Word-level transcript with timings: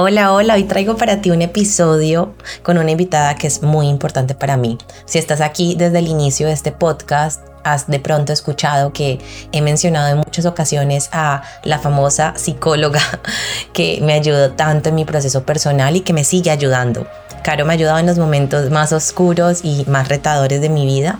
Hola, 0.00 0.32
hola, 0.32 0.54
hoy 0.54 0.62
traigo 0.62 0.96
para 0.96 1.20
ti 1.20 1.32
un 1.32 1.42
episodio 1.42 2.32
con 2.62 2.78
una 2.78 2.92
invitada 2.92 3.34
que 3.34 3.48
es 3.48 3.64
muy 3.64 3.88
importante 3.88 4.36
para 4.36 4.56
mí. 4.56 4.78
Si 5.06 5.18
estás 5.18 5.40
aquí 5.40 5.74
desde 5.76 5.98
el 5.98 6.06
inicio 6.06 6.46
de 6.46 6.52
este 6.52 6.70
podcast, 6.70 7.42
has 7.64 7.88
de 7.88 7.98
pronto 7.98 8.32
escuchado 8.32 8.92
que 8.92 9.18
he 9.50 9.60
mencionado 9.60 10.10
en 10.10 10.18
muchas 10.18 10.46
ocasiones 10.46 11.08
a 11.10 11.42
la 11.64 11.80
famosa 11.80 12.34
psicóloga 12.36 13.00
que 13.72 13.98
me 14.00 14.12
ayudó 14.12 14.52
tanto 14.52 14.90
en 14.90 14.94
mi 14.94 15.04
proceso 15.04 15.42
personal 15.42 15.96
y 15.96 16.02
que 16.02 16.12
me 16.12 16.22
sigue 16.22 16.52
ayudando. 16.52 17.08
Caro 17.42 17.64
me 17.64 17.72
ha 17.72 17.74
ayudado 17.74 17.98
en 17.98 18.06
los 18.06 18.18
momentos 18.18 18.70
más 18.70 18.92
oscuros 18.92 19.64
y 19.64 19.84
más 19.88 20.06
retadores 20.06 20.60
de 20.60 20.68
mi 20.68 20.86
vida 20.86 21.18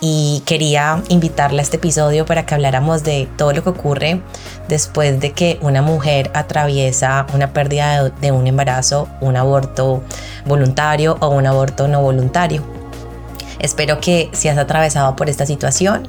y 0.00 0.42
quería 0.44 1.02
invitarla 1.08 1.60
a 1.60 1.62
este 1.62 1.76
episodio 1.76 2.26
para 2.26 2.44
que 2.44 2.54
habláramos 2.54 3.02
de 3.02 3.28
todo 3.36 3.52
lo 3.52 3.62
que 3.62 3.70
ocurre 3.70 4.20
después 4.68 5.20
de 5.20 5.32
que 5.32 5.58
una 5.62 5.82
mujer 5.82 6.30
atraviesa 6.34 7.26
una 7.32 7.52
pérdida 7.52 8.10
de, 8.10 8.32
un 8.32 8.46
embarazo, 8.46 9.08
un 9.20 9.36
aborto 9.36 10.02
voluntario 10.44 11.16
o 11.20 11.28
un 11.28 11.46
aborto 11.46 11.88
no 11.88 12.02
voluntario. 12.02 12.62
Espero 13.58 14.00
que 14.00 14.28
si 14.32 14.48
has 14.48 14.58
atravesado 14.58 15.16
por 15.16 15.30
esta 15.30 15.46
situación 15.46 16.08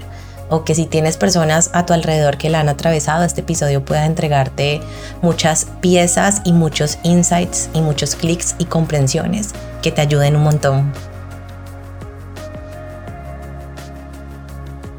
o 0.49 0.63
que 0.63 0.75
si 0.75 0.85
tienes 0.85 1.17
personas 1.17 1.69
a 1.73 1.85
tu 1.85 1.93
alrededor 1.93 2.37
que 2.37 2.49
la 2.49 2.59
han 2.59 2.69
atravesado, 2.69 3.23
este 3.23 3.41
episodio 3.41 3.83
pueda 3.83 4.05
entregarte 4.05 4.81
muchas 5.21 5.67
piezas 5.81 6.41
y 6.43 6.53
muchos 6.53 6.99
insights 7.03 7.69
y 7.73 7.81
muchos 7.81 8.15
clics 8.15 8.55
y 8.57 8.65
comprensiones 8.65 9.49
que 9.81 9.91
te 9.91 10.01
ayuden 10.01 10.35
un 10.35 10.43
montón. 10.43 10.93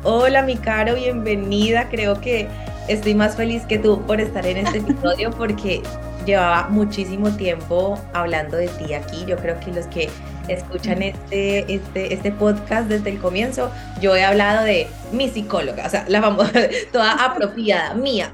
Hola, 0.04 0.42
mi 0.42 0.56
caro, 0.56 0.94
bienvenida. 0.94 1.88
Creo 1.88 2.20
que 2.20 2.46
estoy 2.86 3.14
más 3.14 3.34
feliz 3.34 3.64
que 3.66 3.78
tú 3.78 4.00
por 4.06 4.20
estar 4.20 4.46
en 4.46 4.58
este 4.58 4.78
episodio 4.78 5.30
porque 5.32 5.82
llevaba 6.28 6.68
muchísimo 6.68 7.30
tiempo 7.36 7.98
hablando 8.12 8.56
de 8.56 8.68
ti 8.68 8.94
aquí. 8.94 9.24
Yo 9.26 9.36
creo 9.36 9.58
que 9.60 9.72
los 9.72 9.86
que 9.86 10.08
escuchan 10.48 11.02
este, 11.02 11.72
este, 11.72 12.12
este 12.12 12.32
podcast 12.32 12.88
desde 12.88 13.10
el 13.10 13.18
comienzo, 13.18 13.70
yo 14.00 14.14
he 14.14 14.24
hablado 14.24 14.64
de 14.64 14.86
mi 15.12 15.28
psicóloga, 15.28 15.86
o 15.86 15.90
sea, 15.90 16.04
la 16.08 16.20
famosa, 16.20 16.52
toda 16.92 17.12
apropiada, 17.24 17.94
mía. 17.94 18.30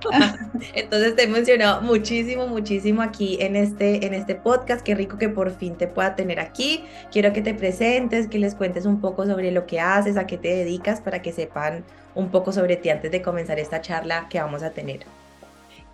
Entonces 0.74 1.16
te 1.16 1.24
he 1.24 1.26
mencionado 1.26 1.82
muchísimo, 1.82 2.46
muchísimo 2.46 3.02
aquí 3.02 3.38
en 3.40 3.56
este, 3.56 4.06
en 4.06 4.14
este 4.14 4.36
podcast. 4.36 4.82
Qué 4.82 4.94
rico 4.94 5.18
que 5.18 5.28
por 5.28 5.50
fin 5.50 5.76
te 5.76 5.88
pueda 5.88 6.14
tener 6.14 6.38
aquí. 6.38 6.84
Quiero 7.10 7.32
que 7.32 7.42
te 7.42 7.54
presentes, 7.54 8.28
que 8.28 8.38
les 8.38 8.54
cuentes 8.54 8.86
un 8.86 9.00
poco 9.00 9.26
sobre 9.26 9.50
lo 9.50 9.66
que 9.66 9.80
haces, 9.80 10.16
a 10.16 10.26
qué 10.26 10.38
te 10.38 10.48
dedicas, 10.48 11.00
para 11.00 11.22
que 11.22 11.32
sepan 11.32 11.84
un 12.14 12.30
poco 12.30 12.52
sobre 12.52 12.76
ti 12.76 12.90
antes 12.90 13.10
de 13.10 13.20
comenzar 13.20 13.58
esta 13.58 13.80
charla 13.80 14.28
que 14.30 14.40
vamos 14.40 14.62
a 14.62 14.70
tener. 14.70 15.00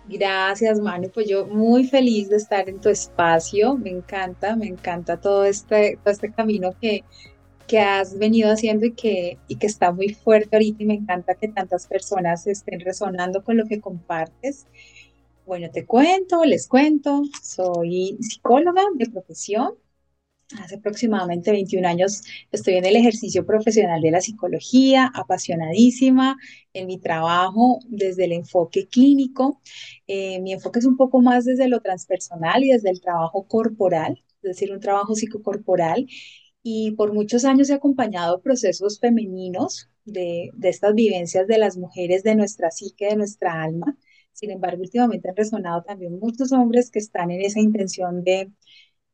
Gracias, 0.07 0.79
Manu. 0.79 1.09
Pues 1.09 1.29
yo 1.29 1.45
muy 1.45 1.87
feliz 1.87 2.29
de 2.29 2.35
estar 2.37 2.67
en 2.67 2.81
tu 2.81 2.89
espacio. 2.89 3.75
Me 3.77 3.89
encanta, 3.89 4.55
me 4.55 4.67
encanta 4.67 5.19
todo 5.19 5.45
este, 5.45 5.97
todo 6.03 6.11
este 6.11 6.31
camino 6.31 6.71
que, 6.79 7.03
que 7.67 7.79
has 7.79 8.17
venido 8.17 8.51
haciendo 8.51 8.85
y 8.85 8.91
que, 8.91 9.37
y 9.47 9.55
que 9.55 9.67
está 9.67 9.91
muy 9.91 10.13
fuerte 10.13 10.55
ahorita 10.55 10.83
y 10.83 10.85
me 10.85 10.95
encanta 10.95 11.35
que 11.35 11.47
tantas 11.47 11.87
personas 11.87 12.45
estén 12.47 12.81
resonando 12.81 13.43
con 13.43 13.57
lo 13.57 13.65
que 13.65 13.79
compartes. 13.79 14.67
Bueno, 15.45 15.69
te 15.71 15.85
cuento, 15.85 16.43
les 16.45 16.67
cuento, 16.67 17.23
soy 17.41 18.17
psicóloga 18.21 18.81
de 18.95 19.09
profesión, 19.09 19.73
Hace 20.59 20.75
aproximadamente 20.75 21.51
21 21.51 21.87
años 21.87 22.21
estoy 22.51 22.75
en 22.75 22.85
el 22.85 22.95
ejercicio 22.95 23.45
profesional 23.45 24.01
de 24.01 24.11
la 24.11 24.21
psicología, 24.21 25.11
apasionadísima 25.13 26.37
en 26.73 26.87
mi 26.87 26.99
trabajo 26.99 27.79
desde 27.87 28.25
el 28.25 28.33
enfoque 28.33 28.87
clínico. 28.87 29.61
Eh, 30.07 30.39
mi 30.41 30.53
enfoque 30.53 30.79
es 30.79 30.85
un 30.85 30.97
poco 30.97 31.21
más 31.21 31.45
desde 31.45 31.67
lo 31.67 31.81
transpersonal 31.81 32.63
y 32.63 32.71
desde 32.71 32.89
el 32.91 33.01
trabajo 33.01 33.47
corporal, 33.47 34.23
es 34.41 34.41
decir, 34.41 34.71
un 34.71 34.79
trabajo 34.79 35.15
psicocorporal. 35.15 36.07
Y 36.61 36.91
por 36.91 37.13
muchos 37.13 37.45
años 37.45 37.69
he 37.69 37.73
acompañado 37.73 38.41
procesos 38.41 38.99
femeninos 38.99 39.89
de, 40.05 40.51
de 40.55 40.69
estas 40.69 40.93
vivencias 40.93 41.47
de 41.47 41.57
las 41.57 41.77
mujeres, 41.77 42.23
de 42.23 42.35
nuestra 42.35 42.71
psique, 42.71 43.07
de 43.07 43.15
nuestra 43.17 43.63
alma. 43.63 43.97
Sin 44.31 44.51
embargo, 44.51 44.81
últimamente 44.81 45.29
han 45.29 45.35
resonado 45.35 45.83
también 45.83 46.19
muchos 46.19 46.51
hombres 46.51 46.89
que 46.89 46.99
están 46.99 47.31
en 47.31 47.41
esa 47.41 47.59
intención 47.59 48.23
de 48.23 48.51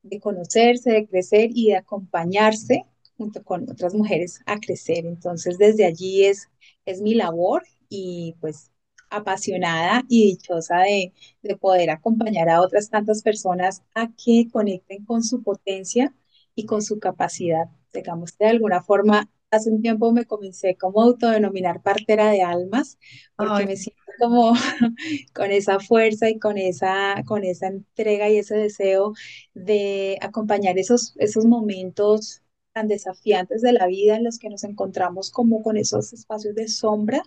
de 0.04 0.20
conocerse, 0.20 0.92
de 0.92 1.08
crecer 1.08 1.50
y 1.54 1.68
de 1.70 1.78
acompañarse 1.78 2.84
junto 3.18 3.44
con 3.44 3.70
otras 3.70 3.94
mujeres 3.94 4.42
a 4.46 4.60
crecer. 4.60 5.06
Entonces, 5.06 5.58
desde 5.58 5.86
allí 5.86 6.26
es, 6.26 6.50
es 6.86 7.02
mi 7.02 7.14
labor 7.16 7.64
y 7.90 8.36
pues 8.40 8.72
apasionada 9.10 10.04
y 10.08 10.28
dichosa 10.28 10.80
de, 10.80 11.14
de 11.42 11.56
poder 11.58 11.90
acompañar 11.90 12.50
a 12.50 12.62
otras 12.62 12.90
tantas 12.90 13.24
personas 13.24 13.84
a 13.96 14.12
que 14.14 14.48
conecten 14.52 15.04
con 15.06 15.24
su 15.24 15.42
potencia 15.44 16.14
y 16.56 16.66
con 16.66 16.82
su 16.82 17.00
capacidad. 17.00 17.66
Digamos, 17.94 18.38
de 18.38 18.48
alguna 18.48 18.84
forma, 18.84 19.30
hace 19.52 19.70
un 19.72 19.82
tiempo 19.82 20.12
me 20.12 20.26
comencé 20.26 20.76
como 20.78 21.02
autodenominar 21.02 21.82
partera 21.82 22.30
de 22.32 22.42
almas, 22.44 22.98
porque 23.38 23.66
me 23.66 23.76
siento 23.78 24.02
como 24.20 24.54
con 25.34 25.52
esa 25.52 25.80
fuerza 25.80 26.30
y 26.30 26.40
con 26.40 26.58
esa, 26.58 27.24
con 27.26 27.44
esa 27.44 27.68
entrega 27.68 28.30
y 28.30 28.38
ese 28.38 28.56
deseo 28.58 29.14
de 29.54 30.18
acompañar 30.22 30.78
esos, 30.78 31.14
esos 31.18 31.46
momentos 31.46 32.42
tan 32.74 32.88
desafiantes 32.88 33.62
de 33.62 33.74
la 33.74 33.88
vida 33.88 34.16
en 34.18 34.24
los 34.24 34.38
que 34.40 34.50
nos 34.50 34.64
encontramos 34.64 35.32
como 35.32 35.64
con 35.64 35.78
esos 35.78 36.14
espacios 36.14 36.56
de 36.56 36.68
sombra 36.68 37.24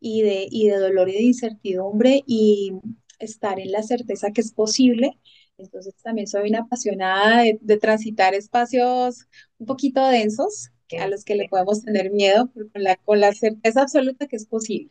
y 0.00 0.22
de, 0.22 0.46
y 0.50 0.68
de 0.68 0.76
dolor 0.78 1.08
y 1.08 1.14
de 1.14 1.22
incertidumbre 1.22 2.22
y 2.26 2.72
estar 3.18 3.58
en 3.60 3.72
la 3.72 3.82
certeza 3.82 4.30
que 4.32 4.40
es 4.40 4.52
posible. 4.52 5.18
Entonces 5.58 5.94
también 6.02 6.26
soy 6.26 6.48
una 6.50 6.60
apasionada 6.60 7.42
de, 7.42 7.58
de 7.60 7.76
transitar 7.78 8.34
espacios 8.34 9.26
un 9.58 9.66
poquito 9.66 10.06
densos 10.08 10.70
a 10.98 11.08
los 11.08 11.24
que 11.24 11.34
le 11.34 11.48
podemos 11.48 11.82
tener 11.82 12.10
miedo, 12.10 12.50
pero 12.54 12.68
con 12.70 12.82
la, 12.82 12.96
con 12.96 13.20
la 13.20 13.32
certeza 13.32 13.82
absoluta 13.82 14.26
que 14.26 14.36
es 14.36 14.46
posible. 14.46 14.90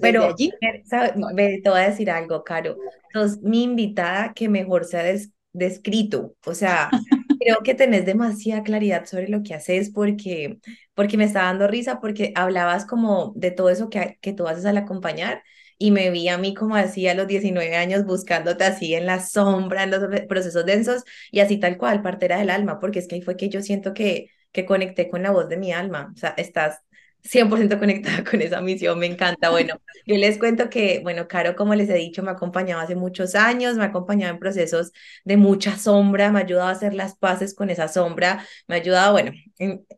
Pero 0.00 0.24
allí, 0.24 0.52
te 0.60 1.70
voy 1.70 1.80
a 1.80 1.90
decir 1.90 2.10
algo, 2.10 2.44
Caro. 2.44 2.76
Sos 3.12 3.40
mi 3.40 3.64
invitada 3.64 4.32
que 4.34 4.48
mejor 4.48 4.84
se 4.84 4.98
ha 4.98 5.18
descrito. 5.52 6.36
O 6.46 6.54
sea, 6.54 6.90
creo 7.40 7.58
que 7.64 7.74
tenés 7.74 8.06
demasiada 8.06 8.62
claridad 8.62 9.06
sobre 9.06 9.28
lo 9.28 9.42
que 9.42 9.54
haces 9.54 9.90
porque, 9.90 10.58
porque 10.94 11.16
me 11.16 11.24
está 11.24 11.42
dando 11.42 11.66
risa, 11.66 12.00
porque 12.00 12.32
hablabas 12.36 12.84
como 12.84 13.32
de 13.34 13.50
todo 13.50 13.70
eso 13.70 13.90
que, 13.90 14.18
que 14.20 14.32
tú 14.32 14.46
haces 14.46 14.64
al 14.66 14.76
acompañar 14.76 15.42
y 15.78 15.92
me 15.92 16.10
vi 16.10 16.28
a 16.28 16.36
mí 16.36 16.52
como 16.54 16.76
así 16.76 17.08
a 17.08 17.14
los 17.14 17.26
19 17.26 17.74
años 17.74 18.04
buscándote 18.04 18.64
así 18.64 18.94
en 18.94 19.06
la 19.06 19.18
sombra, 19.18 19.84
en 19.84 19.90
los 19.90 20.02
procesos 20.28 20.66
densos 20.66 21.04
y 21.30 21.40
así 21.40 21.58
tal 21.58 21.78
cual, 21.78 22.02
partera 22.02 22.38
del 22.38 22.50
alma, 22.50 22.78
porque 22.78 22.98
es 22.98 23.08
que 23.08 23.14
ahí 23.16 23.22
fue 23.22 23.36
que 23.36 23.48
yo 23.48 23.62
siento 23.62 23.94
que, 23.94 24.28
que 24.52 24.66
conecté 24.66 25.08
con 25.08 25.22
la 25.22 25.30
voz 25.30 25.48
de 25.48 25.56
mi 25.56 25.72
alma. 25.72 26.12
O 26.14 26.18
sea, 26.18 26.34
estás 26.36 26.80
100% 27.22 27.78
conectada 27.78 28.24
con 28.24 28.40
esa 28.40 28.60
misión, 28.60 28.98
me 28.98 29.06
encanta. 29.06 29.50
Bueno, 29.50 29.74
yo 30.06 30.16
les 30.16 30.38
cuento 30.38 30.70
que, 30.70 31.00
bueno, 31.02 31.28
Caro, 31.28 31.54
como 31.54 31.74
les 31.74 31.88
he 31.88 31.94
dicho, 31.94 32.22
me 32.22 32.30
ha 32.30 32.34
acompañado 32.34 32.80
hace 32.80 32.94
muchos 32.94 33.34
años, 33.34 33.76
me 33.76 33.84
ha 33.84 33.86
acompañado 33.88 34.32
en 34.32 34.38
procesos 34.38 34.92
de 35.24 35.36
mucha 35.36 35.76
sombra, 35.76 36.30
me 36.30 36.40
ha 36.40 36.42
ayudado 36.42 36.68
a 36.68 36.72
hacer 36.72 36.94
las 36.94 37.16
paces 37.16 37.54
con 37.54 37.70
esa 37.70 37.88
sombra, 37.88 38.44
me 38.66 38.76
ha 38.76 38.78
ayudado, 38.78 39.12
bueno, 39.12 39.32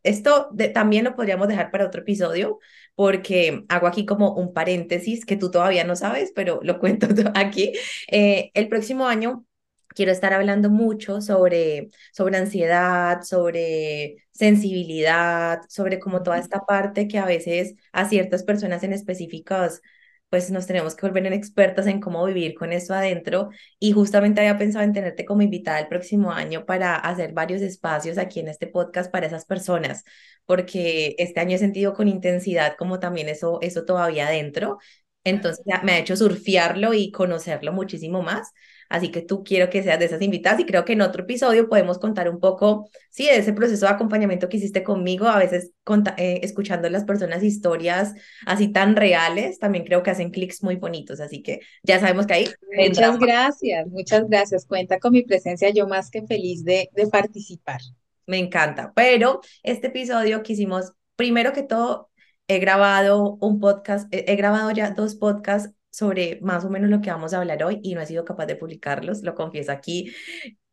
esto 0.02 0.50
también 0.74 1.04
lo 1.04 1.14
podríamos 1.14 1.48
dejar 1.48 1.70
para 1.70 1.86
otro 1.86 2.02
episodio, 2.02 2.58
porque 2.94 3.64
hago 3.68 3.86
aquí 3.86 4.04
como 4.04 4.34
un 4.34 4.52
paréntesis 4.52 5.24
que 5.24 5.36
tú 5.36 5.50
todavía 5.50 5.84
no 5.84 5.96
sabes, 5.96 6.32
pero 6.34 6.60
lo 6.62 6.78
cuento 6.78 7.06
aquí. 7.34 7.72
Eh, 8.08 8.50
el 8.54 8.68
próximo 8.68 9.06
año 9.06 9.46
quiero 9.94 10.12
estar 10.12 10.32
hablando 10.32 10.70
mucho 10.70 11.20
sobre, 11.20 11.90
sobre 12.12 12.36
ansiedad, 12.38 13.22
sobre 13.22 14.16
sensibilidad, 14.32 15.60
sobre 15.68 15.98
como 15.98 16.22
toda 16.22 16.38
esta 16.38 16.60
parte 16.66 17.08
que 17.08 17.18
a 17.18 17.26
veces 17.26 17.74
a 17.92 18.08
ciertas 18.08 18.42
personas 18.44 18.82
en 18.82 18.92
específicos 18.92 19.80
pues 20.28 20.50
nos 20.50 20.66
tenemos 20.66 20.94
que 20.94 21.06
volver 21.06 21.26
en 21.26 21.34
expertas 21.34 21.86
en 21.86 22.00
cómo 22.00 22.24
vivir 22.24 22.54
con 22.54 22.72
eso 22.72 22.94
adentro. 22.94 23.50
Y 23.78 23.92
justamente 23.92 24.40
había 24.40 24.56
pensado 24.56 24.82
en 24.82 24.94
tenerte 24.94 25.26
como 25.26 25.42
invitada 25.42 25.78
el 25.80 25.88
próximo 25.88 26.32
año 26.32 26.64
para 26.64 26.96
hacer 26.96 27.34
varios 27.34 27.60
espacios 27.60 28.16
aquí 28.16 28.40
en 28.40 28.48
este 28.48 28.66
podcast 28.66 29.12
para 29.12 29.26
esas 29.26 29.44
personas, 29.44 30.04
porque 30.46 31.14
este 31.18 31.40
año 31.40 31.56
he 31.56 31.58
sentido 31.58 31.92
con 31.92 32.08
intensidad 32.08 32.76
como 32.78 32.98
también 32.98 33.28
eso, 33.28 33.58
eso 33.60 33.84
todavía 33.84 34.26
adentro, 34.28 34.78
entonces 35.24 35.64
me 35.82 35.92
ha 35.92 35.98
hecho 35.98 36.16
surfearlo 36.16 36.94
y 36.94 37.10
conocerlo 37.12 37.72
muchísimo 37.72 38.22
más. 38.22 38.52
Así 38.92 39.10
que 39.10 39.22
tú 39.22 39.42
quiero 39.42 39.70
que 39.70 39.82
seas 39.82 39.98
de 39.98 40.04
esas 40.04 40.20
invitadas 40.20 40.60
y 40.60 40.66
creo 40.66 40.84
que 40.84 40.92
en 40.92 41.00
otro 41.00 41.22
episodio 41.22 41.66
podemos 41.66 41.98
contar 41.98 42.28
un 42.28 42.38
poco, 42.38 42.90
sí, 43.08 43.24
de 43.24 43.38
ese 43.38 43.54
proceso 43.54 43.86
de 43.86 43.92
acompañamiento 43.92 44.50
que 44.50 44.58
hiciste 44.58 44.82
conmigo, 44.82 45.28
a 45.28 45.38
veces 45.38 45.70
eh, 46.18 46.40
escuchando 46.42 46.88
a 46.88 46.90
las 46.90 47.04
personas 47.04 47.42
historias 47.42 48.12
así 48.44 48.68
tan 48.68 48.94
reales, 48.94 49.58
también 49.58 49.86
creo 49.86 50.02
que 50.02 50.10
hacen 50.10 50.30
clics 50.30 50.62
muy 50.62 50.76
bonitos, 50.76 51.20
así 51.20 51.42
que 51.42 51.60
ya 51.82 52.00
sabemos 52.00 52.26
que 52.26 52.34
ahí. 52.34 52.48
Muchas 52.76 53.18
gracias, 53.18 53.86
muchas 53.86 54.28
gracias. 54.28 54.66
Cuenta 54.66 55.00
con 55.00 55.14
mi 55.14 55.22
presencia, 55.22 55.70
yo 55.70 55.88
más 55.88 56.10
que 56.10 56.26
feliz 56.26 56.62
de, 56.62 56.90
de 56.92 57.06
participar. 57.06 57.80
Me 58.26 58.36
encanta, 58.36 58.92
pero 58.94 59.40
este 59.62 59.86
episodio 59.86 60.42
quisimos, 60.42 60.92
primero 61.16 61.54
que 61.54 61.62
todo, 61.62 62.10
he 62.46 62.58
grabado 62.58 63.38
un 63.40 63.58
podcast, 63.58 64.06
he 64.12 64.36
grabado 64.36 64.70
ya 64.70 64.90
dos 64.90 65.14
podcasts 65.14 65.72
sobre 65.92 66.40
más 66.42 66.64
o 66.66 66.70
menos 66.70 66.90
lo 66.90 67.02
que 67.02 67.10
vamos 67.12 67.34
a 67.34 67.38
hablar 67.40 67.64
hoy 67.64 67.80
y 67.84 67.94
no 67.94 68.02
he 68.02 68.06
sido 68.06 68.24
capaz 68.26 68.46
de 68.46 68.56
publicarlos, 68.56 69.22
lo 69.24 69.36
confieso 69.36 69.72
aquí 69.72 70.12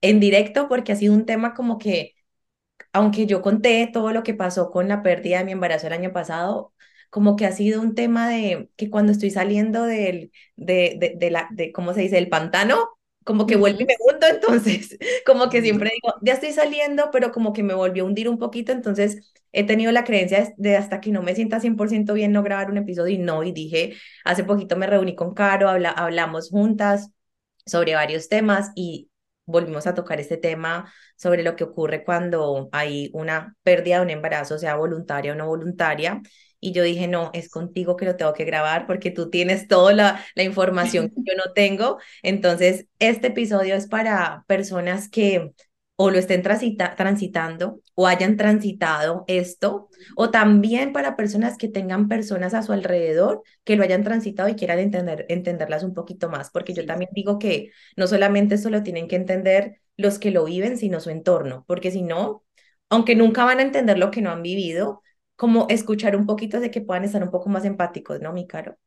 en 0.01 0.19
directo 0.19 0.67
porque 0.69 0.91
ha 0.93 0.95
sido 0.97 1.13
un 1.15 1.25
tema 1.25 1.53
como 1.53 1.77
que, 1.79 2.15
aunque 2.93 3.25
yo 3.27 3.41
conté 3.41 3.89
todo 3.91 4.11
lo 4.13 4.23
que 4.23 4.33
pasó 4.33 4.71
con 4.71 4.87
la 4.87 5.03
pérdida 5.03 5.39
de 5.39 5.45
mi 5.45 5.51
embarazo 5.53 5.87
el 5.87 5.93
año 5.93 6.13
pasado, 6.13 6.73
como 7.09 7.35
que 7.35 7.45
ha 7.45 7.51
sido 7.51 7.81
un 7.81 7.95
tema 7.95 8.29
de 8.29 8.69
que 8.77 8.89
cuando 8.89 9.11
estoy 9.11 9.31
saliendo 9.31 9.83
del, 9.83 10.31
de, 10.55 10.95
de, 10.99 11.15
de 11.17 11.31
la, 11.31 11.47
de, 11.51 11.71
¿cómo 11.71 11.93
se 11.93 12.01
dice?, 12.01 12.15
del 12.15 12.29
pantano, 12.29 12.89
como 13.23 13.45
que 13.47 13.55
vuelve 13.57 13.83
y 13.83 13.85
me 13.85 13.95
hundo, 13.99 14.27
entonces, 14.29 14.97
como 15.25 15.49
que 15.49 15.61
siempre 15.61 15.91
digo, 15.93 16.15
ya 16.21 16.33
estoy 16.33 16.51
saliendo, 16.53 17.09
pero 17.11 17.31
como 17.31 17.53
que 17.53 17.63
me 17.63 17.73
volvió 17.73 18.03
a 18.03 18.07
hundir 18.07 18.29
un 18.29 18.37
poquito, 18.39 18.71
entonces 18.71 19.31
he 19.51 19.63
tenido 19.65 19.91
la 19.91 20.03
creencia 20.03 20.53
de 20.57 20.77
hasta 20.77 21.01
que 21.01 21.11
no 21.11 21.21
me 21.23 21.35
sienta 21.35 21.59
100% 21.59 22.13
bien 22.13 22.31
no 22.31 22.43
grabar 22.43 22.69
un 22.69 22.77
episodio 22.77 23.15
y 23.15 23.17
no, 23.17 23.43
y 23.43 23.51
dije, 23.51 23.93
hace 24.25 24.43
poquito 24.43 24.75
me 24.77 24.87
reuní 24.87 25.15
con 25.15 25.33
Caro, 25.33 25.69
habla, 25.69 25.91
hablamos 25.91 26.49
juntas 26.49 27.11
sobre 27.65 27.95
varios 27.95 28.29
temas 28.29 28.71
y 28.75 29.09
volvimos 29.45 29.87
a 29.87 29.95
tocar 29.95 30.19
este 30.19 30.37
tema 30.37 30.91
sobre 31.15 31.43
lo 31.43 31.55
que 31.55 31.63
ocurre 31.63 32.03
cuando 32.03 32.69
hay 32.71 33.09
una 33.13 33.55
pérdida 33.63 33.97
de 33.97 34.03
un 34.03 34.09
embarazo, 34.11 34.57
sea 34.57 34.75
voluntaria 34.75 35.33
o 35.33 35.35
no 35.35 35.47
voluntaria. 35.47 36.21
Y 36.61 36.73
yo 36.73 36.83
dije, 36.83 37.07
no, 37.07 37.31
es 37.33 37.49
contigo 37.49 37.95
que 37.95 38.05
lo 38.05 38.15
tengo 38.17 38.33
que 38.33 38.43
grabar 38.43 38.85
porque 38.85 39.11
tú 39.11 39.29
tienes 39.29 39.67
toda 39.67 39.93
la, 39.93 40.25
la 40.35 40.43
información 40.43 41.09
que 41.09 41.21
yo 41.25 41.37
no 41.37 41.53
tengo. 41.53 41.99
Entonces, 42.21 42.85
este 42.99 43.27
episodio 43.27 43.75
es 43.75 43.87
para 43.87 44.43
personas 44.47 45.09
que 45.09 45.51
o 46.01 46.11
lo 46.11 46.17
estén 46.17 46.41
transita 46.43 46.95
transitando 46.95 47.81
o 47.93 48.07
hayan 48.07 48.37
transitado 48.37 49.25
esto, 49.27 49.89
o 50.15 50.29
también 50.31 50.93
para 50.93 51.17
personas 51.17 51.57
que 51.57 51.67
tengan 51.67 52.07
personas 52.07 52.53
a 52.53 52.63
su 52.63 52.71
alrededor 52.71 53.43
que 53.65 53.75
lo 53.75 53.83
hayan 53.83 54.05
transitado 54.05 54.47
y 54.47 54.55
quieran 54.55 54.79
entender, 54.79 55.25
entenderlas 55.27 55.83
un 55.83 55.93
poquito 55.93 56.29
más, 56.29 56.51
porque 56.51 56.73
yo 56.73 56.85
también 56.85 57.11
digo 57.13 57.37
que 57.37 57.71
no 57.97 58.07
solamente 58.07 58.55
esto 58.55 58.69
lo 58.69 58.81
tienen 58.81 59.09
que 59.09 59.17
entender 59.17 59.81
los 59.97 60.19
que 60.19 60.31
lo 60.31 60.45
viven, 60.45 60.77
sino 60.77 61.01
su 61.01 61.09
entorno, 61.09 61.65
porque 61.67 61.91
si 61.91 62.01
no, 62.01 62.45
aunque 62.89 63.15
nunca 63.17 63.43
van 63.43 63.59
a 63.59 63.63
entender 63.63 63.97
lo 63.97 64.09
que 64.09 64.21
no 64.21 64.31
han 64.31 64.41
vivido, 64.41 65.03
como 65.35 65.67
escuchar 65.69 66.15
un 66.15 66.25
poquito 66.25 66.61
de 66.61 66.71
que 66.71 66.79
puedan 66.79 67.03
estar 67.03 67.21
un 67.21 67.31
poco 67.31 67.49
más 67.49 67.65
empáticos, 67.65 68.21
¿no, 68.21 68.31
mi 68.31 68.47
caro? 68.47 68.77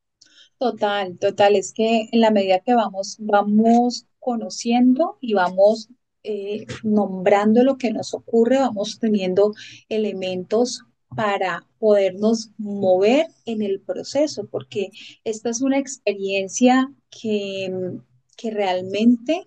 Total, 0.58 1.19
total, 1.19 1.56
es 1.56 1.75
que 1.75 2.08
en 2.11 2.20
la 2.23 2.31
medida 2.31 2.61
que 2.61 2.75
vamos, 2.75 3.17
vamos 3.20 4.06
conociendo 4.19 5.19
y 5.20 5.35
vamos 5.35 5.91
eh, 6.24 6.66
nombrando 6.84 7.64
lo 7.64 7.78
que 7.78 7.92
nos 7.92 8.14
ocurre, 8.14 8.58
vamos 8.58 8.98
teniendo 8.98 9.52
elementos 9.88 10.84
para 11.14 11.66
podernos 11.78 12.50
mover 12.58 13.26
en 13.44 13.62
el 13.62 13.80
proceso, 13.80 14.46
porque 14.46 14.90
esta 15.24 15.50
es 15.50 15.60
una 15.60 15.78
experiencia 15.78 16.92
que, 17.10 17.98
que 18.36 18.50
realmente 18.50 19.44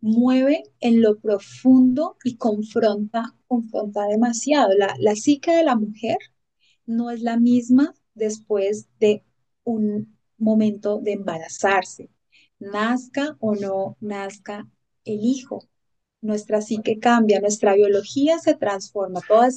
mueve 0.00 0.64
en 0.80 1.02
lo 1.02 1.18
profundo 1.18 2.16
y 2.24 2.36
confronta, 2.36 3.36
confronta 3.46 4.06
demasiado. 4.06 4.70
La, 4.76 4.94
la 4.98 5.14
psique 5.14 5.52
de 5.52 5.64
la 5.64 5.76
mujer 5.76 6.18
no 6.86 7.10
es 7.10 7.20
la 7.20 7.38
misma 7.38 7.94
después 8.14 8.88
de 8.98 9.24
un 9.64 10.16
momento 10.38 11.00
de 11.00 11.12
embarazarse, 11.12 12.10
nazca 12.58 13.36
o 13.40 13.54
no 13.54 13.96
nazca 14.00 14.68
el 15.04 15.20
hijo 15.22 15.68
nuestra 16.20 16.60
psique 16.60 16.98
cambia, 16.98 17.40
nuestra 17.40 17.74
biología 17.74 18.38
se 18.38 18.54
transforma, 18.54 19.20
toda, 19.26 19.48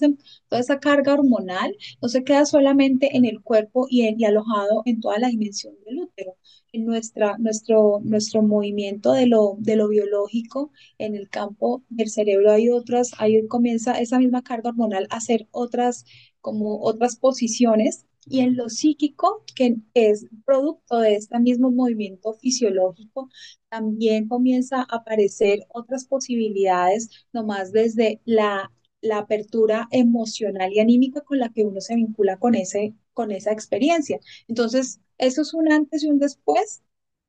toda 0.47 0.61
esa 0.61 0.79
carga 0.79 1.13
hormonal 1.13 1.75
no 2.01 2.09
se 2.09 2.23
queda 2.23 2.45
solamente 2.45 3.15
en 3.17 3.25
el 3.25 3.41
cuerpo 3.41 3.87
y, 3.89 4.03
en, 4.03 4.19
y 4.19 4.25
alojado 4.25 4.83
en 4.85 4.99
toda 4.99 5.19
la 5.19 5.29
dimensión 5.29 5.73
del 5.85 5.99
útero. 5.99 6.37
En 6.73 6.85
nuestra, 6.85 7.37
nuestro, 7.37 7.99
nuestro 8.03 8.43
movimiento 8.43 9.11
de 9.11 9.25
lo, 9.27 9.55
de 9.59 9.75
lo 9.75 9.89
biológico 9.89 10.71
en 10.97 11.15
el 11.15 11.29
campo 11.29 11.83
del 11.89 12.09
cerebro 12.09 12.51
hay 12.51 12.69
otras, 12.69 13.11
ahí 13.17 13.45
comienza 13.47 13.99
esa 13.99 14.19
misma 14.19 14.41
carga 14.41 14.69
hormonal 14.69 15.07
a 15.09 15.17
hacer 15.17 15.47
otras, 15.51 16.05
como 16.39 16.81
otras 16.81 17.17
posiciones 17.17 18.05
y 18.25 18.41
en 18.41 18.55
lo 18.55 18.69
psíquico, 18.69 19.43
que 19.55 19.77
es 19.93 20.25
producto 20.45 20.99
de 20.99 21.15
este 21.15 21.39
mismo 21.39 21.71
movimiento 21.71 22.33
fisiológico, 22.33 23.29
también 23.69 24.27
comienza 24.27 24.81
a 24.81 24.97
aparecer 24.97 25.59
otras 25.69 26.05
posibilidades, 26.05 27.09
nomás 27.33 27.71
desde 27.71 28.21
la, 28.25 28.71
la 29.01 29.19
apertura 29.19 29.87
emocional 29.91 30.71
y 30.73 30.79
anímica 30.79 31.21
con 31.21 31.39
la 31.39 31.49
que 31.49 31.63
uno 31.63 31.81
se 31.81 31.95
vincula 31.95 32.37
con, 32.37 32.55
ese, 32.55 32.93
con 33.13 33.31
esa 33.31 33.51
experiencia. 33.51 34.19
Entonces, 34.47 34.99
eso 35.17 35.41
es 35.41 35.53
un 35.53 35.71
antes 35.71 36.03
y 36.03 36.09
un 36.09 36.19
después 36.19 36.83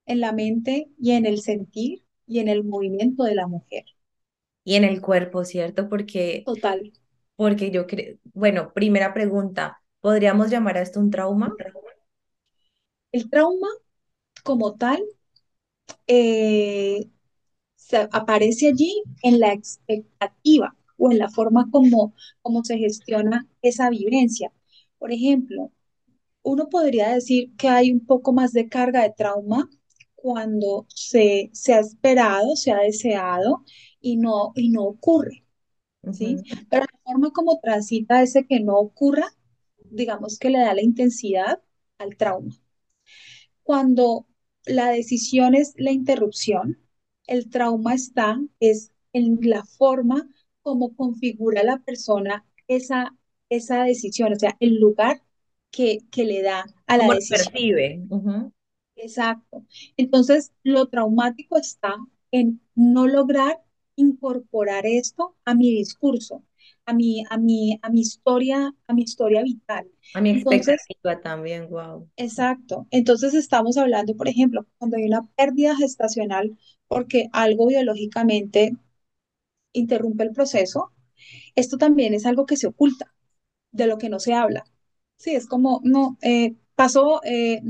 en 0.06 0.20
la 0.20 0.32
mente 0.32 0.88
y 0.98 1.12
en 1.12 1.26
el 1.26 1.40
sentir 1.40 2.04
y 2.26 2.38
en 2.40 2.48
el 2.48 2.64
movimiento 2.64 3.24
de 3.24 3.34
la 3.34 3.46
mujer. 3.46 3.84
Y 4.64 4.76
en 4.76 4.84
el 4.84 5.00
cuerpo, 5.00 5.44
¿cierto? 5.44 5.88
Porque... 5.88 6.44
Total. 6.44 6.92
Porque 7.36 7.70
yo 7.72 7.86
creo, 7.88 8.18
bueno, 8.34 8.72
primera 8.74 9.14
pregunta, 9.14 9.81
¿Podríamos 10.02 10.50
llamar 10.50 10.76
a 10.76 10.82
esto 10.82 11.00
un 11.00 11.10
trauma? 11.10 11.54
El 13.12 13.30
trauma 13.30 13.68
como 14.44 14.74
tal 14.76 15.02
eh, 16.06 17.08
se 17.76 18.08
aparece 18.12 18.68
allí 18.68 19.02
en 19.22 19.40
la 19.40 19.52
expectativa 19.52 20.76
o 20.98 21.10
en 21.12 21.18
la 21.18 21.30
forma 21.30 21.68
como, 21.70 22.14
como 22.42 22.64
se 22.64 22.78
gestiona 22.78 23.48
esa 23.62 23.90
vivencia. 23.90 24.52
Por 24.98 25.12
ejemplo, 25.12 25.72
uno 26.42 26.68
podría 26.68 27.10
decir 27.14 27.54
que 27.56 27.68
hay 27.68 27.92
un 27.92 28.06
poco 28.06 28.32
más 28.32 28.52
de 28.52 28.68
carga 28.68 29.02
de 29.02 29.14
trauma 29.16 29.68
cuando 30.16 30.86
se, 30.88 31.50
se 31.52 31.74
ha 31.74 31.80
esperado, 31.80 32.56
se 32.56 32.72
ha 32.72 32.78
deseado 32.80 33.64
y 34.00 34.16
no, 34.18 34.52
y 34.56 34.70
no 34.70 34.84
ocurre. 34.84 35.44
¿sí? 36.12 36.36
Pero 36.70 36.84
la 36.84 37.00
forma 37.12 37.32
como 37.32 37.60
transita 37.60 38.22
ese 38.22 38.46
que 38.46 38.60
no 38.60 38.76
ocurra 38.78 39.28
digamos 39.92 40.38
que 40.38 40.50
le 40.50 40.58
da 40.58 40.74
la 40.74 40.82
intensidad 40.82 41.60
al 41.98 42.16
trauma. 42.16 42.54
Cuando 43.62 44.26
la 44.64 44.90
decisión 44.90 45.54
es 45.54 45.74
la 45.76 45.92
interrupción, 45.92 46.78
el 47.26 47.48
trauma 47.48 47.94
está 47.94 48.40
es 48.60 48.90
en 49.12 49.38
la 49.42 49.64
forma 49.64 50.28
como 50.62 50.94
configura 50.94 51.62
la 51.62 51.78
persona 51.78 52.44
esa, 52.68 53.16
esa 53.48 53.84
decisión, 53.84 54.32
o 54.32 54.38
sea, 54.38 54.56
el 54.60 54.76
lugar 54.76 55.22
que, 55.70 56.00
que 56.10 56.24
le 56.24 56.42
da 56.42 56.66
a 56.86 56.96
la 56.96 57.08
decisión. 57.08 57.52
percibe. 57.52 58.02
Exacto. 58.96 59.64
Entonces, 59.96 60.52
lo 60.62 60.86
traumático 60.86 61.56
está 61.58 61.96
en 62.30 62.60
no 62.74 63.06
lograr 63.06 63.62
incorporar 63.96 64.86
esto 64.86 65.36
a 65.44 65.54
mi 65.54 65.70
discurso 65.70 66.42
a 66.86 66.94
mi, 66.94 67.24
a 67.30 67.38
mi, 67.38 67.78
a 67.82 67.90
mi 67.90 68.00
historia, 68.00 68.74
a 68.86 68.94
mi 68.94 69.02
historia 69.02 69.42
vital. 69.42 69.90
A 70.14 70.20
mi 70.20 70.30
expectativa 70.30 71.20
también, 71.20 71.68
wow. 71.68 72.08
Exacto. 72.16 72.86
Entonces 72.90 73.34
estamos 73.34 73.76
hablando, 73.76 74.16
por 74.16 74.28
ejemplo, 74.28 74.66
cuando 74.78 74.96
hay 74.96 75.04
una 75.04 75.26
pérdida 75.36 75.76
gestacional 75.76 76.56
porque 76.88 77.28
algo 77.32 77.68
biológicamente 77.68 78.72
interrumpe 79.72 80.24
el 80.24 80.32
proceso, 80.32 80.92
esto 81.54 81.78
también 81.78 82.14
es 82.14 82.26
algo 82.26 82.46
que 82.46 82.56
se 82.56 82.66
oculta, 82.66 83.14
de 83.70 83.86
lo 83.86 83.98
que 83.98 84.08
no 84.08 84.18
se 84.18 84.34
habla. 84.34 84.64
Sí, 85.16 85.34
es 85.34 85.46
como, 85.46 85.80
no, 85.84 86.18
eh, 86.22 86.54
pasó, 86.74 87.20
eh, 87.24 87.62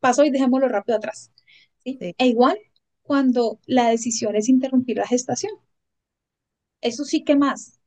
pasó 0.00 0.24
y 0.24 0.30
dejémoslo 0.30 0.68
rápido 0.68 0.98
atrás. 0.98 1.30
¿sí? 1.84 1.98
E 2.00 2.26
igual 2.26 2.58
cuando 3.02 3.60
la 3.66 3.88
decisión 3.88 4.36
es 4.36 4.48
interrumpir 4.48 4.98
la 4.98 5.06
gestación. 5.06 5.52
Eso 6.80 7.04
sí 7.04 7.24
que 7.24 7.36
más, 7.36 7.80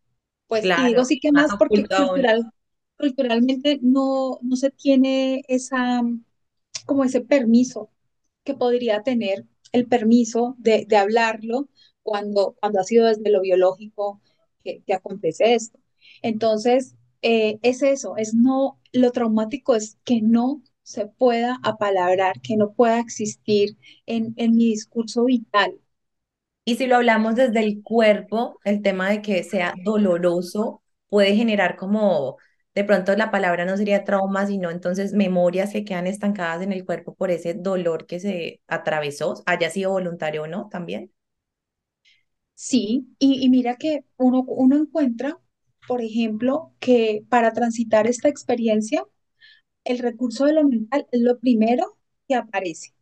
pues 0.47 0.73
digo 0.75 1.05
sí 1.05 1.19
que 1.19 1.31
más 1.31 1.55
porque 1.55 1.85
cultural, 1.87 2.51
culturalmente 2.97 3.79
no, 3.81 4.39
no 4.41 4.55
se 4.55 4.71
tiene 4.71 5.43
esa, 5.47 6.01
como 6.85 7.03
ese 7.03 7.21
permiso 7.21 7.89
que 8.43 8.53
podría 8.55 9.03
tener 9.03 9.45
el 9.71 9.87
permiso 9.87 10.55
de, 10.59 10.85
de 10.87 10.97
hablarlo 10.97 11.69
cuando, 12.03 12.55
cuando 12.59 12.79
ha 12.81 12.83
sido 12.83 13.07
desde 13.07 13.29
lo 13.31 13.41
biológico 13.41 14.21
que, 14.63 14.83
que 14.85 14.93
acontece 14.93 15.53
esto. 15.55 15.79
Entonces, 16.21 16.95
eh, 17.21 17.59
es 17.63 17.81
eso, 17.83 18.17
es 18.17 18.33
no, 18.33 18.79
lo 18.93 19.11
traumático 19.11 19.75
es 19.75 19.97
que 20.05 20.21
no 20.21 20.61
se 20.83 21.07
pueda 21.07 21.59
apalabrar, 21.63 22.41
que 22.41 22.57
no 22.57 22.73
pueda 22.73 22.99
existir 22.99 23.77
en, 24.05 24.33
en 24.37 24.55
mi 24.55 24.65
discurso 24.69 25.25
vital, 25.25 25.79
y 26.65 26.75
si 26.77 26.87
lo 26.87 26.97
hablamos 26.97 27.35
desde 27.35 27.59
el 27.61 27.81
cuerpo, 27.83 28.59
el 28.63 28.81
tema 28.81 29.09
de 29.09 29.21
que 29.21 29.43
sea 29.43 29.75
doloroso 29.83 30.83
puede 31.09 31.35
generar 31.35 31.75
como, 31.77 32.37
de 32.75 32.83
pronto 32.83 33.15
la 33.15 33.31
palabra 33.31 33.65
no 33.65 33.77
sería 33.77 34.03
trauma, 34.03 34.47
sino 34.47 34.71
entonces 34.71 35.13
memorias 35.13 35.71
que 35.71 35.85
quedan 35.85 36.07
estancadas 36.07 36.61
en 36.63 36.73
el 36.73 36.85
cuerpo 36.85 37.15
por 37.15 37.31
ese 37.31 37.53
dolor 37.53 38.07
que 38.07 38.19
se 38.19 38.61
atravesó, 38.67 39.43
haya 39.45 39.69
sido 39.69 39.91
voluntario 39.91 40.43
o 40.43 40.47
no 40.47 40.69
también. 40.69 41.11
Sí, 42.53 43.07
y, 43.19 43.49
mira 43.49 43.75
que 43.77 44.05
uno, 44.17 44.43
uno 44.47 44.75
encuentra, 44.77 45.39
por 45.87 46.01
ejemplo, 46.01 46.73
que 46.79 47.23
para 47.29 47.53
transitar 47.53 48.07
esta 48.07 48.29
experiencia, 48.29 49.03
el 49.85 49.99
recurso 49.99 50.45
de 50.45 50.53
lo 50.55 50.65
mental 50.65 51.07
es 51.13 51.21
lo 51.21 51.39
primero 51.39 51.99
que 52.29 52.35
aparece. 52.35 52.94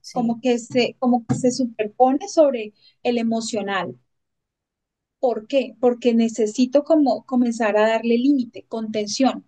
Sí, 0.00 0.28
como 0.28 0.40
que 0.40 0.58
se, 0.58 0.96
como 0.98 1.26
que 1.26 1.34
se 1.36 1.52
superpone 1.52 2.28
sobre 2.28 2.74
el 3.02 3.18
emocional. 3.18 3.98
¿Por 5.20 5.46
qué? 5.46 5.76
Porque 5.80 6.12
necesito 6.12 6.82
como 6.82 7.24
comenzar 7.24 7.76
a 7.76 7.86
darle 7.88 8.18
límite, 8.18 8.66
contención. 8.66 9.46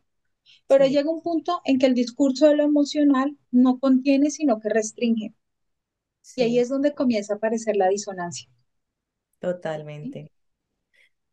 Pero 0.69 0.87
sí, 0.87 0.88
llega 0.88 1.11
un 1.11 1.23
punto 1.23 1.61
en 1.64 1.78
que 1.78 1.87
el 1.87 1.95
discurso 1.95 2.49
de 2.49 2.57
lo 2.57 2.64
emocional 2.64 3.38
no 3.52 3.78
contiene, 3.80 4.30
sino 4.30 4.61
que 4.61 4.71
restringe. 4.71 5.35
Y 6.35 6.42
ahí 6.42 6.59
sí, 6.59 6.61
es 6.61 6.69
donde 6.69 6.92
comienza 6.92 7.35
a 7.35 7.37
aparecer 7.37 7.76
la 7.76 7.88
disonancia. 7.88 8.50
¿sí? 8.50 8.54
totalmente. 9.38 10.30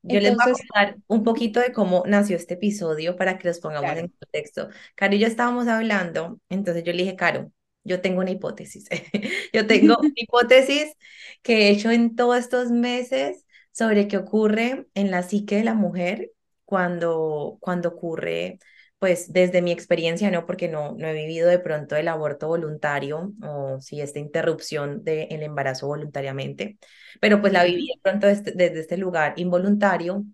Yo 0.03 0.19
les 0.21 0.35
voy 0.35 0.45
a 0.45 0.49
Entonces, 0.49 0.67
contar 0.73 0.97
un 1.07 1.23
poquito 1.23 1.59
de 1.59 1.73
cómo 1.73 2.03
nació 2.07 2.37
este 2.37 2.53
episodio 2.53 3.15
para 3.17 3.37
que 3.37 3.47
los 3.47 3.59
pongamos 3.59 3.97
en 3.97 4.07
contexto. 4.09 4.69
Caro 4.95 5.15
y 5.15 5.19
yo 5.19 5.27
estábamos 5.27 5.67
hablando, 5.67 6.39
entonces 6.49 6.83
yo 6.83 6.93
le 6.93 6.99
dije, 7.03 7.15
Caro, 7.17 7.51
yo 7.87 8.01
tengo 8.01 8.19
una 8.21 8.31
hipótesis. 8.31 8.87
Yo 9.53 9.67
tengo 9.67 9.97
una 9.99 10.11
hipótesis 10.15 10.93
que 11.41 11.67
he 11.67 11.71
hecho 11.71 11.91
en 11.91 12.15
todos 12.15 12.37
estos 12.37 12.71
meses 12.71 13.45
sobre 13.71 14.07
qué 14.07 14.17
ocurre 14.17 14.87
en 14.93 15.11
la 15.11 15.23
psique 15.23 15.57
de 15.57 15.63
la 15.63 15.73
mujer 15.73 16.31
cuando, 16.65 17.57
cuando 17.61 17.89
ocurre, 17.89 18.59
pues 18.99 19.31
desde 19.31 19.61
mi 19.61 19.71
experiencia, 19.71 20.31
no, 20.31 20.45
porque 20.45 20.67
no, 20.67 20.93
no 20.93 21.07
he 21.07 21.13
vivido 21.13 21.49
de 21.49 21.59
pronto 21.59 21.95
el 21.95 22.07
aborto 22.07 22.47
voluntario 22.47 23.33
o 23.43 23.79
si 23.79 24.01
esta 24.01 24.19
interrupción 24.19 25.03
del 25.03 25.43
embarazo 25.43 25.87
voluntariamente 25.87 26.77
pero 27.19 27.41
pues 27.41 27.53
la 27.53 27.63
viví 27.63 27.87
de 27.87 27.99
pronto 28.01 28.27
desde, 28.27 28.51
desde 28.51 28.79
este 28.81 28.97
lugar 28.97 29.33
involuntario 29.37 30.25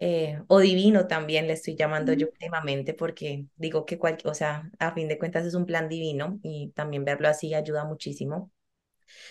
eh, 0.00 0.40
o 0.48 0.60
divino 0.60 1.06
también 1.06 1.46
le 1.46 1.54
estoy 1.54 1.76
llamando 1.76 2.12
yo 2.12 2.28
últimamente 2.28 2.94
porque 2.94 3.46
digo 3.56 3.84
que 3.86 3.98
cualquier, 3.98 4.30
o 4.30 4.34
sea, 4.34 4.70
a 4.78 4.92
fin 4.94 5.08
de 5.08 5.18
cuentas 5.18 5.44
es 5.46 5.54
un 5.54 5.66
plan 5.66 5.88
divino 5.88 6.38
y 6.42 6.70
también 6.74 7.04
verlo 7.04 7.28
así 7.28 7.54
ayuda 7.54 7.84
muchísimo. 7.84 8.50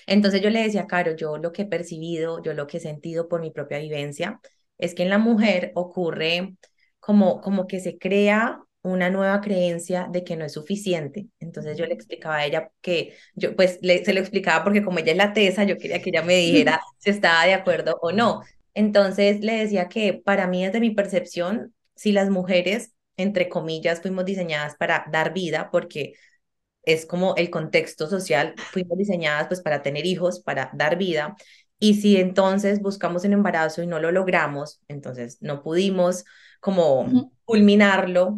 Entonces 0.06 0.42
yo 0.42 0.50
le 0.50 0.64
decía 0.64 0.88
Caro, 0.88 1.16
yo 1.16 1.38
lo 1.38 1.52
que 1.52 1.64
he 1.64 1.66
percibido, 1.66 2.42
yo 2.44 2.54
lo 2.54 2.68
que 2.68 2.78
he 2.78 2.80
sentido 2.80 3.28
por 3.28 3.42
mi 3.42 3.52
propia 3.52 3.80
vivencia, 3.80 4.40
es 4.78 4.94
que 4.96 5.04
en 5.04 5.10
la 5.10 5.18
mujer 5.18 5.72
ocurre 5.76 6.56
como, 7.00 7.42
como 7.42 7.68
que 7.68 7.80
se 7.80 7.98
crea 7.98 8.62
una 8.84 9.10
nueva 9.10 9.42
creencia 9.42 10.08
de 10.12 10.24
que 10.24 10.36
no 10.38 10.46
es 10.46 10.54
suficiente. 10.54 11.28
Entonces 11.40 11.78
yo 11.78 11.86
le 11.86 11.94
explicaba 11.94 12.38
a 12.38 12.46
ella 12.46 12.72
que 12.82 13.16
yo, 13.36 13.56
pues 13.56 13.80
le, 13.82 14.04
se 14.06 14.14
lo 14.14 14.20
explicaba 14.22 14.64
porque 14.64 14.84
como 14.84 15.00
ella 15.00 15.12
es 15.12 15.18
la 15.18 15.34
tesa, 15.34 15.64
yo 15.64 15.78
quería 15.78 16.02
que 16.02 16.10
ella 16.10 16.24
me 16.24 16.36
dijera 16.38 16.82
si 16.98 17.10
estaba 17.10 17.46
de 17.46 17.54
acuerdo 17.54 17.98
o 18.02 18.12
no. 18.12 18.42
Entonces 18.78 19.40
le 19.42 19.54
decía 19.54 19.90
que 19.90 20.14
para 20.14 20.46
mí, 20.46 20.64
desde 20.64 20.80
mi 20.80 20.92
percepción, 20.92 21.74
si 21.96 22.12
las 22.12 22.30
mujeres, 22.30 22.94
entre 23.18 23.50
comillas, 23.50 24.02
fuimos 24.02 24.24
diseñadas 24.24 24.76
para 24.76 25.06
dar 25.12 25.34
vida, 25.34 25.72
porque 25.72 26.14
es 26.84 27.08
como 27.08 27.36
el 27.38 27.50
contexto 27.50 28.08
social, 28.08 28.54
fuimos 28.72 28.96
diseñadas 29.00 29.48
pues 29.48 29.62
para 29.62 29.82
tener 29.82 30.06
hijos, 30.06 30.42
para 30.42 30.70
dar 30.76 30.96
vida, 30.96 31.36
y 31.80 31.96
si 31.96 32.18
entonces 32.18 32.80
buscamos 32.80 33.24
un 33.24 33.34
embarazo 33.34 33.82
y 33.82 33.88
no 33.88 33.98
lo 34.00 34.12
logramos, 34.12 34.80
entonces 34.88 35.40
no 35.42 35.64
pudimos 35.64 36.24
como 36.60 37.32
culminarlo, 37.46 38.38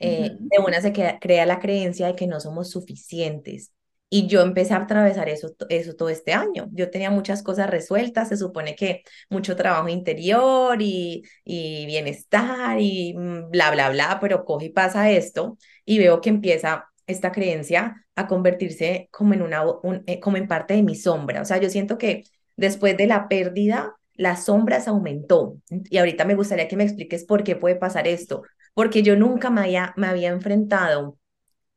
eh, 0.00 0.32
de 0.36 0.58
una 0.58 0.80
se 0.80 0.92
crea 0.92 1.46
la 1.46 1.60
creencia 1.60 2.08
de 2.08 2.16
que 2.16 2.26
no 2.26 2.40
somos 2.40 2.70
suficientes. 2.70 3.70
Y 4.08 4.28
yo 4.28 4.40
empecé 4.42 4.72
a 4.74 4.78
atravesar 4.78 5.28
eso, 5.28 5.48
eso 5.68 5.94
todo 5.96 6.08
este 6.10 6.32
año. 6.32 6.68
Yo 6.72 6.90
tenía 6.90 7.10
muchas 7.10 7.42
cosas 7.42 7.68
resueltas, 7.68 8.28
se 8.28 8.36
supone 8.36 8.76
que 8.76 9.02
mucho 9.30 9.56
trabajo 9.56 9.88
interior 9.88 10.80
y, 10.80 11.24
y 11.44 11.86
bienestar 11.86 12.80
y 12.80 13.14
mm, 13.14 13.50
bla, 13.50 13.70
bla, 13.72 13.90
bla, 13.90 14.18
pero 14.20 14.44
coge 14.44 14.66
y 14.66 14.70
pasa 14.70 15.10
esto 15.10 15.58
y 15.84 15.98
veo 15.98 16.20
que 16.20 16.28
empieza 16.30 16.86
esta 17.08 17.32
creencia 17.32 18.06
a 18.14 18.26
convertirse 18.28 19.08
como 19.12 19.34
en 19.34 19.42
una, 19.42 19.64
un- 19.64 20.02
eh, 20.06 20.20
como 20.20 20.36
en 20.36 20.46
parte 20.48 20.74
de 20.74 20.82
mi 20.84 20.94
sombra. 20.94 21.42
O 21.42 21.44
sea, 21.44 21.58
yo 21.58 21.68
siento 21.68 21.98
que 21.98 22.24
después 22.56 22.96
de 22.96 23.06
la 23.08 23.28
pérdida, 23.28 23.96
la 24.14 24.36
sombra 24.36 24.80
se 24.80 24.90
aumentó. 24.90 25.56
Y 25.90 25.98
ahorita 25.98 26.24
me 26.24 26.34
gustaría 26.36 26.68
que 26.68 26.76
me 26.76 26.84
expliques 26.84 27.24
por 27.24 27.42
qué 27.44 27.56
puede 27.56 27.76
pasar 27.76 28.06
esto, 28.08 28.42
porque 28.74 29.02
yo 29.02 29.16
nunca 29.16 29.50
me 29.50 29.60
había, 29.62 29.92
me 29.96 30.06
había 30.06 30.28
enfrentado 30.30 31.18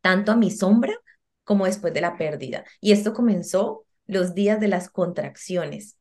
tanto 0.02 0.32
a 0.32 0.36
mi 0.36 0.52
sombra 0.52 0.94
como 1.50 1.66
después 1.66 1.96
de 1.96 2.02
la 2.02 2.16
pérdida. 2.16 2.64
Y 2.80 2.92
esto 2.92 3.12
comenzó 3.12 3.84
los 4.06 4.36
días 4.36 4.60
de 4.60 4.68
las 4.68 4.88
contracciones. 4.88 5.98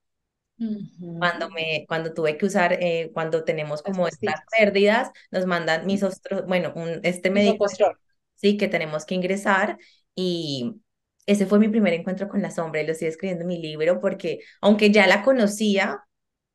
Cuando, 0.59 1.49
me, 1.49 1.87
cuando 1.89 2.13
tuve 2.13 2.37
que 2.37 2.45
usar, 2.45 2.75
eh, 2.75 3.11
cuando 3.15 3.45
tenemos 3.45 3.81
Las 3.83 3.95
como 3.95 4.07
estas 4.09 4.43
pérdidas, 4.55 5.11
nos 5.31 5.47
mandan 5.47 5.87
mis 5.87 6.03
ostros, 6.03 6.45
bueno, 6.47 6.75
un, 6.77 7.01
este 7.03 7.31
Misopostrol. 7.31 7.97
sí, 8.35 8.59
que 8.59 8.69
tenemos 8.69 9.07
que 9.07 9.15
ingresar 9.15 9.79
y 10.15 10.83
ese 11.25 11.47
fue 11.47 11.59
mi 11.59 11.69
primer 11.69 11.95
encuentro 11.95 12.29
con 12.29 12.43
la 12.43 12.51
sombra 12.51 12.83
y 12.83 12.87
lo 12.87 12.93
estoy 12.93 13.09
escribiendo 13.09 13.45
en 13.45 13.49
mi 13.49 13.59
libro 13.59 14.01
porque 14.01 14.41
aunque 14.61 14.91
ya 14.91 15.07
la 15.07 15.23
conocía, 15.23 16.05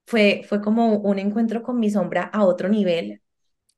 fue, 0.05 0.43
fue 0.47 0.61
como 0.61 0.97
un 0.97 1.17
encuentro 1.17 1.63
con 1.63 1.79
mi 1.79 1.89
sombra 1.89 2.21
a 2.25 2.45
otro 2.45 2.69
nivel 2.69 3.23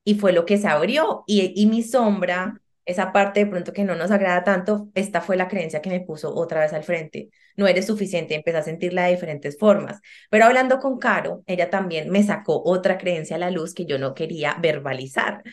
y 0.04 0.16
fue 0.16 0.34
lo 0.34 0.46
que 0.46 0.58
se 0.58 0.68
abrió 0.68 1.24
y, 1.26 1.54
y 1.56 1.68
mi 1.68 1.84
sombra, 1.84 2.62
esa 2.86 3.12
parte 3.12 3.42
de 3.42 3.48
pronto 3.48 3.74
que 3.74 3.84
no 3.84 3.96
nos 3.96 4.12
agrada 4.12 4.44
tanto, 4.44 4.90
esta 4.94 5.22
fue 5.22 5.38
la 5.38 5.48
creencia 5.48 5.82
que 5.82 5.90
me 5.90 6.02
puso 6.02 6.34
otra 6.36 6.62
vez 6.62 6.74
al 6.74 6.84
frente. 6.84 7.30
No 7.56 7.68
eres 7.68 7.88
suficiente, 7.88 8.36
empecé 8.36 8.58
a 8.58 8.64
sentirla 8.64 9.06
de 9.06 9.12
diferentes 9.12 9.58
formas. 9.58 10.00
Pero 10.30 10.46
hablando 10.46 10.80
con 10.80 11.00
Caro, 11.00 11.44
ella 11.48 11.70
también 11.70 12.10
me 12.10 12.24
sacó 12.24 12.62
otra 12.64 12.98
creencia 12.98 13.36
a 13.38 13.40
la 13.40 13.52
luz 13.52 13.74
que 13.74 13.86
yo 13.86 13.98
no 14.00 14.14
quería 14.14 14.58
verbalizar 14.62 15.44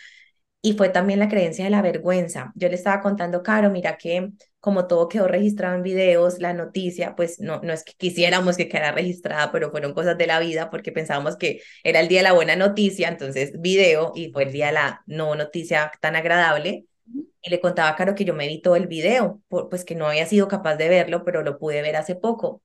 y 0.64 0.74
fue 0.74 0.88
también 0.90 1.18
la 1.18 1.28
creencia 1.28 1.64
de 1.64 1.70
la 1.70 1.82
vergüenza. 1.82 2.52
Yo 2.54 2.68
le 2.68 2.76
estaba 2.76 3.00
contando, 3.02 3.42
Caro, 3.42 3.70
mira 3.70 3.96
que 3.96 4.30
como 4.60 4.86
todo 4.86 5.08
quedó 5.08 5.26
registrado 5.26 5.74
en 5.74 5.82
videos, 5.82 6.38
la 6.38 6.54
noticia, 6.54 7.16
pues 7.16 7.40
no, 7.40 7.60
no 7.62 7.72
es 7.72 7.82
que 7.82 7.94
quisiéramos 7.94 8.56
que 8.56 8.68
quedara 8.68 8.92
registrada, 8.92 9.50
pero 9.50 9.72
fueron 9.72 9.92
cosas 9.92 10.16
de 10.16 10.28
la 10.28 10.38
vida 10.38 10.70
porque 10.70 10.92
pensábamos 10.92 11.36
que 11.36 11.62
era 11.82 11.98
el 11.98 12.06
día 12.06 12.20
de 12.20 12.24
la 12.24 12.32
buena 12.32 12.54
noticia, 12.54 13.08
entonces 13.08 13.60
video 13.60 14.12
y 14.14 14.30
fue 14.30 14.44
el 14.44 14.52
día 14.52 14.66
de 14.66 14.72
la 14.74 15.02
no 15.06 15.34
noticia 15.34 15.90
tan 16.00 16.14
agradable. 16.14 16.86
Y 17.42 17.50
le 17.50 17.60
contaba 17.60 17.88
a 17.90 17.96
Caro 17.96 18.14
que 18.14 18.24
yo 18.24 18.34
me 18.34 18.46
vi 18.48 18.62
todo 18.62 18.76
el 18.76 18.86
video, 18.86 19.42
por- 19.48 19.68
pues 19.68 19.84
que 19.84 19.94
no 19.94 20.06
había 20.06 20.26
sido 20.26 20.48
capaz 20.48 20.76
de 20.76 20.88
verlo, 20.88 21.24
pero 21.24 21.42
lo 21.42 21.58
pude 21.58 21.82
ver 21.82 21.96
hace 21.96 22.14
poco. 22.16 22.62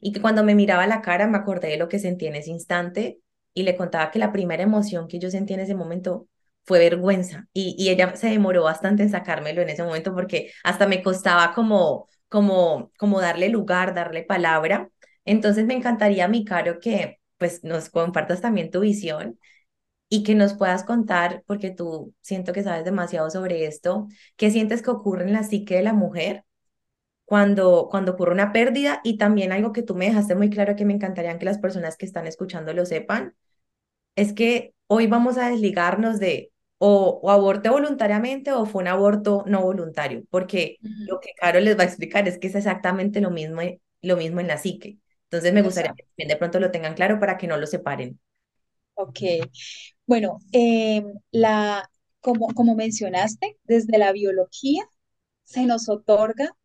Y 0.00 0.12
que 0.12 0.20
cuando 0.20 0.44
me 0.44 0.54
miraba 0.54 0.86
la 0.86 1.02
cara 1.02 1.26
me 1.28 1.38
acordé 1.38 1.68
de 1.68 1.76
lo 1.78 1.88
que 1.88 1.98
sentí 1.98 2.26
en 2.26 2.36
ese 2.36 2.50
instante 2.50 3.20
y 3.54 3.62
le 3.64 3.76
contaba 3.76 4.10
que 4.10 4.18
la 4.18 4.32
primera 4.32 4.62
emoción 4.62 5.08
que 5.08 5.18
yo 5.18 5.30
sentí 5.30 5.54
en 5.54 5.60
ese 5.60 5.74
momento 5.74 6.28
fue 6.64 6.78
vergüenza 6.78 7.48
y, 7.52 7.74
y 7.78 7.90
ella 7.90 8.14
se 8.16 8.28
demoró 8.28 8.62
bastante 8.64 9.02
en 9.02 9.10
sacármelo 9.10 9.62
en 9.62 9.70
ese 9.70 9.82
momento 9.82 10.14
porque 10.14 10.52
hasta 10.64 10.86
me 10.86 11.02
costaba 11.02 11.52
como, 11.54 12.08
como, 12.28 12.92
como 12.98 13.20
darle 13.20 13.48
lugar, 13.48 13.94
darle 13.94 14.22
palabra. 14.22 14.90
Entonces 15.24 15.66
me 15.66 15.74
encantaría, 15.74 16.28
mi 16.28 16.44
Caro, 16.44 16.78
que 16.80 17.18
pues 17.38 17.64
nos 17.64 17.88
compartas 17.90 18.40
también 18.40 18.70
tu 18.70 18.80
visión 18.80 19.38
y 20.10 20.24
que 20.24 20.36
nos 20.36 20.54
puedas 20.54 20.84
contar, 20.84 21.44
porque 21.48 21.72
tú 21.72 22.14
siento 22.22 22.52
que 22.54 22.64
sabes 22.64 22.84
demasiado 22.86 23.30
sobre 23.30 23.66
esto, 23.66 24.08
¿qué 24.36 24.52
sientes 24.52 24.82
que 24.82 24.90
ocurre 24.92 25.24
en 25.26 25.34
la 25.34 25.44
psique 25.44 25.76
de 25.76 25.84
la 25.84 25.94
mujer? 25.94 26.44
cuando, 27.24 27.88
cuando 27.90 28.12
ocurre 28.12 28.32
una 28.32 28.52
pérdida 28.52 29.00
y 29.04 29.16
también 29.18 29.52
algo 29.52 29.72
que 29.72 29.82
tú 29.82 29.94
me 29.94 30.06
dejaste 30.06 30.34
muy 30.34 30.50
claro 30.50 30.76
que 30.76 30.84
me 30.84 30.94
encantaría 30.94 31.38
que 31.38 31.44
las 31.44 31.58
personas 31.58 31.96
que 31.96 32.06
están 32.06 32.26
escuchando 32.26 32.72
lo 32.74 32.86
sepan, 32.86 33.34
es 34.16 34.32
que 34.32 34.74
hoy 34.88 35.06
vamos 35.06 35.38
a 35.38 35.50
desligarnos 35.50 36.18
de 36.20 36.52
o, 36.78 37.20
o 37.22 37.30
aborté 37.30 37.68
voluntariamente 37.70 38.52
o 38.52 38.66
fue 38.66 38.82
un 38.82 38.88
aborto 38.88 39.44
no 39.46 39.62
voluntario, 39.62 40.24
porque 40.30 40.80
Ujú, 40.82 41.06
lo 41.06 41.20
que 41.20 41.32
Caro 41.40 41.60
les 41.60 41.78
va 41.78 41.82
a 41.82 41.86
explicar 41.86 42.26
es 42.28 42.38
que 42.38 42.48
es 42.48 42.54
exactamente 42.54 43.20
lo 43.20 43.30
mismo, 43.30 43.60
lo 44.02 44.16
mismo 44.16 44.40
en 44.40 44.48
la 44.48 44.58
psique. 44.58 44.98
Entonces 45.24 45.52
me 45.52 45.62
gustaría 45.62 45.92
que 45.96 46.02
Exacto. 46.02 46.10
también 46.16 46.28
de 46.28 46.36
pronto 46.36 46.60
lo 46.60 46.70
tengan 46.70 46.94
claro 46.94 47.20
para 47.20 47.38
que 47.38 47.46
no 47.48 47.56
lo 47.58 47.66
separen. 47.66 48.18
Ok. 48.94 49.20
Bueno, 50.10 50.38
em, 50.52 51.04
la, 51.30 51.88
como, 52.20 52.48
como 52.54 52.74
mencionaste, 52.74 53.58
desde 53.64 53.98
la 53.98 54.12
biología 54.12 54.82
se 55.44 55.66
nos 55.66 55.88
otorga 55.88 56.56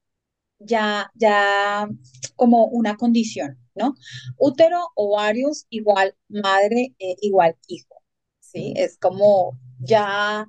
ya, 0.59 1.11
ya 1.15 1.87
como 2.35 2.65
una 2.67 2.97
condición, 2.97 3.59
¿no? 3.75 3.95
Útero, 4.37 4.79
ovarios, 4.95 5.65
igual 5.69 6.15
madre, 6.29 6.95
eh, 6.99 7.15
igual 7.21 7.57
hijo, 7.67 8.03
¿sí? 8.41 8.73
Sí, 8.73 8.73
Es 8.77 8.97
como 8.99 9.59
ya, 9.79 10.47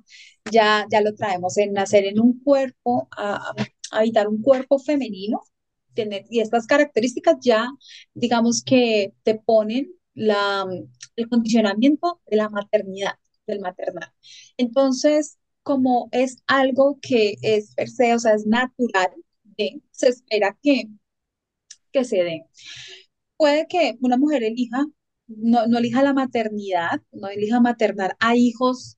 ya, 0.51 0.87
ya 0.91 1.01
lo 1.01 1.15
traemos 1.15 1.57
en 1.57 1.73
nacer 1.73 2.05
en 2.05 2.19
un 2.21 2.41
cuerpo, 2.43 3.09
a, 3.17 3.35
a 3.91 3.99
habitar 3.99 4.27
un 4.29 4.41
cuerpo 4.41 4.79
femenino, 4.79 5.41
tener, 5.95 6.25
y 6.29 6.41
estas 6.41 6.67
características 6.67 7.37
ya, 7.41 7.67
digamos 8.13 8.63
que 8.63 9.13
te 9.23 9.35
ponen 9.35 9.93
la, 10.17 10.65
el 11.15 11.29
condicionamiento 11.29 12.19
de 12.27 12.37
la 12.37 12.49
maternidad, 12.49 13.13
del 13.45 13.59
maternal. 13.59 14.11
Entonces, 14.57 15.37
como 15.63 16.09
es 16.11 16.37
algo 16.47 16.97
que 17.01 17.35
es 17.43 17.73
per 17.75 17.89
se, 17.89 18.15
o 18.15 18.19
sea, 18.19 18.33
es 18.33 18.45
natural, 18.47 19.11
se 19.91 20.07
espera 20.09 20.57
que, 20.61 20.89
que 21.91 22.03
se 22.03 22.17
dé. 22.23 22.45
Puede 23.37 23.67
que 23.67 23.97
una 24.01 24.17
mujer 24.17 24.43
elija, 24.43 24.85
no, 25.27 25.67
no 25.67 25.77
elija 25.77 26.01
la 26.01 26.13
maternidad, 26.13 27.01
no 27.11 27.27
elija 27.27 27.59
maternar 27.61 28.15
a 28.19 28.35
hijos 28.35 28.97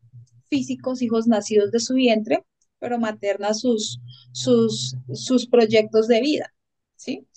físicos, 0.49 1.01
hijos 1.01 1.27
nacidos 1.27 1.71
de 1.71 1.81
su 1.81 1.95
vientre, 1.95 2.45
pero 2.79 2.97
materna 2.97 3.53
sus, 3.53 3.99
sus, 4.31 4.95
sus 5.13 5.47
proyectos 5.47 6.07
de 6.07 6.21
vida. 6.21 6.53
¿sí? 6.95 7.27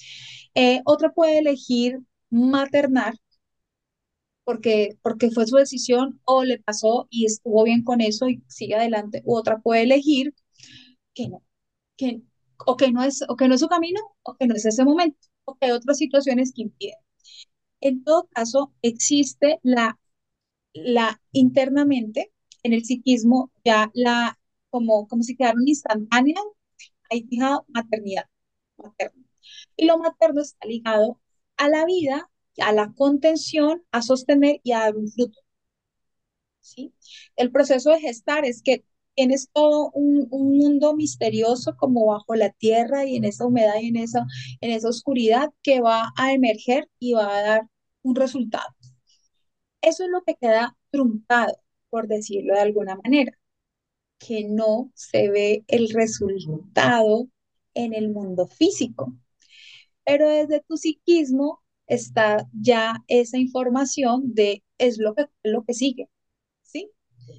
Eh, 0.55 0.83
otra 0.85 1.13
puede 1.13 1.39
elegir 1.39 1.99
maternar 2.31 3.15
porque, 4.45 4.99
porque 5.03 5.31
fue 5.31 5.47
su 5.47 5.57
decisión 5.57 6.21
o 6.25 6.45
le 6.45 6.59
pasó 6.59 7.07
y 7.11 7.27
estuvo 7.27 7.65
bien 7.65 7.85
con 7.85 8.01
eso 8.01 8.29
y 8.29 8.43
sigue 8.49 8.75
adelante. 8.77 9.23
U 9.25 9.37
otra 9.37 9.61
puede 9.61 9.83
elegir 9.83 10.35
que 11.15 11.29
no, 11.29 11.43
que, 11.97 12.23
o, 12.67 12.77
que 12.77 12.93
no 12.93 13.05
es, 13.05 13.25
o 13.29 13.37
que 13.37 13.49
no 13.49 13.55
es 13.57 13.61
su 13.61 13.69
camino 13.69 14.01
o 14.25 14.37
que 14.37 14.47
no 14.49 14.55
es 14.57 14.67
ese 14.67 14.85
momento 14.85 15.19
o 15.47 15.57
que 15.57 15.67
hay 15.67 15.73
otras 15.73 15.99
situaciones 15.99 16.53
que 16.55 16.63
impiden. 16.63 16.97
En 17.81 18.05
todo 18.05 18.29
caso, 18.33 18.73
existe 18.83 19.59
la, 19.63 19.99
la 20.75 21.21
internamente 21.33 22.33
en 22.63 22.73
el 22.75 22.85
psiquismo 22.85 23.53
ya 23.65 23.91
la, 23.95 24.39
como, 24.71 25.09
como 25.09 25.23
si 25.23 25.37
quedara 25.37 25.59
instantánea, 25.67 26.37
hay 27.11 27.25
fijado 27.25 27.67
maternidad 27.69 28.27
materna. 28.79 29.25
Y 29.77 29.87
lo 29.87 29.99
materno 29.99 30.43
está 30.43 30.67
ligado 30.69 31.21
a 31.59 31.69
la 31.71 31.87
vida, 31.87 32.31
a 32.61 32.73
la 32.73 32.93
contención, 32.95 33.85
a 33.93 34.03
sostener 34.03 34.61
y 34.63 34.73
a 34.73 34.81
dar 34.81 34.97
un 34.97 35.11
fruto. 35.11 35.39
¿Sí? 36.61 36.95
El 37.37 37.51
proceso 37.51 37.91
de 37.91 38.01
gestar 38.01 38.45
es 38.45 38.63
que 38.63 38.85
tienes 39.15 39.51
todo 39.53 39.91
un, 39.95 40.29
un, 40.31 40.59
mundo 40.59 40.95
misterioso 40.95 41.77
como 41.77 42.07
bajo 42.07 42.35
la 42.35 42.51
tierra 42.51 43.05
y 43.05 43.17
en 43.17 43.25
esa 43.25 43.47
humedad 43.47 43.75
y 43.81 43.89
en 43.89 43.97
esa, 43.97 44.27
en 44.61 44.71
esa 44.71 44.89
oscuridad 44.89 45.51
que 45.63 45.81
va 45.81 46.13
a 46.17 46.33
emerger 46.33 46.89
y 46.99 47.15
va 47.15 47.37
a 47.37 47.43
dar 47.43 47.69
un 48.03 48.15
resultado. 48.17 48.67
Eso 49.83 50.05
es 50.05 50.11
lo 50.11 50.23
que 50.23 50.37
queda 50.37 50.77
truncado, 50.91 51.55
por 51.91 52.09
decirlo 52.09 52.55
de 52.55 52.61
alguna 52.61 52.97
manera, 52.97 53.33
que 54.19 54.45
no 54.45 54.93
se 54.95 55.31
ve 55.31 55.65
el 55.69 55.91
resultado 55.91 57.29
en 57.75 57.95
el 57.95 58.11
mundo 58.11 58.47
físico. 58.47 59.15
Pero 60.05 60.29
desde 60.29 60.61
tu 60.61 60.77
psiquismo 60.77 61.62
está 61.87 62.47
ya 62.53 62.97
esa 63.09 63.39
información 63.39 64.35
de 64.35 64.63
es 64.79 64.99
lo 64.99 65.15
que, 65.15 65.27
lo 65.43 65.65
que 65.65 65.75
sigue, 65.75 66.09
¿sí? 66.63 66.91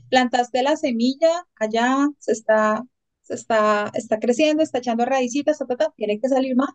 Plantaste 0.10 0.64
la 0.64 0.78
semilla, 0.78 1.46
allá 1.56 2.08
se 2.20 2.32
está, 2.32 2.84
se 3.22 3.34
está, 3.34 3.92
está 3.94 4.20
creciendo, 4.20 4.64
está 4.64 4.78
echando 4.80 5.06
raícitas, 5.06 5.60
tiene 5.96 6.20
que 6.20 6.30
salir 6.30 6.56
más, 6.56 6.70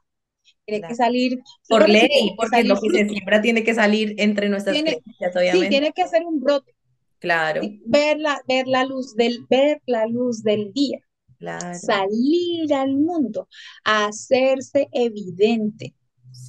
tiene 0.65 0.81
claro. 0.81 0.93
que 0.93 0.97
salir 0.97 1.39
por 1.69 1.89
ley, 1.89 2.35
porque 2.37 2.65
lo 2.65 2.81
que 2.81 2.91
se 2.91 3.09
siembra 3.09 3.41
tiene 3.41 3.65
que 3.65 3.75
salir 3.75 4.15
entre 4.19 4.49
nuestras 4.49 4.75
tiene, 4.75 5.01
obviamente. 5.35 5.67
Sí, 5.67 5.69
tiene 5.69 5.93
que 5.93 6.07
ser 6.09 6.25
un 6.27 6.41
brote. 6.41 6.75
Claro. 7.19 7.63
¿sí? 7.63 7.83
Ver, 7.87 8.19
la, 8.19 8.41
ver 8.47 8.67
la 8.67 8.85
luz 8.85 9.15
del 9.15 9.47
ver 9.49 9.83
la 9.87 10.07
luz 10.07 10.43
del 10.43 10.73
día. 10.73 11.01
Claro. 11.39 11.79
Salir 11.79 12.75
al 12.75 12.97
mundo, 12.97 13.49
hacerse 13.85 14.89
evidente, 14.93 15.95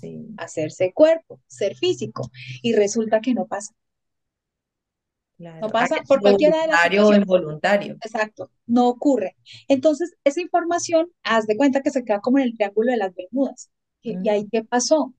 sí. 0.01 0.27
hacerse 0.37 0.93
cuerpo, 0.93 1.41
ser 1.47 1.75
físico, 1.75 2.29
y 2.61 2.73
resulta 2.73 3.21
que 3.21 3.33
no 3.33 3.47
pasa. 3.47 3.73
Claro. 5.37 5.59
No 5.61 5.69
pasa 5.69 6.03
por 6.05 6.19
cualquiera 6.21 6.61
de 6.61 6.67
las 6.67 7.05
o 7.05 7.13
involuntario. 7.13 7.93
Exacto, 8.03 8.51
no 8.65 8.89
ocurre. 8.89 9.37
Entonces, 9.67 10.13
esa 10.25 10.41
información, 10.41 11.11
haz 11.23 11.47
de 11.47 11.55
cuenta 11.57 11.81
que 11.81 11.91
se 11.91 12.03
queda 12.03 12.19
como 12.19 12.39
en 12.39 12.45
el 12.45 12.55
triángulo 12.55 12.91
de 12.91 12.97
las 12.97 13.13
Bermudas. 13.15 13.69
¿Y, 14.01 14.15
Mm. 14.17 14.25
y 14.25 14.29
ahí 14.29 14.47
qué 14.51 14.63
pasó? 14.63 15.13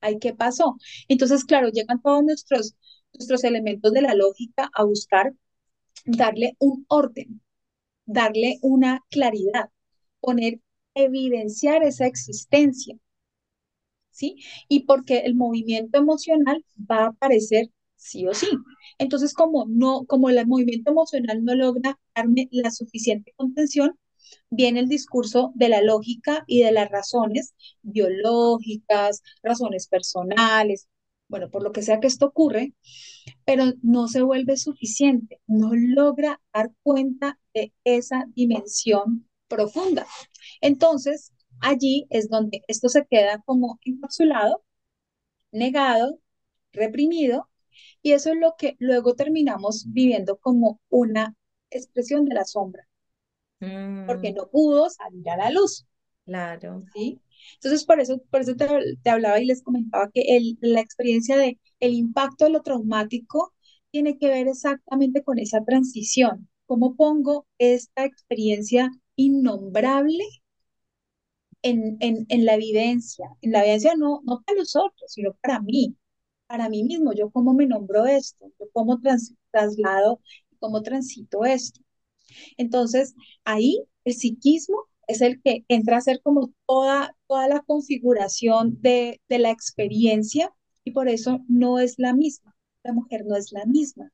¿Ahí 0.00 0.18
qué 0.20 0.34
pasó? 0.34 0.76
Entonces, 1.08 1.44
claro, 1.44 1.68
llegan 1.70 2.02
todos 2.02 2.24
nuestros, 2.24 2.76
nuestros 3.14 3.44
elementos 3.44 3.92
de 3.92 4.02
la 4.02 4.14
lógica 4.14 4.70
a 4.74 4.84
buscar 4.84 5.34
darle 6.06 6.56
un 6.60 6.86
orden, 6.88 7.42
darle 8.06 8.58
una 8.62 9.02
claridad, 9.10 9.70
poner, 10.20 10.60
evidenciar 10.94 11.84
esa 11.84 12.06
existencia. 12.06 12.96
¿Sí? 14.16 14.36
Y 14.68 14.80
porque 14.86 15.18
el 15.20 15.34
movimiento 15.34 15.98
emocional 15.98 16.64
va 16.90 17.04
a 17.04 17.06
aparecer 17.08 17.70
sí 17.96 18.26
o 18.26 18.32
sí. 18.34 18.48
Entonces, 18.98 19.34
como 19.34 19.66
no, 19.68 20.04
como 20.06 20.30
el 20.30 20.46
movimiento 20.46 20.90
emocional 20.90 21.44
no 21.44 21.54
logra 21.54 21.98
darme 22.14 22.48
la 22.50 22.70
suficiente 22.70 23.34
contención, 23.36 23.98
viene 24.50 24.80
el 24.80 24.88
discurso 24.88 25.52
de 25.54 25.68
la 25.68 25.82
lógica 25.82 26.44
y 26.46 26.62
de 26.62 26.72
las 26.72 26.90
razones 26.90 27.54
biológicas, 27.82 29.22
razones 29.42 29.86
personales, 29.88 30.88
bueno, 31.28 31.50
por 31.50 31.62
lo 31.62 31.72
que 31.72 31.82
sea 31.82 32.00
que 32.00 32.06
esto 32.06 32.26
ocurre, 32.26 32.72
pero 33.44 33.64
no 33.82 34.08
se 34.08 34.22
vuelve 34.22 34.56
suficiente, 34.56 35.40
no 35.46 35.70
logra 35.74 36.40
dar 36.54 36.72
cuenta 36.82 37.38
de 37.54 37.72
esa 37.84 38.24
dimensión 38.34 39.28
profunda. 39.48 40.06
Entonces, 40.60 41.32
allí 41.60 42.06
es 42.10 42.28
donde 42.28 42.62
esto 42.68 42.88
se 42.88 43.06
queda 43.06 43.42
como 43.46 43.78
encapsulado, 43.84 44.64
negado, 45.52 46.20
reprimido, 46.72 47.50
y 48.02 48.12
eso 48.12 48.30
es 48.32 48.36
lo 48.38 48.56
que 48.58 48.76
luego 48.80 49.14
terminamos 49.16 49.86
viviendo 49.92 50.38
como 50.38 50.80
una 50.90 51.36
expresión 51.70 52.24
de 52.26 52.34
la 52.36 52.44
sombra, 52.46 52.88
porque 54.06 54.32
Mm, 54.32 54.36
no 54.36 54.48
pudo 54.48 54.88
salir 54.88 55.28
a 55.28 55.36
la 55.36 55.50
luz. 55.50 55.86
claro. 56.24 56.86
¿sí? 56.92 57.20
Entonces, 57.54 57.84
por 57.84 58.00
eso, 58.00 58.18
por 58.30 58.40
eso 58.40 58.54
te, 58.56 58.66
te 59.02 59.10
hablaba 59.10 59.40
y 59.40 59.46
les 59.46 59.62
comentaba 59.62 60.10
que 60.12 60.36
el, 60.36 60.58
la 60.60 60.80
experiencia 60.80 61.36
de 61.36 61.58
el 61.80 61.94
impacto 61.94 62.44
de 62.46 62.50
lo 62.50 62.62
traumático 62.62 63.52
tiene 63.90 64.18
que 64.18 64.28
ver 64.28 64.48
exactamente 64.48 65.22
con 65.24 65.38
esa 65.38 65.64
transición. 65.64 66.48
¿Cómo 66.66 66.96
pongo 66.96 67.46
esta 67.58 68.04
experiencia 68.04 68.90
innombrable 69.16 70.24
en, 71.70 71.96
en, 72.00 72.26
en 72.28 72.44
la 72.46 72.54
evidencia? 72.54 73.26
En 73.42 73.52
la 73.52 73.60
evidencia 73.62 73.94
no, 73.96 74.20
no 74.24 74.42
para 74.44 74.58
los 74.58 74.76
otros, 74.76 75.12
sino 75.12 75.34
para 75.42 75.60
mí, 75.60 75.96
para 76.46 76.68
mí 76.68 76.84
mismo. 76.84 77.12
Yo 77.14 77.30
cómo 77.30 77.54
me 77.54 77.66
nombro 77.66 78.06
esto, 78.06 78.46
yo 78.60 78.66
cómo 78.72 79.00
trans, 79.00 79.34
traslado, 79.52 80.20
cómo 80.60 80.82
transito 80.82 81.44
esto. 81.44 81.80
Entonces, 82.56 83.14
ahí 83.44 83.84
el 84.04 84.14
psiquismo 84.14 84.76
es 85.08 85.20
el 85.20 85.40
que 85.42 85.64
entra 85.68 85.98
a 85.98 86.00
ser 86.00 86.20
como 86.22 86.52
toda, 86.66 87.16
toda 87.28 87.48
la 87.48 87.62
configuración 87.62 88.80
de, 88.80 89.20
de 89.28 89.38
la 89.38 89.50
experiencia 89.50 90.52
y 90.84 90.92
por 90.92 91.08
eso 91.08 91.40
no 91.48 91.78
es 91.78 91.94
la 91.98 92.14
misma. 92.14 92.54
La 92.84 92.92
mujer 92.92 93.24
no 93.26 93.36
es 93.36 93.52
la 93.52 93.64
misma. 93.66 94.12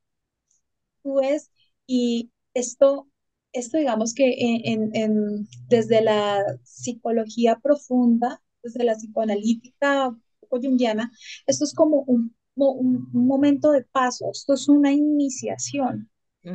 Tú 1.03 1.15
ves, 1.15 1.51
y 1.87 2.31
esto, 2.53 3.07
esto 3.53 3.77
digamos 3.77 4.13
que 4.13 4.35
en, 4.37 4.91
en, 4.95 5.47
desde 5.69 6.01
la 6.01 6.43
psicología 6.63 7.57
profunda, 7.61 8.41
desde 8.63 8.83
la 8.83 8.95
psicoanalítica 8.95 10.15
junguiana, 10.49 11.11
esto 11.47 11.65
es 11.65 11.73
como 11.73 12.03
un, 12.07 12.35
un, 12.55 13.09
un 13.13 13.27
momento 13.27 13.71
de 13.71 13.83
paso, 13.83 14.29
esto 14.31 14.53
es 14.53 14.67
una 14.69 14.91
iniciación 14.93 16.09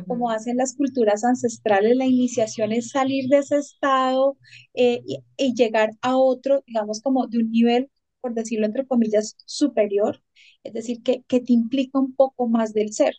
como 0.07 0.29
Ujú. 0.29 0.31
hacen 0.31 0.57
las 0.57 0.75
culturas 0.75 1.23
ancestrales, 1.23 1.95
la 1.95 2.05
iniciación 2.05 2.71
es 2.71 2.89
salir 2.91 3.29
de 3.29 3.39
ese 3.39 3.57
estado 3.57 4.37
eh, 4.73 5.01
y, 5.05 5.19
y 5.37 5.53
llegar 5.55 5.91
a 6.01 6.17
otro, 6.17 6.63
digamos, 6.67 7.01
como 7.01 7.27
de 7.27 7.39
un 7.39 7.51
nivel, 7.51 7.91
por 8.21 8.33
decirlo 8.33 8.65
entre 8.65 8.87
comillas, 8.87 9.35
superior, 9.45 10.21
es 10.63 10.73
decir, 10.73 11.03
que, 11.03 11.23
que 11.27 11.39
te 11.41 11.53
implica 11.53 11.99
un 11.99 12.15
poco 12.15 12.47
más 12.47 12.73
del 12.73 12.91
ser. 12.93 13.15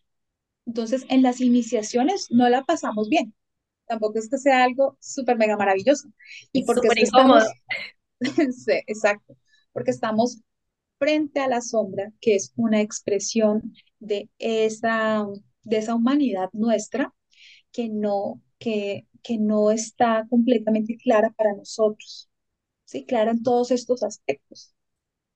Entonces, 0.66 1.04
en 1.08 1.22
las 1.22 1.40
iniciaciones 1.40 2.28
no 2.30 2.48
la 2.48 2.64
pasamos 2.64 3.08
bien, 3.10 3.34
tampoco 3.90 4.18
es 4.20 4.31
que 4.31 4.38
sea 4.38 4.64
algo 4.64 4.98
súper 5.00 5.38
mega 5.38 5.59
maravilloso. 5.59 6.11
Y 6.53 6.64
porque 6.64 6.88
súper 6.88 6.98
estamos, 7.03 7.44
sí, 8.20 8.72
exacto, 8.87 9.37
porque 9.72 9.90
estamos 9.90 10.40
frente 10.98 11.40
a 11.40 11.48
la 11.48 11.61
sombra, 11.62 12.12
que 12.20 12.37
es 12.37 12.53
una 12.57 12.81
expresión 12.81 13.74
de 14.00 14.31
esa, 14.38 15.26
de 15.64 15.79
esa 15.79 15.94
humanidad 15.96 16.50
nuestra 16.53 17.14
que 17.72 17.88
no, 17.88 18.42
que, 18.59 19.09
que 19.22 19.38
no 19.38 19.70
está 19.72 20.26
completamente 20.31 20.96
clara 20.98 21.31
para 21.33 21.55
nosotros, 21.55 22.31
¿sí? 22.87 23.07
Clara 23.07 23.33
en 23.33 23.42
todos 23.44 23.70
estos 23.72 24.03
aspectos, 24.05 24.74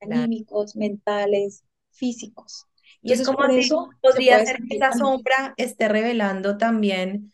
Claro. 0.08 0.32
anímicos, 0.32 0.76
mentales, 0.76 1.64
físicos. 1.92 2.66
Y 3.02 3.12
es 3.12 3.22
como 3.22 3.38
por 3.38 3.52
si 3.52 3.60
eso 3.60 3.90
podría 4.00 4.40
ser 4.40 4.56
que 4.68 4.76
esa 4.76 4.92
sombra 4.92 5.54
esté 5.58 5.88
revelando 5.88 6.56
también, 6.58 7.33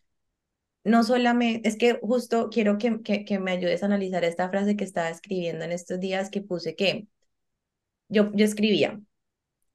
no 0.85 1.05
solamente, 1.05 1.69
es 1.69 1.77
que 1.77 1.99
justo 2.03 2.49
quiero 2.51 2.79
que, 2.79 3.03
que, 3.03 3.25
que 3.25 3.39
me 3.39 3.53
ayudes 3.53 3.83
a 3.83 3.87
analizar 3.87 4.25
esta 4.25 4.49
frase 4.51 4.77
que 4.77 4.85
estaba 4.85 5.11
escribiendo 5.11 5.65
en 5.65 5.73
estos 5.73 6.01
días 6.01 6.31
que 6.31 6.41
puse 6.43 6.77
que 6.77 7.09
yo, 8.09 8.31
yo 8.35 8.45
escribía, 8.45 9.01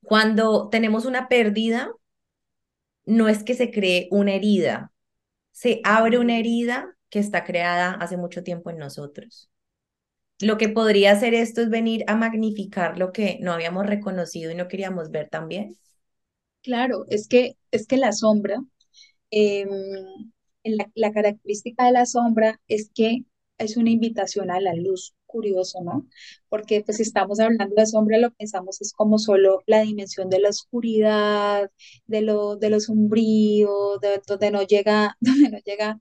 cuando 0.03 0.69
tenemos 0.69 1.05
una 1.05 1.27
pérdida, 1.29 1.91
no 3.05 3.27
es 3.27 3.43
que 3.43 3.53
se 3.53 3.71
cree 3.71 4.07
una 4.11 4.33
herida, 4.33 4.91
se 5.51 5.81
abre 5.83 6.19
una 6.19 6.37
herida 6.39 6.95
que 7.09 7.19
está 7.19 7.43
creada 7.43 7.93
hace 7.93 8.17
mucho 8.17 8.43
tiempo 8.43 8.69
en 8.69 8.77
nosotros. 8.77 9.49
Lo 10.39 10.57
que 10.57 10.69
podría 10.69 11.11
hacer 11.13 11.33
esto 11.33 11.61
es 11.61 11.69
venir 11.69 12.03
a 12.07 12.15
magnificar 12.15 12.97
lo 12.97 13.11
que 13.13 13.39
no 13.41 13.53
habíamos 13.53 13.85
reconocido 13.85 14.51
y 14.51 14.55
no 14.55 14.67
queríamos 14.67 15.11
ver 15.11 15.29
también. 15.29 15.77
Claro, 16.61 17.05
es 17.09 17.27
que, 17.27 17.57
es 17.71 17.87
que 17.87 17.97
la 17.97 18.11
sombra, 18.11 18.57
eh, 19.31 19.67
la, 20.95 21.11
característica 21.11 21.85
de 21.85 21.91
la 21.91 22.05
sombra 22.05 22.59
es 22.67 22.91
que 22.93 23.25
es 23.57 23.77
una 23.77 23.89
invitación 23.91 24.51
a 24.51 24.59
la 24.59 24.73
luz 24.73 25.15
curioso, 25.25 25.81
¿no? 25.83 26.07
Porque 26.49 26.81
pues 26.83 26.97
si 26.97 27.03
estamos 27.03 27.39
hablando 27.39 27.75
de 27.75 27.85
sombra, 27.85 28.17
lo 28.17 28.31
pensamos 28.31 28.81
es 28.81 28.93
como 28.93 29.17
solo 29.17 29.61
la 29.65 29.81
dimensión 29.81 30.29
de 30.29 30.39
la 30.39 30.49
oscuridad, 30.49 31.71
de 32.07 32.21
lo, 32.21 32.55
de 32.57 32.69
lo 32.69 32.79
sombrío, 32.79 33.97
de 34.01 34.21
donde 34.27 34.51
no 34.51 34.63
llega, 34.63 35.17
donde 35.21 35.49
no 35.49 35.59
llega 35.65 35.99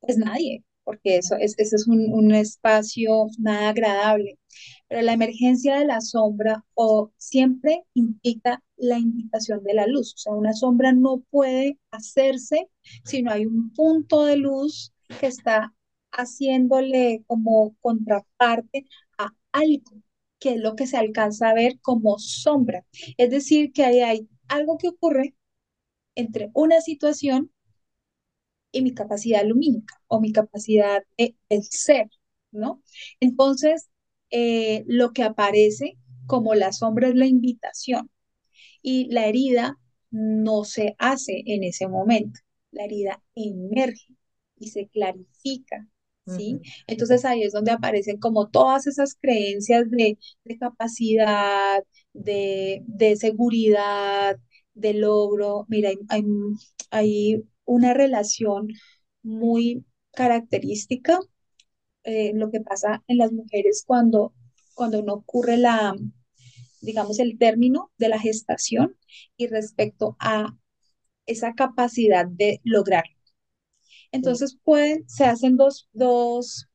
pues 0.00 0.18
nadie, 0.18 0.64
porque 0.84 1.18
eso 1.18 1.36
es, 1.36 1.54
ese 1.58 1.76
es 1.76 1.88
un, 1.88 2.12
un 2.12 2.34
espacio 2.34 3.28
nada 3.38 3.70
agradable. 3.70 4.38
Pero 4.92 5.04
la 5.04 5.14
emergencia 5.14 5.78
de 5.78 5.86
la 5.86 6.02
sombra 6.02 6.66
o 6.74 7.12
siempre 7.16 7.82
implica 7.94 8.62
la 8.76 8.98
invitación 8.98 9.64
de 9.64 9.72
la 9.72 9.86
luz. 9.86 10.12
O 10.16 10.18
sea, 10.18 10.34
una 10.34 10.52
sombra 10.52 10.92
no 10.92 11.22
puede 11.30 11.78
hacerse 11.90 12.68
si 13.02 13.22
no 13.22 13.30
hay 13.30 13.46
un 13.46 13.72
punto 13.72 14.26
de 14.26 14.36
luz 14.36 14.92
que 15.18 15.28
está 15.28 15.74
haciéndole 16.10 17.24
como 17.26 17.74
contraparte 17.80 18.84
a 19.16 19.30
algo, 19.52 20.02
que 20.38 20.56
es 20.56 20.60
lo 20.60 20.76
que 20.76 20.86
se 20.86 20.98
alcanza 20.98 21.48
a 21.48 21.54
ver 21.54 21.80
como 21.80 22.18
sombra. 22.18 22.84
Es 23.16 23.30
decir, 23.30 23.72
que 23.72 23.84
ahí 23.86 24.00
hay 24.00 24.28
algo 24.48 24.76
que 24.76 24.88
ocurre 24.88 25.34
entre 26.16 26.50
una 26.52 26.82
situación 26.82 27.50
y 28.72 28.82
mi 28.82 28.92
capacidad 28.92 29.42
lumínica 29.46 30.02
o 30.08 30.20
mi 30.20 30.32
capacidad 30.32 31.02
de, 31.16 31.34
ser, 31.62 32.10
¿no? 32.50 32.82
Entonces, 33.20 33.88
eh, 34.32 34.84
lo 34.86 35.12
que 35.12 35.22
aparece 35.22 35.98
como 36.26 36.54
la 36.54 36.72
sombra 36.72 37.08
es 37.08 37.14
la 37.14 37.26
invitación 37.26 38.10
y 38.82 39.06
la 39.12 39.26
herida 39.26 39.78
no 40.10 40.64
se 40.64 40.96
hace 40.98 41.42
en 41.46 41.64
ese 41.64 41.88
momento, 41.88 42.40
la 42.70 42.84
herida 42.84 43.22
emerge 43.34 44.16
y 44.58 44.68
se 44.68 44.88
clarifica, 44.88 45.88
¿sí? 46.26 46.60
Entonces 46.86 47.24
ahí 47.24 47.42
es 47.42 47.52
donde 47.52 47.72
aparecen 47.72 48.18
como 48.18 48.48
todas 48.48 48.86
esas 48.86 49.16
creencias 49.20 49.90
de, 49.90 50.18
capacidad, 50.58 51.82
de, 52.12 53.16
seguridad, 53.18 54.36
de 54.74 54.94
logro. 54.94 55.66
Mira, 55.68 55.90
hay, 56.08 56.24
hay 56.90 57.42
una 57.64 57.94
relación 57.94 58.68
muy 59.22 59.84
característica, 60.12 61.18
eh, 62.04 62.32
lo 62.34 62.50
que 62.50 62.60
pasa 62.60 63.02
en 63.08 63.18
las 63.18 63.32
mujeres 63.32 63.84
cuando, 63.86 64.34
cuando 64.74 65.02
no 65.02 65.14
ocurre 65.14 65.56
la, 65.56 65.94
digamos, 66.80 67.18
el 67.18 67.38
término 67.38 67.90
de 67.98 68.08
la 68.08 68.18
gestación 68.18 68.96
y 69.36 69.46
respecto 69.48 70.16
a 70.20 70.56
esa 71.26 71.54
capacidad 71.54 72.26
de 72.26 72.60
lograr. 72.64 73.04
Entonces 74.12 74.58
pueden, 74.62 75.08
se 75.08 75.24
hacen 75.24 75.56
dos, 75.56 75.88
dos, 75.92 76.68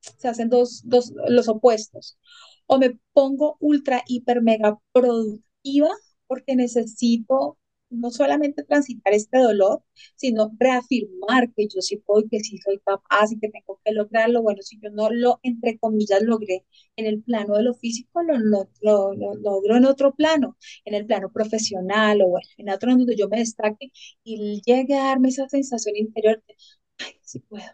se 0.00 0.28
hacen 0.28 0.48
dos, 0.48 0.82
dos, 0.84 1.12
los 1.28 1.48
opuestos. 1.48 2.18
O 2.66 2.78
me 2.78 2.98
pongo 3.12 3.56
ultra, 3.60 4.02
hiper, 4.06 4.42
mega 4.42 4.78
productiva 4.92 5.90
porque 6.26 6.56
necesito 6.56 7.58
no 7.90 8.10
solamente 8.10 8.64
transitar 8.64 9.12
este 9.14 9.38
dolor, 9.38 9.82
sino 10.16 10.52
reafirmar 10.58 11.52
que 11.54 11.66
yo 11.68 11.80
sí 11.80 11.96
puedo 11.96 12.22
y 12.22 12.28
que 12.28 12.40
sí 12.40 12.58
soy 12.58 12.78
capaz 12.80 13.32
y 13.32 13.38
que 13.38 13.48
tengo 13.50 13.80
que 13.84 13.92
lograrlo. 13.92 14.42
Bueno, 14.42 14.62
si 14.62 14.78
yo 14.80 14.90
no 14.90 15.10
lo, 15.10 15.40
entre 15.42 15.78
comillas, 15.78 16.22
logré 16.22 16.64
en 16.96 17.06
el 17.06 17.22
plano 17.22 17.56
de 17.56 17.64
lo 17.64 17.74
físico, 17.74 18.22
lo, 18.22 18.38
lo, 18.80 19.14
logro 19.34 19.76
en 19.76 19.84
otro 19.84 20.14
plano, 20.14 20.56
en 20.84 20.94
el 20.94 21.06
plano 21.06 21.30
profesional 21.32 22.22
o 22.22 22.28
bueno, 22.28 22.46
en 22.58 22.70
otro 22.70 22.92
donde 22.92 23.16
yo 23.16 23.28
me 23.28 23.38
destaque 23.38 23.90
y 24.24 24.62
llegue 24.64 24.94
a 24.94 25.04
darme 25.04 25.28
esa 25.28 25.48
sensación 25.48 25.96
interior 25.96 26.42
de, 26.46 26.54
ay, 26.98 27.14
sí 27.22 27.40
puedo. 27.40 27.64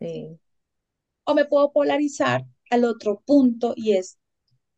Sí. 0.00 0.38
O 1.24 1.34
me 1.34 1.44
puedo 1.46 1.72
polarizar 1.72 2.46
al 2.70 2.84
otro 2.84 3.22
punto 3.26 3.74
y 3.76 3.92
es, 3.96 4.18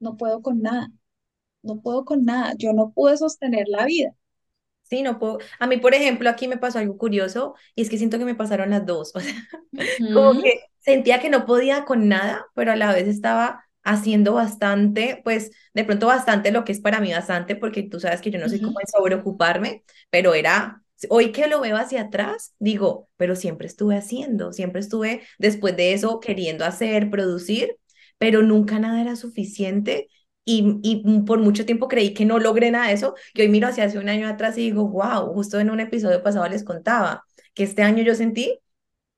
no 0.01 0.17
puedo 0.17 0.43
con 0.43 0.61
nada, 0.62 0.93
no 1.62 1.81
puedo 1.83 2.05
con 2.05 2.25
nada, 2.25 2.55
yo 2.59 2.73
no 2.73 2.93
pude 2.93 3.17
sostener 3.17 3.69
la 3.69 3.87
vida 3.87 4.17
Sí, 4.88 5.03
no 5.03 5.18
puedo. 5.18 5.38
A 5.59 5.66
mí, 5.66 5.77
por 5.77 5.94
ejemplo, 5.94 6.31
aquí 6.31 6.48
me 6.48 6.57
pasó 6.57 6.79
algo 6.79 6.96
curioso 6.96 7.55
y 7.74 7.83
es 7.83 7.90
que 7.90 7.98
siento 7.98 8.18
que 8.18 8.24
me 8.24 8.35
pasaron 8.35 8.70
las 8.70 8.87
dos. 8.87 9.12
O 9.14 9.20
sea, 9.20 9.35
como 10.12 10.40
que 10.40 10.61
sentía 10.81 11.20
que 11.20 11.31
no 11.31 11.46
podía 11.46 11.85
con 11.85 12.09
nada, 12.09 12.46
pero 12.55 12.72
a 12.72 12.77
la 12.77 12.92
vez 12.92 13.07
estaba 13.07 13.64
haciendo 13.85 14.35
bastante, 14.35 15.20
pues 15.24 15.51
de 15.74 15.85
pronto 15.85 16.07
bastante 16.07 16.51
lo 16.51 16.64
que 16.64 16.72
es 16.72 16.81
para 16.81 17.01
mí 17.01 17.12
bastante, 17.12 17.57
porque 17.57 17.83
tú 17.83 18.01
sabes 18.01 18.20
que 18.20 18.31
yo 18.31 18.38
no 18.38 18.48
soy 18.48 18.61
como 18.61 18.79
de 18.81 18.87
sobreocuparme, 18.87 19.85
pero 20.11 20.35
era, 20.35 20.83
hoy 21.09 21.33
que 21.33 21.46
lo 21.46 21.61
veo 21.61 21.77
hacia 21.77 22.03
atrás, 22.03 22.55
digo, 22.59 23.09
pero 23.16 23.37
siempre 23.37 23.66
estuve 23.66 23.96
haciendo, 23.96 24.53
siempre 24.53 24.81
estuve 24.81 25.22
después 25.38 25.77
de 25.77 25.92
eso 25.92 26.20
queriendo 26.20 26.64
hacer, 26.64 27.11
producir, 27.11 27.77
pero 28.18 28.42
nunca 28.42 28.79
nada 28.79 29.01
era 29.01 29.16
suficiente 29.16 30.09
y, 30.49 31.23
por 31.27 31.39
mucho 31.41 31.67
tiempo 31.67 31.89
creí 31.89 32.15
que 32.15 32.25
no 32.25 32.39
logré 32.39 32.71
nada 32.71 32.89
de 32.89 32.95
eso, 32.95 33.15
que 33.35 33.43
hoy 33.43 33.49
miro 33.49 33.69
hacia 33.69 33.85
hace 33.85 33.99
un 33.99 34.09
año 34.09 34.29
atrás 34.29 34.57
y 34.57 34.63
digo, 34.63 34.89
wow, 34.89 35.33
justo 35.35 35.61
en 35.61 35.71
un 35.71 35.81
episodio 35.81 36.23
pasado 36.23 36.49
les 36.49 36.65
contaba 36.65 37.25
que 37.55 37.65
este 37.65 37.83
año 37.83 38.03
yo 38.03 38.15
sentí 38.15 38.59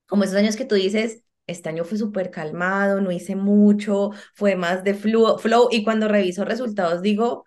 como 0.07 0.25
esos 0.25 0.37
años 0.37 0.57
que 0.57 0.64
tú 0.64 0.75
dices, 0.75 1.23
este 1.47 1.69
año 1.69 1.85
fue 1.85 1.97
súper 1.97 2.31
calmado, 2.31 3.01
no 3.01 3.12
hice 3.12 3.37
mucho, 3.37 4.11
fue 4.35 4.57
más 4.57 4.83
de 4.83 4.95
flow, 4.95 5.38
flow 5.38 5.69
y 5.71 5.85
cuando 5.85 6.09
reviso 6.09 6.45
resultados 6.45 7.01
digo, 7.01 7.45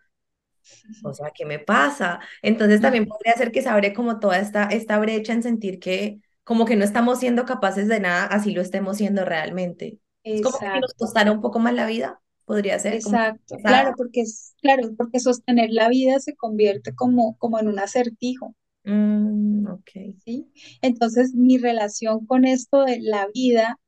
o 1.04 1.14
sea, 1.14 1.32
¿qué 1.36 1.46
me 1.46 1.60
pasa? 1.60 2.22
Entonces 2.42 2.80
también 2.80 3.06
podría 3.06 3.34
ser 3.34 3.52
que 3.52 3.62
se 3.62 3.68
abre 3.70 3.94
como 3.94 4.20
toda 4.20 4.40
esta, 4.40 4.64
esta 4.68 4.98
brecha 4.98 5.34
en 5.34 5.44
sentir 5.44 5.80
que 5.80 6.22
como 6.46 6.66
que 6.66 6.78
no 6.78 6.86
estamos 6.86 7.20
siendo 7.20 7.46
capaces 7.46 7.90
de 7.90 8.00
nada, 8.00 8.26
así 8.28 8.54
lo 8.54 8.62
estemos 8.62 8.98
siendo 8.98 9.26
realmente. 9.26 10.00
Es 10.24 10.42
como 10.42 10.58
que 10.58 10.80
nos 10.80 10.94
costara 10.94 11.34
un 11.34 11.42
poco 11.42 11.60
más 11.60 11.74
la 11.74 11.86
vida 11.86 12.23
podría 12.46 12.80
ser. 12.80 12.94
Exacto, 12.94 13.58
claro, 13.58 13.94
porque 13.98 14.22
es, 14.22 14.56
claro, 14.62 14.90
porque 14.98 15.20
sostener 15.20 15.70
la 15.72 15.90
vida 15.90 16.20
se 16.20 16.36
convierte 16.36 16.94
como, 16.96 17.38
como 17.38 17.60
en 17.60 17.68
un 17.68 17.80
acertijo. 17.80 18.56
Mm, 18.84 19.68
ok. 19.68 19.90
¿sí? 20.26 20.52
Entonces, 20.82 21.34
mi 21.34 21.58
relación 21.58 22.26
con 22.26 22.46
esto 22.46 22.84
de 22.84 23.00
la 23.02 23.28
vida, 23.34 23.80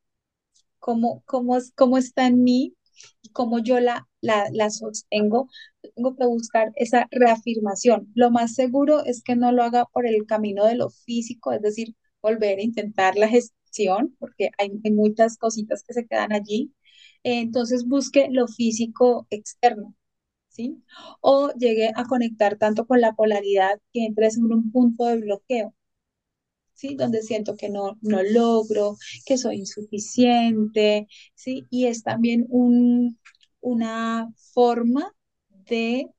cómo, 0.80 1.24
cómo, 1.26 1.58
cómo 1.76 1.98
está 1.98 2.28
en 2.28 2.44
mí 2.44 2.76
y 3.22 3.30
cómo 3.30 3.60
yo 3.60 3.80
la, 3.80 4.08
la, 4.22 4.50
la 4.52 4.70
sostengo, 4.70 5.50
tengo 5.96 6.16
que 6.16 6.26
buscar 6.26 6.72
esa 6.76 7.08
reafirmación. 7.12 8.12
Lo 8.16 8.32
más 8.32 8.56
seguro 8.56 9.04
es 9.06 9.22
que 9.24 9.36
no 9.36 9.52
lo 9.52 9.64
haga 9.64 9.86
por 9.86 10.08
el 10.08 10.26
camino 10.26 10.66
de 10.66 10.76
lo 10.76 10.90
físico, 10.90 11.52
es 11.52 11.62
decir, 11.62 11.96
volver 12.22 12.60
a 12.60 12.64
intentar 12.64 13.16
la 13.18 13.28
gestión, 13.28 14.16
porque 14.20 14.52
hay, 14.58 14.72
hay 14.84 14.92
muchas 14.92 15.38
cositas 15.38 15.84
que 15.84 15.94
se 15.94 16.06
quedan 16.08 16.34
allí, 16.34 16.74
entonces 17.26 17.86
busque 17.88 18.28
lo 18.32 18.48
físico 18.48 19.28
externo, 19.30 19.96
¿sí? 20.50 20.84
O 21.22 21.52
llegue 21.54 21.92
a 21.96 22.06
conectar 22.06 22.58
tanto 22.58 22.86
con 22.88 23.02
la 23.02 23.14
polaridad 23.16 23.80
que 23.94 24.06
entres 24.06 24.38
en 24.38 24.46
un 24.54 24.72
punto 24.72 25.06
de 25.08 25.18
bloqueo, 25.18 25.76
¿sí? 26.74 26.96
Donde 26.96 27.22
siento 27.24 27.56
que 27.58 27.70
no, 27.70 27.98
no 28.02 28.24
logro, 28.24 28.98
que 29.26 29.38
soy 29.38 29.58
insuficiente, 29.58 31.08
¿sí? 31.36 31.68
Y 31.70 31.88
es 31.88 32.04
también 32.04 32.46
un, 32.50 33.20
una 33.62 34.30
forma 34.54 35.12
de, 35.50 36.10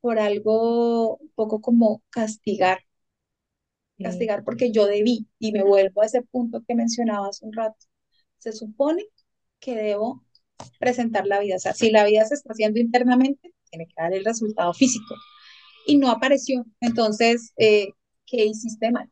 por 0.00 0.18
algo 0.18 1.16
un 1.16 1.30
poco 1.34 1.60
como 1.62 2.02
castigar, 2.10 2.80
castigar 4.02 4.44
porque 4.44 4.72
yo 4.72 4.86
debí 4.86 5.26
y 5.38 5.52
me 5.52 5.62
vuelvo 5.62 6.02
a 6.02 6.06
ese 6.06 6.22
punto 6.22 6.62
que 6.66 6.74
mencionaba 6.74 7.28
hace 7.28 7.44
un 7.46 7.52
rato. 7.52 7.86
Se 8.38 8.52
supone 8.52 9.04
que 9.60 9.76
debo 9.76 10.24
presentar 10.78 11.26
la 11.26 11.40
vida. 11.40 11.56
O 11.56 11.60
sea, 11.60 11.74
si 11.74 11.90
la 11.90 12.04
vida 12.04 12.24
se 12.24 12.34
está 12.34 12.52
haciendo 12.52 12.80
internamente, 12.80 13.52
tiene 13.70 13.86
que 13.86 13.94
dar 13.96 14.12
el 14.12 14.24
resultado 14.24 14.72
físico. 14.74 15.14
Y 15.86 15.98
no 15.98 16.10
apareció. 16.10 16.64
Entonces, 16.80 17.52
eh, 17.56 17.90
¿qué 18.26 18.44
hiciste 18.44 18.90
mal? 18.90 19.10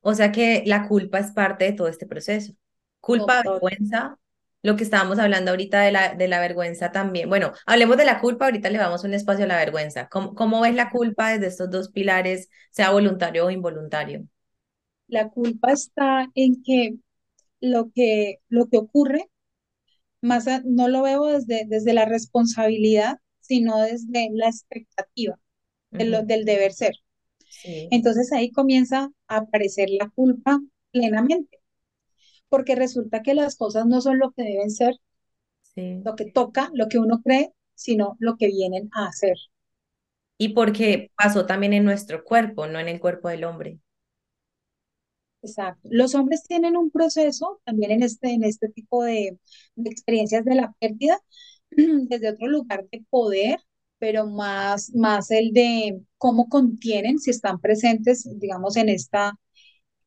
O 0.00 0.14
sea 0.14 0.30
que 0.30 0.62
la 0.66 0.86
culpa 0.86 1.18
es 1.18 1.32
parte 1.32 1.64
de 1.64 1.72
todo 1.72 1.88
este 1.88 2.06
proceso. 2.06 2.52
Culpa, 3.00 3.42
vergüenza, 3.42 4.18
lo 4.62 4.76
que 4.76 4.84
estábamos 4.84 5.18
hablando 5.18 5.50
ahorita 5.50 5.80
de 5.80 5.92
la, 5.92 6.14
de 6.14 6.28
la 6.28 6.40
vergüenza 6.40 6.92
también. 6.92 7.28
Bueno, 7.28 7.52
hablemos 7.66 7.96
de 7.96 8.04
la 8.04 8.20
culpa, 8.20 8.46
ahorita 8.46 8.70
le 8.70 8.78
damos 8.78 9.04
un 9.04 9.14
espacio 9.14 9.44
a 9.44 9.48
la 9.48 9.56
vergüenza. 9.56 10.08
¿Cómo, 10.08 10.34
cómo 10.34 10.60
ves 10.60 10.74
la 10.74 10.90
culpa 10.90 11.30
desde 11.30 11.48
estos 11.48 11.70
dos 11.70 11.90
pilares, 11.90 12.48
sea 12.70 12.90
voluntario 12.90 13.46
o 13.46 13.50
involuntario? 13.50 14.26
La 15.08 15.28
culpa 15.28 15.72
está 15.72 16.28
en 16.34 16.62
que 16.62 16.96
lo 17.60 17.90
que, 17.92 18.40
lo 18.48 18.68
que 18.68 18.78
ocurre 18.78 19.28
más 20.26 20.46
no 20.64 20.88
lo 20.88 21.02
veo 21.02 21.26
desde, 21.26 21.64
desde 21.66 21.94
la 21.94 22.04
responsabilidad, 22.04 23.18
sino 23.40 23.78
desde 23.80 24.28
la 24.32 24.48
expectativa 24.48 25.38
del 25.90 26.44
deber 26.44 26.72
ser. 26.72 26.94
Entonces 27.64 28.32
ahí 28.32 28.50
comienza 28.50 29.10
a 29.28 29.36
aparecer 29.38 29.88
la 29.90 30.10
culpa 30.10 30.60
plenamente, 30.92 31.58
porque 32.48 32.74
resulta 32.74 33.22
que 33.22 33.34
las 33.34 33.56
cosas 33.56 33.86
no 33.86 34.00
son 34.00 34.18
lo 34.18 34.32
que 34.32 34.42
deben 34.42 34.70
ser, 34.70 34.94
lo 35.76 36.16
que 36.16 36.30
toca, 36.30 36.70
lo 36.74 36.88
que 36.88 36.98
uno 36.98 37.20
cree, 37.22 37.52
sino 37.74 38.16
lo 38.18 38.36
que 38.36 38.48
vienen 38.48 38.88
a 38.92 39.06
hacer. 39.08 39.36
Y 40.38 40.50
porque 40.50 41.10
pasó 41.16 41.46
también 41.46 41.72
en 41.72 41.84
nuestro 41.84 42.24
cuerpo, 42.24 42.66
no 42.66 42.78
en 42.78 42.88
el 42.88 43.00
cuerpo 43.00 43.28
del 43.28 43.44
hombre. 43.44 43.78
Exacto. 45.42 45.88
Los 45.92 46.14
hombres 46.14 46.42
tienen 46.44 46.76
un 46.76 46.90
proceso 46.90 47.60
también 47.64 47.92
en 47.92 48.02
este, 48.02 48.30
en 48.32 48.42
este 48.44 48.68
tipo 48.68 49.04
de, 49.04 49.38
experiencias 49.84 50.44
de 50.44 50.54
la 50.56 50.72
pérdida, 50.80 51.20
desde 51.70 52.30
otro 52.30 52.48
lugar 52.48 52.86
de 52.90 53.04
poder, 53.10 53.60
pero 53.98 54.26
más, 54.26 54.90
más 54.94 55.30
el 55.30 55.52
de 55.52 56.00
cómo 56.18 56.48
contienen, 56.48 57.18
si 57.18 57.30
están 57.30 57.60
presentes, 57.60 58.28
digamos, 58.40 58.76
en 58.76 58.88
esta, 58.88 59.38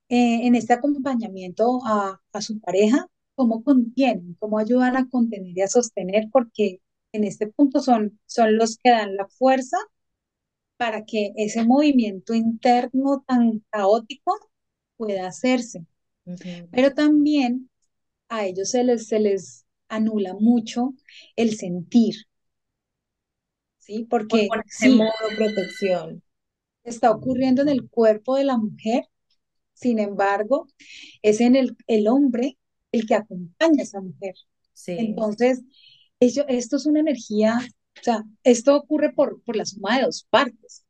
eh, 0.10 0.48
en 0.48 0.56
este 0.56 0.74
acompañamiento 0.74 1.82
a, 1.86 2.22
a 2.34 2.42
su 2.42 2.60
pareja, 2.62 3.08
cómo 3.36 3.64
contienen, 3.64 4.36
cómo 4.40 4.60
ayudan 4.60 4.98
a 4.98 5.10
contener 5.10 5.58
y 5.58 5.62
a 5.62 5.68
sostener, 5.70 6.30
porque 6.32 6.82
en 7.14 7.24
este 7.26 7.48
punto 7.48 7.82
son, 7.82 8.20
son 8.28 8.58
los 8.58 8.78
que 8.78 8.92
dan 8.92 9.16
la 9.18 9.28
fuerza 9.30 9.78
para 10.78 11.06
que 11.06 11.32
ese 11.36 11.64
movimiento 11.66 12.34
interno 12.34 13.24
tan 13.28 13.64
caótico 13.70 14.34
pueda 15.00 15.28
hacerse. 15.28 15.88
Pero 16.74 16.94
también 16.94 17.70
a 18.30 18.46
ellos 18.48 18.72
se 18.72 18.84
les, 18.86 19.08
se 19.08 19.20
les 19.20 19.66
anula 19.90 20.36
mucho 20.36 20.94
el 21.38 21.56
sentir, 21.58 22.16
¿sí? 23.78 24.06
Por 24.28 24.28
Porque 24.28 24.50
sí, 24.68 24.90
modo 24.90 25.12
protección. 25.38 26.22
está 26.84 27.12
ocurriendo 27.12 27.62
en 27.62 27.70
el 27.70 27.90
cuerpo 27.90 28.36
de 28.36 28.44
la 28.46 28.58
mujer, 28.58 29.06
sin 29.74 30.00
embargo, 30.00 30.68
es 31.24 31.42
en 31.42 31.56
el, 31.56 31.78
el 31.88 32.08
hombre 32.08 32.58
el 32.92 33.08
que 33.08 33.16
acompaña 33.16 33.82
a 33.82 33.84
esa 33.84 34.02
mujer. 34.02 34.36
Sí. 34.74 34.98
Entonces, 34.98 35.62
ello- 36.22 36.46
esto 36.50 36.78
es 36.78 36.88
una 36.88 37.02
energía, 37.02 37.60
o 38.02 38.04
sea, 38.04 38.24
esto 38.44 38.76
ocurre 38.78 39.14
por, 39.14 39.42
por 39.44 39.56
la 39.58 39.66
suma 39.66 39.98
de 40.00 40.06
dos 40.06 40.28
partes. 40.32 40.86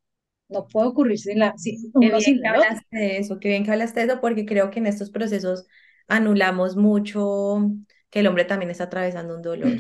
No 0.49 0.67
puede 0.67 0.88
ocurrir 0.88 1.19
sin 1.19 1.39
la, 1.39 1.57
sin 1.57 1.91
Qué 1.93 1.99
bien 1.99 2.21
sin 2.21 2.41
que 2.41 2.47
hablaste 2.47 2.97
de 2.97 3.17
eso, 3.17 3.39
qué 3.39 3.49
bien 3.49 3.63
que 3.63 3.71
hablaste 3.71 3.99
de 3.99 4.05
eso, 4.07 4.21
porque 4.21 4.45
creo 4.45 4.71
que 4.71 4.79
en 4.79 4.88
estos 4.88 5.12
procesos 5.12 5.67
anulamos 6.07 6.75
mucho 6.75 7.71
que 8.09 8.19
el 8.19 8.27
hombre 8.27 8.45
también 8.45 8.71
está 8.71 8.85
atravesando 8.85 9.35
un 9.35 9.41
dolor. 9.41 9.71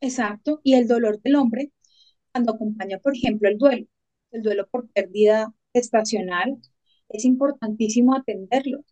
Exacto. 0.00 0.60
Y 0.64 0.74
el 0.74 0.88
dolor 0.88 1.20
del 1.20 1.36
hombre, 1.36 1.70
cuando 2.32 2.52
acompaña, 2.52 2.98
por 2.98 3.14
ejemplo, 3.14 3.48
el 3.48 3.58
duelo, 3.58 3.86
el 4.32 4.42
duelo 4.42 4.66
por 4.70 4.88
pérdida 4.90 5.52
estacional, 5.72 6.56
es 7.08 7.24
importantísimo 7.24 8.16
atenderlo. 8.16 8.84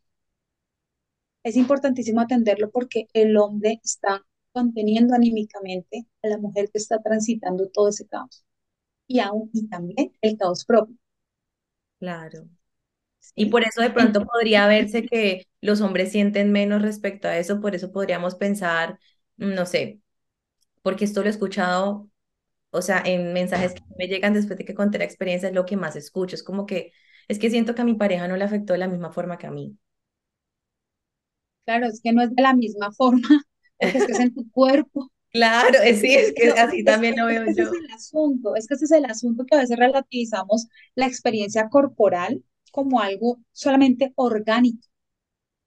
Es 1.43 1.57
importantísimo 1.57 2.21
atenderlo 2.21 2.71
porque 2.71 3.09
el 3.13 3.37
hombre 3.39 3.81
está 3.83 4.25
conteniendo 4.53 5.15
anímicamente 5.15 6.07
a 6.23 6.29
la 6.29 6.39
mujer 6.39 6.71
que 6.71 6.79
está 6.79 7.01
transitando 7.03 7.69
todo 7.71 7.89
ese 7.89 8.07
caos. 8.07 8.45
Y 9.09 9.19
aún, 9.21 9.51
y 9.53 9.67
también 9.69 10.13
el 10.23 10.37
caos 10.39 10.65
propio, 10.65 10.97
Claro. 11.99 12.49
Y 13.35 13.47
por 13.49 13.65
eso 13.65 13.83
de 13.83 13.91
pronto 13.91 14.27
podría 14.27 14.67
verse 14.69 15.05
que 15.07 15.47
los 15.63 15.81
hombres 15.83 16.13
sienten 16.13 16.53
menos 16.53 16.83
respecto 16.83 17.29
a 17.29 17.39
eso, 17.39 17.61
por 17.61 17.75
eso 17.75 17.93
podríamos 17.93 18.37
pensar, 18.37 18.99
mm, 19.39 19.55
no 19.55 19.67
sé, 19.67 20.01
porque 20.83 21.05
esto 21.07 21.23
lo 21.23 21.29
he 21.29 21.31
escuchado, 21.31 22.11
o 22.71 22.83
sea, 22.83 23.03
en 23.07 23.33
mensajes 23.35 23.75
que 23.75 23.83
me 23.99 24.09
llegan 24.09 24.35
después 24.35 24.59
de 24.59 24.65
que 24.67 24.75
conté 24.75 24.99
la 24.99 25.05
experiencia, 25.05 25.49
es 25.51 25.55
lo 25.57 25.67
que 25.67 25.77
más 25.79 25.97
escucho, 25.97 26.37
es 26.37 26.45
como 26.45 26.67
que, 26.67 26.93
es 27.29 27.39
que 27.39 27.51
siento 27.51 27.75
que 27.75 27.83
a 27.83 27.85
mi 27.87 27.95
pareja 27.95 28.29
no 28.29 28.37
le 28.37 28.45
afectó 28.45 28.75
de 28.75 28.81
la 28.81 28.89
misma 28.89 29.13
forma 29.13 29.39
que 29.39 29.47
a 29.49 29.51
mí. 29.53 29.79
claro, 31.65 31.87
es 31.87 32.01
que 32.03 32.13
no 32.13 32.23
es 32.23 32.35
de 32.35 32.43
la 32.43 32.55
misma 32.55 32.91
forma, 32.93 33.29
porque 33.81 33.99
es 33.99 34.07
que 34.07 34.13
es 34.13 34.19
en 34.21 34.35
tu 34.35 34.51
cuerpo. 34.51 35.11
Claro, 35.31 35.79
es, 35.83 36.01
sí, 36.01 36.15
es 36.15 36.33
que 36.35 36.49
así 36.51 36.79
es 36.79 36.85
también 36.85 37.17
lo 37.17 37.27
veo 37.27 37.45
ese 37.45 37.63
es 37.63 37.69
yo. 37.69 37.73
el 37.73 37.91
asunto, 37.93 38.57
es 38.57 38.67
que 38.67 38.75
ese 38.75 38.87
es 38.87 38.91
el 38.93 39.05
asunto 39.05 39.45
que 39.45 39.57
a 39.57 39.61
veces 39.61 39.79
relativizamos 39.79 40.69
la 40.95 41.07
experiencia 41.07 41.69
corporal 41.69 42.43
como 42.73 43.01
algo 43.01 43.39
solamente 43.53 44.13
orgánico, 44.17 44.89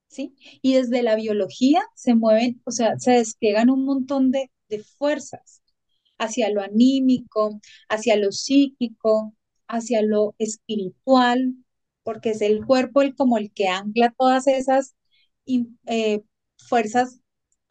¿sí? 0.08 0.36
Y 0.62 0.74
desde 0.74 1.02
la 1.02 1.16
biología 1.16 1.82
se 1.96 2.14
mueven, 2.14 2.62
o 2.66 2.72
sea, 2.72 2.98
se 2.98 3.12
despliegan 3.12 3.70
un 3.70 3.84
montón 3.86 4.30
de, 4.32 4.50
de 4.68 4.80
fuerzas 4.84 5.62
hacia 6.18 6.50
lo 6.50 6.62
anímico, 6.62 7.60
hacia 7.88 8.16
lo 8.16 8.32
psíquico, 8.32 9.34
hacia 9.68 10.02
lo 10.02 10.34
espiritual, 10.38 11.54
porque 12.04 12.30
es 12.30 12.42
el 12.42 12.66
cuerpo 12.66 13.02
el, 13.02 13.14
como 13.16 13.38
el 13.38 13.52
que 13.52 13.68
ancla 13.68 14.14
todas 14.18 14.46
esas 14.48 14.94
eh, 15.86 16.22
fuerzas 16.68 17.20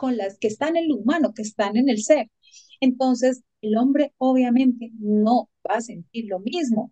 con 0.01 0.17
las 0.17 0.39
que 0.39 0.47
están 0.47 0.77
en 0.77 0.85
el 0.85 0.93
humano, 0.93 1.31
que 1.35 1.43
están 1.43 1.77
en 1.77 1.87
el 1.87 2.01
ser. 2.01 2.27
Entonces, 2.79 3.43
el 3.61 3.77
hombre 3.77 4.15
obviamente 4.17 4.89
no 4.97 5.47
va 5.63 5.75
a 5.75 5.81
sentir 5.81 6.25
lo 6.27 6.39
mismo, 6.39 6.91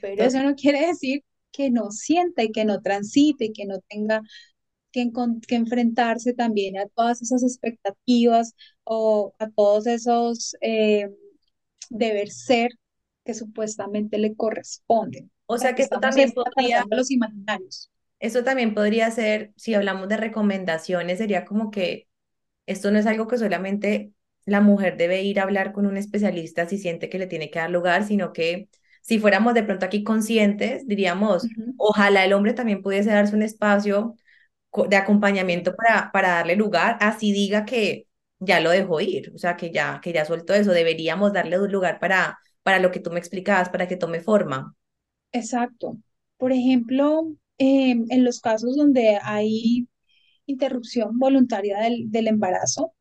pero 0.00 0.24
eso 0.24 0.42
no 0.42 0.54
quiere 0.54 0.86
decir 0.86 1.22
que 1.52 1.70
no 1.70 1.90
sienta 1.90 2.44
y 2.44 2.52
que 2.52 2.64
no 2.64 2.80
transite 2.80 3.44
y 3.44 3.52
que 3.52 3.66
no 3.66 3.80
tenga 3.90 4.22
que, 4.90 5.10
que 5.46 5.56
enfrentarse 5.56 6.32
también 6.32 6.78
a 6.78 6.86
todas 6.86 7.20
esas 7.20 7.42
expectativas 7.42 8.54
o 8.84 9.34
a 9.38 9.50
todos 9.50 9.86
esos 9.86 10.56
eh, 10.62 11.10
deber 11.90 12.30
ser 12.30 12.70
que 13.22 13.34
supuestamente 13.34 14.16
le 14.16 14.34
corresponden. 14.34 15.30
O 15.44 15.58
sea 15.58 15.74
que 15.74 15.82
esto 15.82 16.00
también 16.00 16.32
podría 16.32 16.86
los 16.90 17.10
imaginarios. 17.10 17.90
Eso 18.18 18.42
también 18.44 18.74
podría 18.74 19.10
ser, 19.10 19.52
si 19.56 19.74
hablamos 19.74 20.08
de 20.08 20.16
recomendaciones, 20.16 21.18
sería 21.18 21.44
como 21.44 21.70
que 21.70 22.05
esto 22.66 22.90
no 22.90 22.98
es 22.98 23.06
algo 23.06 23.26
que 23.28 23.38
solamente 23.38 24.12
la 24.44 24.60
mujer 24.60 24.96
debe 24.96 25.22
ir 25.22 25.40
a 25.40 25.44
hablar 25.44 25.72
con 25.72 25.86
un 25.86 25.96
especialista 25.96 26.68
si 26.68 26.78
siente 26.78 27.08
que 27.08 27.18
le 27.18 27.26
tiene 27.26 27.50
que 27.50 27.58
dar 27.58 27.70
lugar, 27.70 28.04
sino 28.04 28.32
que 28.32 28.68
si 29.02 29.18
fuéramos 29.18 29.54
de 29.54 29.62
pronto 29.64 29.86
aquí 29.86 30.02
conscientes, 30.04 30.86
diríamos, 30.86 31.52
ojalá 31.76 32.24
el 32.24 32.32
hombre 32.32 32.54
también 32.54 32.82
pudiese 32.82 33.10
darse 33.10 33.34
un 33.36 33.42
espacio 33.42 34.14
de 34.88 34.96
acompañamiento 34.96 35.74
para, 35.74 36.10
para 36.12 36.28
darle 36.30 36.56
lugar, 36.56 36.98
así 37.00 37.32
diga 37.32 37.64
que 37.64 38.06
ya 38.38 38.60
lo 38.60 38.70
dejó 38.70 39.00
ir, 39.00 39.32
o 39.34 39.38
sea, 39.38 39.56
que 39.56 39.70
ya, 39.72 40.00
que 40.02 40.12
ya 40.12 40.24
soltó 40.24 40.54
eso, 40.54 40.72
deberíamos 40.72 41.32
darle 41.32 41.58
un 41.58 41.72
lugar 41.72 41.98
para, 42.00 42.38
para 42.62 42.78
lo 42.80 42.90
que 42.90 43.00
tú 43.00 43.10
me 43.10 43.18
explicabas, 43.18 43.70
para 43.70 43.88
que 43.88 43.96
tome 43.96 44.20
forma. 44.20 44.74
exacto. 45.32 45.96
Por 46.38 46.52
ejemplo, 46.52 47.32
eh, 47.58 47.92
en 48.08 48.24
los 48.24 48.40
casos 48.40 48.76
donde 48.76 49.18
hay 49.22 49.88
interrupción 50.46 51.18
voluntaria 51.18 51.78
del, 51.80 52.10
del 52.10 52.28
embarazo, 52.28 52.92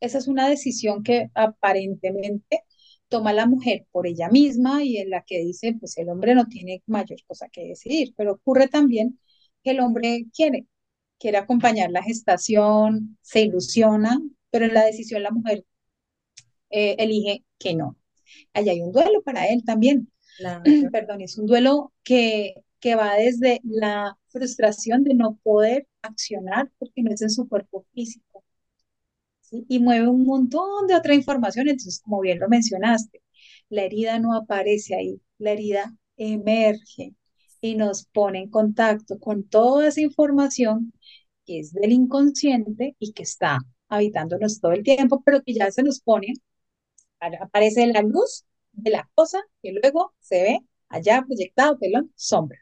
esa 0.00 0.18
es 0.18 0.28
una 0.28 0.48
decisión 0.48 1.02
que 1.02 1.30
aparentemente 1.34 2.62
toma 3.08 3.32
la 3.32 3.46
mujer 3.46 3.86
por 3.92 4.06
ella 4.06 4.28
misma 4.28 4.82
y 4.84 4.98
en 4.98 5.10
la 5.10 5.22
que 5.22 5.38
dice, 5.40 5.74
pues 5.78 5.96
el 5.98 6.08
hombre 6.08 6.34
no 6.34 6.46
tiene 6.46 6.82
mayor 6.86 7.18
cosa 7.26 7.48
que 7.48 7.64
decidir, 7.68 8.14
pero 8.16 8.32
ocurre 8.34 8.68
también 8.68 9.18
que 9.62 9.70
el 9.72 9.80
hombre 9.80 10.26
quiere, 10.34 10.66
quiere 11.18 11.38
acompañar 11.38 11.90
la 11.90 12.02
gestación, 12.02 13.18
se 13.22 13.42
ilusiona, 13.42 14.20
pero 14.50 14.66
en 14.66 14.74
la 14.74 14.84
decisión 14.84 15.22
la 15.22 15.30
mujer 15.30 15.64
eh, 16.70 16.96
elige 16.98 17.44
que 17.58 17.74
no. 17.74 17.96
Allá 18.54 18.72
hay 18.72 18.80
un 18.82 18.92
duelo 18.92 19.22
para 19.22 19.48
él 19.48 19.64
también, 19.64 20.12
Claro. 20.36 20.64
perdón, 20.92 21.22
es 21.22 21.38
un 21.38 21.46
duelo 21.46 21.92
que, 22.04 22.54
que 22.86 22.94
va 22.96 23.14
desde 23.16 23.60
la 23.64 24.16
frustración 24.28 25.02
de 25.04 25.14
no 25.14 25.36
poder 25.42 25.88
accionar 26.02 26.70
porque 26.78 27.02
no 27.02 27.10
es 27.12 27.22
en 27.22 27.30
su 27.30 27.48
cuerpo 27.48 27.84
físico 27.94 28.44
¿sí? 29.40 29.64
Y 29.68 29.78
mueve 29.80 30.08
un 30.08 30.24
montón 30.24 30.86
de 30.86 30.94
otra 30.94 31.14
información. 31.14 31.68
Entonces, 31.68 32.00
como 32.00 32.20
bien 32.20 32.38
lo 32.40 32.48
mencionaste, 32.48 33.22
la 33.68 33.82
herida 33.82 34.18
no 34.18 34.34
aparece 34.34 34.94
ahí, 34.96 35.20
la 35.38 35.52
herida 35.52 35.96
emerge 36.16 37.14
y 37.60 37.74
nos 37.76 38.06
pone 38.06 38.40
en 38.42 38.50
contacto 38.50 39.18
con 39.18 39.44
toda 39.48 39.88
esa 39.88 40.00
información 40.00 40.92
que 41.46 41.60
es 41.60 41.72
del 41.72 41.92
inconsciente 41.92 42.96
y 42.98 43.12
que 43.12 43.22
está 43.24 43.58
habitándonos 43.88 44.60
todo 44.60 44.72
el 44.72 44.82
tiempo, 44.82 45.22
pero 45.24 45.42
que 45.42 45.54
ya 45.54 45.70
se 45.70 45.82
nos 45.82 46.00
pone, 46.00 46.34
aparece 47.40 47.86
la 47.88 48.02
luz 48.02 48.44
de 48.72 48.90
la 48.90 49.08
cosa 49.14 49.40
que 49.62 49.72
luego 49.72 50.14
se 50.20 50.42
ve 50.42 50.58
allá 50.88 51.22
proyectado, 51.26 51.78
pelón, 51.78 52.12
sombra. 52.16 52.58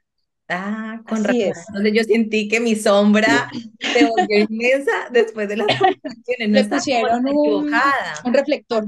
Ah, 0.48 1.00
con 1.07 1.24
Así 1.24 1.42
razón. 1.42 1.50
es. 1.50 1.68
Entonces 1.68 1.92
yo 1.94 2.04
sentí 2.04 2.48
que 2.48 2.61
mi 2.61 2.76
sombra 2.76 3.50
se 3.80 4.04
volvió 4.04 4.40
inmensa 4.48 4.92
después 5.11 5.48
de 5.48 5.57
las 5.57 5.66
conversaciones. 5.78 6.48
No 6.48 6.54
Le 6.54 6.64
pusieron 6.64 7.26
un, 7.28 7.70
reflector. 8.33 8.87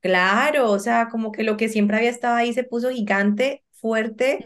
Claro, 0.00 0.70
o 0.70 0.78
sea, 0.78 1.08
como 1.10 1.32
que 1.32 1.42
lo 1.42 1.56
que 1.56 1.68
siempre 1.68 1.96
había 1.96 2.10
estado 2.10 2.36
ahí 2.36 2.52
se 2.52 2.64
puso 2.64 2.90
gigante, 2.90 3.64
fuerte, 3.72 4.44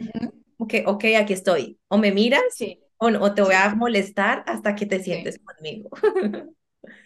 como 0.56 0.66
que, 0.68 0.84
ok, 0.86 1.04
aquí 1.18 1.32
estoy. 1.32 1.78
O 1.88 1.98
me 1.98 2.10
miras 2.12 2.42
Sí, 2.50 2.80
o, 2.98 3.10
no- 3.10 3.20
o 3.22 3.34
te 3.34 3.42
voy 3.42 3.54
a 3.54 3.74
molestar 3.74 4.44
hasta 4.46 4.74
que 4.74 4.86
te 4.86 4.98
sí. 4.98 5.04
sientes 5.04 5.38
conmigo. 5.38 5.90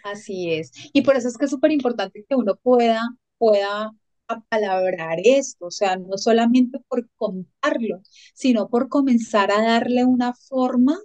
Así 0.04 0.52
es. 0.54 0.72
Y 0.92 1.02
por 1.02 1.16
eso 1.16 1.28
es 1.28 1.36
que 1.36 1.46
es 1.46 1.50
súper 1.50 1.72
importante 1.72 2.24
que 2.28 2.34
uno 2.36 2.54
pueda, 2.56 3.02
pueda 3.38 3.90
apalabrar 4.28 5.18
esto, 5.24 5.66
o 5.66 5.70
sea, 5.70 5.96
no 5.96 6.18
solamente 6.18 6.78
por 6.88 7.08
contarlo, 7.16 8.00
sino 8.34 8.68
por 8.68 8.88
comenzar 8.88 9.50
a 9.52 9.62
darle 9.62 10.04
una 10.04 10.34
forma 10.34 10.98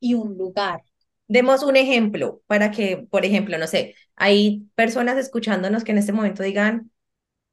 y 0.00 0.14
un 0.14 0.36
lugar. 0.36 0.82
Demos 1.28 1.62
un 1.62 1.76
ejemplo 1.76 2.42
para 2.46 2.70
que, 2.70 3.06
por 3.10 3.24
ejemplo, 3.24 3.58
no 3.58 3.66
sé, 3.66 3.94
hay 4.16 4.68
personas 4.74 5.16
escuchándonos 5.18 5.84
que 5.84 5.92
en 5.92 5.98
este 5.98 6.12
momento 6.12 6.42
digan, 6.42 6.90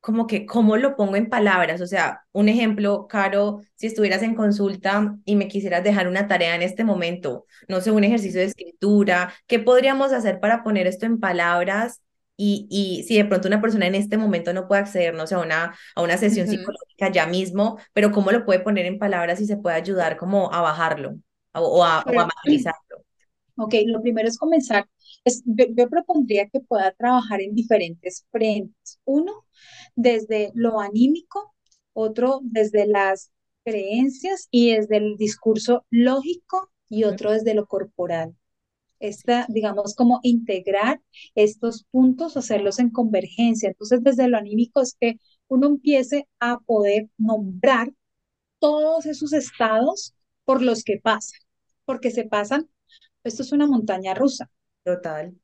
como 0.02 0.26
que, 0.28 0.46
¿cómo 0.48 0.78
lo 0.78 0.96
pongo 0.96 1.16
en 1.16 1.30
palabras? 1.30 1.80
O 1.82 1.88
sea, 1.88 2.24
un 2.32 2.50
ejemplo, 2.50 3.08
Caro, 3.08 3.62
si 3.76 3.88
estuvieras 3.88 4.24
en 4.24 4.36
consulta 4.36 5.18
y 5.26 5.36
me 5.36 5.48
quisieras 5.48 5.84
dejar 5.84 6.08
una 6.08 6.28
tarea 6.28 6.56
en 6.56 6.64
este 6.64 6.84
momento, 6.84 7.46
no 7.68 7.82
sé, 7.82 7.92
un 7.92 8.04
ejercicio 8.04 8.40
de 8.42 8.48
escritura, 8.48 9.34
¿qué 9.48 9.60
podríamos 9.60 10.12
hacer 10.14 10.40
para 10.40 10.64
poner 10.64 10.88
esto 10.88 11.06
en 11.06 11.20
palabras? 11.20 12.02
Y, 12.38 12.68
y 12.72 13.04
si 13.04 13.18
de 13.18 13.26
pronto 13.26 13.48
una 13.48 13.62
persona 13.62 13.86
en 13.88 13.96
este 13.96 14.18
momento 14.18 14.52
no 14.54 14.68
puede 14.68 14.82
acceder, 14.82 15.14
no 15.14 15.28
sé, 15.28 15.36
a 15.36 15.40
una, 15.40 15.76
a 15.96 16.02
una 16.02 16.18
sesión 16.18 16.48
psicológica 16.48 17.12
ya 17.12 17.28
mismo, 17.28 17.78
pero 17.94 18.12
¿cómo 18.12 18.32
lo 18.32 18.46
puede 18.46 18.60
poner 18.62 18.86
en 18.88 18.98
palabras 18.98 19.40
y 19.42 19.46
se 19.46 19.58
puede 19.58 19.76
ayudar 19.76 20.18
como 20.18 20.52
a 20.52 20.62
bajarlo 20.62 21.18
o, 21.54 21.84
a, 21.84 22.02
o 22.02 22.20
a 22.20 22.26
materializarlo? 22.26 23.06
Ok, 23.58 23.76
lo 23.86 24.02
primero 24.02 24.28
es 24.28 24.38
comenzar. 24.38 24.88
Es, 25.24 25.44
yo, 25.46 25.90
propondría 25.90 26.48
que 26.50 26.62
pueda 26.62 26.92
trabajar 26.94 27.42
en 27.42 27.54
diferentes 27.54 28.26
frentes. 28.32 29.00
Uno, 29.06 29.46
desde 29.96 30.52
lo 30.56 30.80
anímico, 30.80 31.54
otro 31.94 32.40
desde 32.44 32.88
las 32.88 33.32
creencias 33.64 34.48
y 34.52 34.74
desde 34.76 34.98
el 34.98 35.18
discurso 35.18 35.86
lógico 35.92 36.72
y 36.90 37.04
otro 37.04 37.32
desde 37.32 37.54
lo 37.54 37.68
corporal. 37.68 38.36
Esta, 39.02 39.46
digamos, 39.50 39.96
como 39.96 40.20
integrar 40.24 41.02
estos 41.36 41.86
puntos, 41.92 42.38
hacerlos 42.38 42.80
en 42.80 42.90
convergencia. 42.92 43.70
Entonces, 43.70 44.04
desde 44.04 44.28
lo 44.30 44.38
anímico 44.38 44.82
es 44.82 44.96
que 45.00 45.18
uno 45.48 45.68
empiece 45.68 46.28
a 46.40 46.60
poder 46.60 47.10
nombrar 47.18 47.92
todos 48.60 49.06
esos 49.06 49.34
estados 49.34 50.14
por 50.46 50.62
los 50.62 50.84
que 50.84 51.00
pasan, 51.02 51.40
porque 51.86 52.12
se 52.12 52.26
pasan 52.26 52.70
esto 53.26 53.44
es 53.44 53.52
una 53.54 53.68
montaña 53.68 54.14
rusa. 54.16 54.52
Total. 54.84 55.36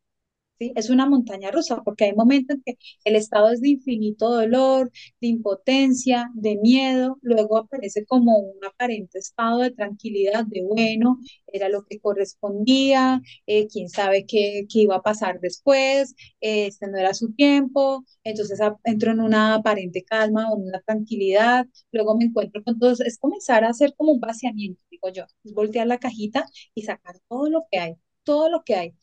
Es 0.60 0.90
una 0.90 1.08
montaña 1.08 1.52
rusa 1.52 1.82
porque 1.84 2.06
hay 2.06 2.14
momentos 2.14 2.58
en 2.58 2.64
que 2.64 2.78
el 3.04 3.16
estado 3.16 3.50
es 3.50 3.62
de 3.62 3.70
infinito 3.70 4.30
dolor, 4.30 4.92
de 5.22 5.28
impotencia, 5.28 6.30
de 6.34 6.58
miedo, 6.58 7.18
luego 7.22 7.58
aparece 7.58 8.06
como 8.06 8.38
un 8.38 8.64
aparente 8.66 9.20
estado 9.20 9.60
de 9.60 9.72
tranquilidad, 9.72 10.46
de 10.46 10.64
bueno, 10.64 11.20
era 11.48 11.70
lo 11.70 11.84
que 11.86 12.00
correspondía, 12.00 13.22
eh, 13.46 13.68
quién 13.68 13.90
sabe 13.90 14.26
qué, 14.26 14.66
qué, 14.70 14.80
iba 14.82 14.96
a 14.98 15.02
pasar 15.04 15.40
después, 15.40 16.16
este 16.42 16.88
no 16.88 16.98
era 16.98 17.14
su 17.14 17.34
tiempo, 17.34 18.04
entonces 18.24 18.60
entro 18.84 19.12
en 19.12 19.20
una 19.22 19.56
aparente 19.56 20.04
calma 20.04 20.50
o 20.52 20.58
en 20.58 20.68
una 20.68 20.82
tranquilidad, 20.82 21.66
luego 21.92 22.18
me 22.18 22.26
encuentro 22.26 22.64
con 22.64 22.80
todos, 22.80 23.02
es 23.02 23.18
comenzar 23.18 23.64
a 23.64 23.70
hacer 23.70 23.94
como 23.96 24.12
un 24.14 24.20
vaciamiento, 24.20 24.84
digo 24.92 25.10
yo, 25.10 25.24
es 25.44 25.54
voltear 25.54 25.88
la 25.88 26.00
cajita 26.00 26.46
y 26.74 26.84
sacar 26.84 27.16
todo 27.30 27.50
lo 27.50 27.66
que 27.72 27.80
hay, 27.80 27.94
todo 28.24 28.50
lo 28.50 28.64
que 28.64 28.76
hay, 28.76 28.94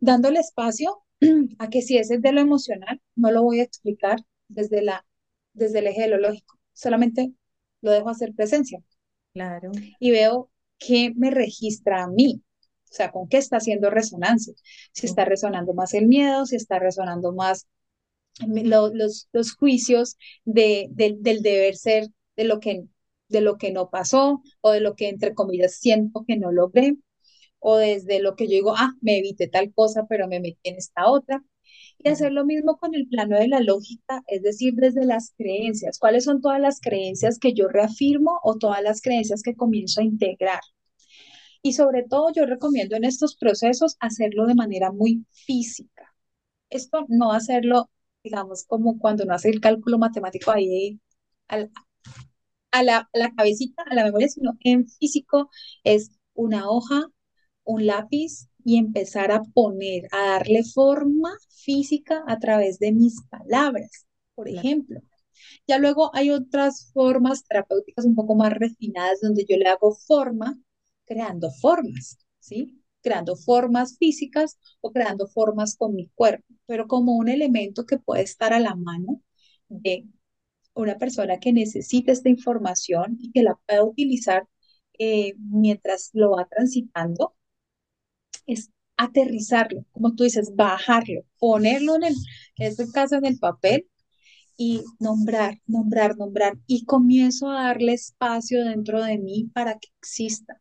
dándole 0.00 0.40
espacio 0.40 1.02
a 1.58 1.68
que 1.70 1.82
si 1.82 1.98
ese 1.98 2.16
es 2.16 2.22
de 2.22 2.32
lo 2.32 2.40
emocional, 2.40 3.00
no 3.14 3.30
lo 3.30 3.42
voy 3.42 3.60
a 3.60 3.64
explicar 3.64 4.20
desde, 4.48 4.82
la, 4.82 5.04
desde 5.52 5.80
el 5.80 5.88
eje 5.88 6.02
de 6.02 6.08
lo 6.08 6.18
lógico, 6.18 6.58
solamente 6.72 7.32
lo 7.80 7.90
dejo 7.90 8.08
hacer 8.10 8.34
presencia. 8.34 8.82
Claro. 9.32 9.70
Y 10.00 10.10
veo 10.10 10.50
qué 10.78 11.12
me 11.14 11.30
registra 11.30 12.04
a 12.04 12.08
mí, 12.08 12.42
o 12.90 12.94
sea, 12.94 13.10
con 13.10 13.28
qué 13.28 13.38
está 13.38 13.58
haciendo 13.58 13.90
resonancia. 13.90 14.54
Si 14.92 15.06
está 15.06 15.24
resonando 15.24 15.74
más 15.74 15.94
el 15.94 16.06
miedo, 16.06 16.46
si 16.46 16.56
está 16.56 16.78
resonando 16.78 17.32
más 17.32 17.66
los, 18.46 19.28
los 19.32 19.54
juicios 19.54 20.16
de, 20.44 20.88
del 20.90 21.42
deber 21.42 21.76
ser 21.76 22.08
de 22.36 22.44
lo, 22.44 22.60
que, 22.60 22.84
de 23.28 23.40
lo 23.40 23.56
que 23.56 23.72
no 23.72 23.90
pasó 23.90 24.42
o 24.60 24.70
de 24.70 24.80
lo 24.80 24.94
que, 24.94 25.08
entre 25.08 25.34
comillas, 25.34 25.76
siento 25.76 26.24
que 26.26 26.36
no 26.36 26.52
logré 26.52 26.96
o 27.68 27.76
desde 27.78 28.20
lo 28.20 28.36
que 28.36 28.46
yo 28.46 28.52
digo, 28.52 28.74
ah, 28.76 28.92
me 29.00 29.18
evité 29.18 29.48
tal 29.48 29.72
cosa, 29.74 30.06
pero 30.08 30.28
me 30.28 30.40
metí 30.40 30.60
en 30.64 30.76
esta 30.76 31.08
otra. 31.10 31.42
Y 31.98 32.08
hacer 32.10 32.32
lo 32.32 32.44
mismo 32.46 32.76
con 32.78 32.94
el 32.94 33.08
plano 33.08 33.38
de 33.38 33.48
la 33.48 33.60
lógica, 33.60 34.22
es 34.28 34.42
decir, 34.42 34.74
desde 34.76 35.04
las 35.06 35.32
creencias. 35.36 35.98
¿Cuáles 35.98 36.24
son 36.24 36.40
todas 36.40 36.60
las 36.60 36.80
creencias 36.80 37.38
que 37.40 37.54
yo 37.54 37.68
reafirmo 37.68 38.38
o 38.44 38.56
todas 38.58 38.82
las 38.82 39.00
creencias 39.02 39.42
que 39.42 39.56
comienzo 39.56 40.00
a 40.00 40.04
integrar? 40.04 40.60
Y 41.62 41.72
sobre 41.74 42.04
todo 42.04 42.32
yo 42.34 42.46
recomiendo 42.46 42.96
en 42.96 43.04
estos 43.04 43.36
procesos 43.36 43.96
hacerlo 44.00 44.46
de 44.46 44.54
manera 44.54 44.92
muy 44.92 45.26
física. 45.30 46.14
Esto 46.70 47.06
no 47.08 47.32
hacerlo, 47.32 47.90
digamos, 48.24 48.64
como 48.66 48.98
cuando 48.98 49.24
uno 49.24 49.34
hace 49.34 49.50
el 49.50 49.60
cálculo 49.60 49.98
matemático 49.98 50.50
ahí 50.52 51.00
a 51.48 51.58
la, 51.58 51.70
a 52.70 52.82
la, 52.82 52.98
a 53.12 53.18
la 53.18 53.32
cabecita, 53.34 53.82
a 53.90 53.94
la 53.94 54.04
memoria, 54.04 54.28
sino 54.28 54.56
en 54.60 54.86
físico 54.88 55.50
es 55.84 56.10
una 56.34 56.68
hoja, 56.68 57.06
un 57.66 57.86
lápiz 57.86 58.48
y 58.64 58.78
empezar 58.78 59.30
a 59.32 59.42
poner, 59.42 60.08
a 60.12 60.26
darle 60.32 60.64
forma 60.64 61.36
física 61.50 62.24
a 62.26 62.38
través 62.38 62.78
de 62.78 62.92
mis 62.92 63.22
palabras, 63.28 64.06
por 64.34 64.48
ejemplo. 64.48 65.00
Ya 65.66 65.78
luego 65.78 66.10
hay 66.14 66.30
otras 66.30 66.90
formas 66.92 67.44
terapéuticas 67.44 68.04
un 68.04 68.14
poco 68.14 68.34
más 68.34 68.52
refinadas 68.52 69.20
donde 69.20 69.44
yo 69.48 69.56
le 69.56 69.68
hago 69.68 69.94
forma 69.94 70.58
creando 71.04 71.50
formas, 71.50 72.18
¿sí? 72.40 72.82
Creando 73.02 73.36
formas 73.36 73.96
físicas 73.98 74.58
o 74.80 74.92
creando 74.92 75.28
formas 75.28 75.76
con 75.76 75.94
mi 75.94 76.08
cuerpo, 76.14 76.46
pero 76.66 76.88
como 76.88 77.16
un 77.16 77.28
elemento 77.28 77.86
que 77.86 77.98
puede 77.98 78.22
estar 78.22 78.52
a 78.52 78.60
la 78.60 78.74
mano 78.74 79.22
de 79.68 80.06
una 80.74 80.98
persona 80.98 81.38
que 81.40 81.52
necesita 81.52 82.12
esta 82.12 82.28
información 82.28 83.16
y 83.20 83.32
que 83.32 83.42
la 83.42 83.56
pueda 83.66 83.84
utilizar 83.84 84.46
eh, 84.98 85.34
mientras 85.38 86.10
lo 86.14 86.30
va 86.32 86.46
transitando, 86.48 87.34
es 88.46 88.70
aterrizarlo, 88.96 89.84
como 89.92 90.14
tú 90.14 90.24
dices, 90.24 90.54
bajarlo, 90.56 91.22
ponerlo 91.38 91.96
en, 91.96 92.04
el, 92.04 92.14
en 92.58 92.66
este 92.68 92.90
caso 92.92 93.16
en 93.16 93.26
el 93.26 93.38
papel 93.38 93.88
y 94.58 94.84
nombrar, 95.00 95.60
nombrar, 95.66 96.16
nombrar. 96.18 96.58
Y 96.66 96.84
comienzo 96.86 97.50
a 97.50 97.64
darle 97.64 97.94
espacio 97.94 98.64
dentro 98.64 99.02
de 99.04 99.18
mí 99.18 99.50
para 99.54 99.74
que 99.78 99.88
exista. 100.00 100.60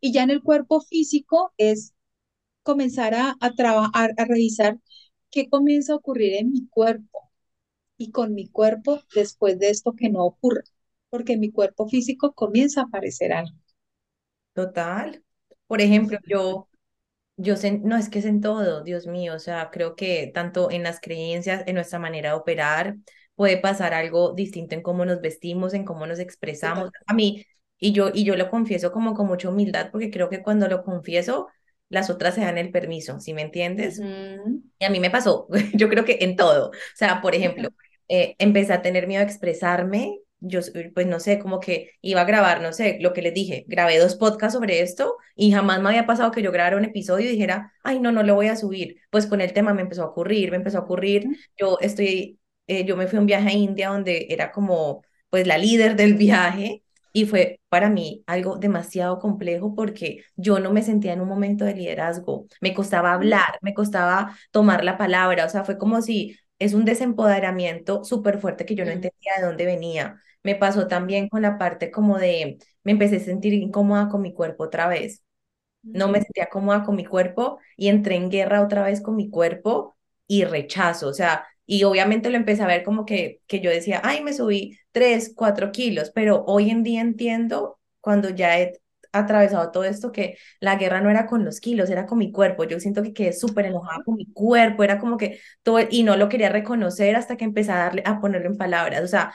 Y 0.00 0.12
ya 0.12 0.22
en 0.22 0.30
el 0.30 0.42
cuerpo 0.42 0.80
físico 0.80 1.52
es 1.58 1.94
comenzar 2.64 3.14
a, 3.14 3.36
a 3.40 3.52
trabajar, 3.54 4.12
a 4.18 4.24
revisar 4.26 4.80
qué 5.30 5.48
comienza 5.50 5.92
a 5.94 5.96
ocurrir 5.96 6.34
en 6.36 6.52
mi 6.52 6.68
cuerpo 6.68 7.30
y 7.98 8.12
con 8.12 8.34
mi 8.34 8.48
cuerpo 8.48 9.00
después 9.14 9.58
de 9.58 9.70
esto 9.70 9.94
que 9.96 10.10
no 10.10 10.24
ocurre, 10.26 10.64
porque 11.10 11.36
mi 11.38 11.52
cuerpo 11.52 11.88
físico 11.88 12.34
comienza 12.34 12.82
a 12.82 12.84
aparecer 12.84 13.32
algo. 13.34 13.56
Total. 14.54 15.22
Por 15.66 15.80
ejemplo, 15.80 16.18
yo, 16.26 16.68
yo 17.36 17.56
sé, 17.56 17.78
no 17.78 17.96
es 17.96 18.08
que 18.08 18.20
es 18.20 18.24
en 18.24 18.40
todo, 18.40 18.82
Dios 18.82 19.06
mío, 19.06 19.34
o 19.34 19.38
sea, 19.38 19.70
creo 19.70 19.96
que 19.96 20.30
tanto 20.32 20.70
en 20.70 20.82
las 20.82 21.00
creencias, 21.00 21.64
en 21.66 21.74
nuestra 21.74 21.98
manera 21.98 22.30
de 22.30 22.36
operar, 22.36 22.96
puede 23.34 23.58
pasar 23.58 23.94
algo 23.94 24.32
distinto 24.32 24.74
en 24.74 24.82
cómo 24.82 25.04
nos 25.04 25.20
vestimos, 25.20 25.74
en 25.74 25.84
cómo 25.84 26.06
nos 26.06 26.18
expresamos. 26.18 26.90
A 27.06 27.14
mí, 27.14 27.44
y 27.78 27.92
yo, 27.92 28.10
y 28.12 28.24
yo 28.24 28.36
lo 28.36 28.50
confieso 28.50 28.92
como 28.92 29.14
con 29.14 29.26
mucha 29.26 29.48
humildad, 29.48 29.90
porque 29.92 30.10
creo 30.10 30.30
que 30.30 30.42
cuando 30.42 30.68
lo 30.68 30.82
confieso, 30.82 31.48
las 31.88 32.10
otras 32.10 32.34
se 32.34 32.40
dan 32.42 32.58
el 32.58 32.70
permiso, 32.72 33.20
¿sí 33.20 33.34
me 33.34 33.42
entiendes? 33.42 34.00
Y 34.78 34.84
a 34.84 34.90
mí 34.90 35.00
me 35.00 35.10
pasó, 35.10 35.48
yo 35.74 35.88
creo 35.88 36.04
que 36.04 36.18
en 36.20 36.36
todo. 36.36 36.70
O 36.70 36.72
sea, 36.94 37.20
por 37.20 37.34
ejemplo, 37.34 37.70
eh, 38.08 38.34
empecé 38.38 38.72
a 38.72 38.82
tener 38.82 39.06
miedo 39.06 39.20
a 39.22 39.24
expresarme 39.24 40.20
yo, 40.40 40.60
pues 40.94 41.06
no 41.06 41.20
sé, 41.20 41.38
como 41.38 41.60
que 41.60 41.92
iba 42.02 42.20
a 42.20 42.24
grabar, 42.24 42.60
no 42.62 42.72
sé, 42.72 42.98
lo 43.00 43.12
que 43.12 43.22
les 43.22 43.34
dije, 43.34 43.64
grabé 43.68 43.98
dos 43.98 44.16
podcasts 44.16 44.54
sobre 44.54 44.80
esto 44.80 45.16
y 45.34 45.50
jamás 45.52 45.80
me 45.82 45.88
había 45.88 46.06
pasado 46.06 46.30
que 46.30 46.42
yo 46.42 46.52
grabara 46.52 46.76
un 46.76 46.84
episodio 46.84 47.26
y 47.26 47.32
dijera, 47.32 47.72
ay, 47.82 48.00
no, 48.00 48.12
no 48.12 48.22
lo 48.22 48.34
voy 48.34 48.48
a 48.48 48.56
subir. 48.56 48.96
Pues 49.10 49.26
con 49.26 49.40
el 49.40 49.52
tema 49.52 49.74
me 49.74 49.82
empezó 49.82 50.02
a 50.02 50.06
ocurrir, 50.06 50.50
me 50.50 50.56
empezó 50.56 50.78
a 50.78 50.80
ocurrir. 50.82 51.26
Yo 51.58 51.78
estoy, 51.80 52.38
eh, 52.66 52.84
yo 52.84 52.96
me 52.96 53.06
fui 53.06 53.16
a 53.18 53.20
un 53.20 53.26
viaje 53.26 53.48
a 53.48 53.52
India 53.52 53.88
donde 53.90 54.26
era 54.30 54.52
como, 54.52 55.02
pues 55.30 55.46
la 55.46 55.58
líder 55.58 55.96
del 55.96 56.14
viaje 56.14 56.82
y 57.12 57.24
fue 57.26 57.60
para 57.70 57.88
mí 57.88 58.22
algo 58.26 58.56
demasiado 58.58 59.18
complejo 59.18 59.74
porque 59.74 60.22
yo 60.36 60.58
no 60.60 60.72
me 60.72 60.82
sentía 60.82 61.12
en 61.14 61.20
un 61.22 61.28
momento 61.28 61.64
de 61.64 61.74
liderazgo, 61.74 62.46
me 62.60 62.74
costaba 62.74 63.12
hablar, 63.14 63.58
me 63.62 63.72
costaba 63.74 64.36
tomar 64.50 64.84
la 64.84 64.98
palabra, 64.98 65.46
o 65.46 65.48
sea, 65.48 65.64
fue 65.64 65.78
como 65.78 66.02
si 66.02 66.36
es 66.58 66.74
un 66.74 66.84
desempoderamiento 66.84 68.04
súper 68.04 68.40
fuerte 68.40 68.64
que 68.66 68.74
yo 68.74 68.84
no 68.84 68.90
entendía 68.92 69.32
de 69.38 69.46
dónde 69.46 69.66
venía. 69.66 70.20
Me 70.42 70.54
pasó 70.54 70.86
también 70.88 71.28
con 71.28 71.42
la 71.42 71.58
parte 71.58 71.90
como 71.90 72.18
de, 72.18 72.58
me 72.84 72.92
empecé 72.92 73.16
a 73.16 73.20
sentir 73.20 73.52
incómoda 73.54 74.08
con 74.08 74.22
mi 74.22 74.32
cuerpo 74.34 74.64
otra 74.64 74.88
vez. 74.88 75.22
No 75.92 76.08
me 76.08 76.20
sentía 76.20 76.48
cómoda 76.48 76.84
con 76.84 76.96
mi 76.96 77.04
cuerpo 77.04 77.58
y 77.76 77.88
entré 77.88 78.16
en 78.16 78.30
guerra 78.30 78.62
otra 78.62 78.82
vez 78.84 79.00
con 79.00 79.16
mi 79.16 79.30
cuerpo 79.30 79.96
y 80.26 80.44
rechazo. 80.44 81.08
O 81.08 81.14
sea, 81.14 81.46
y 81.66 81.84
obviamente 81.84 82.30
lo 82.30 82.36
empecé 82.36 82.62
a 82.62 82.66
ver 82.66 82.82
como 82.84 83.04
que, 83.06 83.40
que 83.46 83.60
yo 83.60 83.70
decía, 83.70 84.00
ay, 84.04 84.22
me 84.22 84.32
subí 84.32 84.78
3, 84.92 85.32
4 85.36 85.72
kilos, 85.72 86.10
pero 86.14 86.44
hoy 86.46 86.70
en 86.70 86.82
día 86.82 87.00
entiendo 87.00 87.78
cuando 88.00 88.30
ya 88.30 88.58
he 88.60 88.80
atravesado 89.12 89.70
todo 89.70 89.84
esto 89.84 90.12
que 90.12 90.36
la 90.60 90.76
guerra 90.76 91.00
no 91.00 91.10
era 91.10 91.26
con 91.26 91.44
los 91.44 91.60
kilos, 91.60 91.90
era 91.90 92.06
con 92.06 92.18
mi 92.18 92.32
cuerpo. 92.32 92.64
Yo 92.64 92.80
siento 92.80 93.02
que 93.02 93.12
quedé 93.12 93.32
súper 93.32 93.66
enojada 93.66 94.02
con 94.04 94.16
mi 94.16 94.26
cuerpo, 94.32 94.84
era 94.84 94.98
como 94.98 95.16
que 95.16 95.40
todo, 95.62 95.80
y 95.90 96.02
no 96.02 96.16
lo 96.16 96.28
quería 96.28 96.48
reconocer 96.48 97.16
hasta 97.16 97.36
que 97.36 97.44
empecé 97.44 97.72
a 97.72 97.76
darle, 97.78 98.02
a 98.04 98.20
ponerlo 98.20 98.48
en 98.48 98.56
palabras. 98.56 99.02
O 99.02 99.08
sea, 99.08 99.34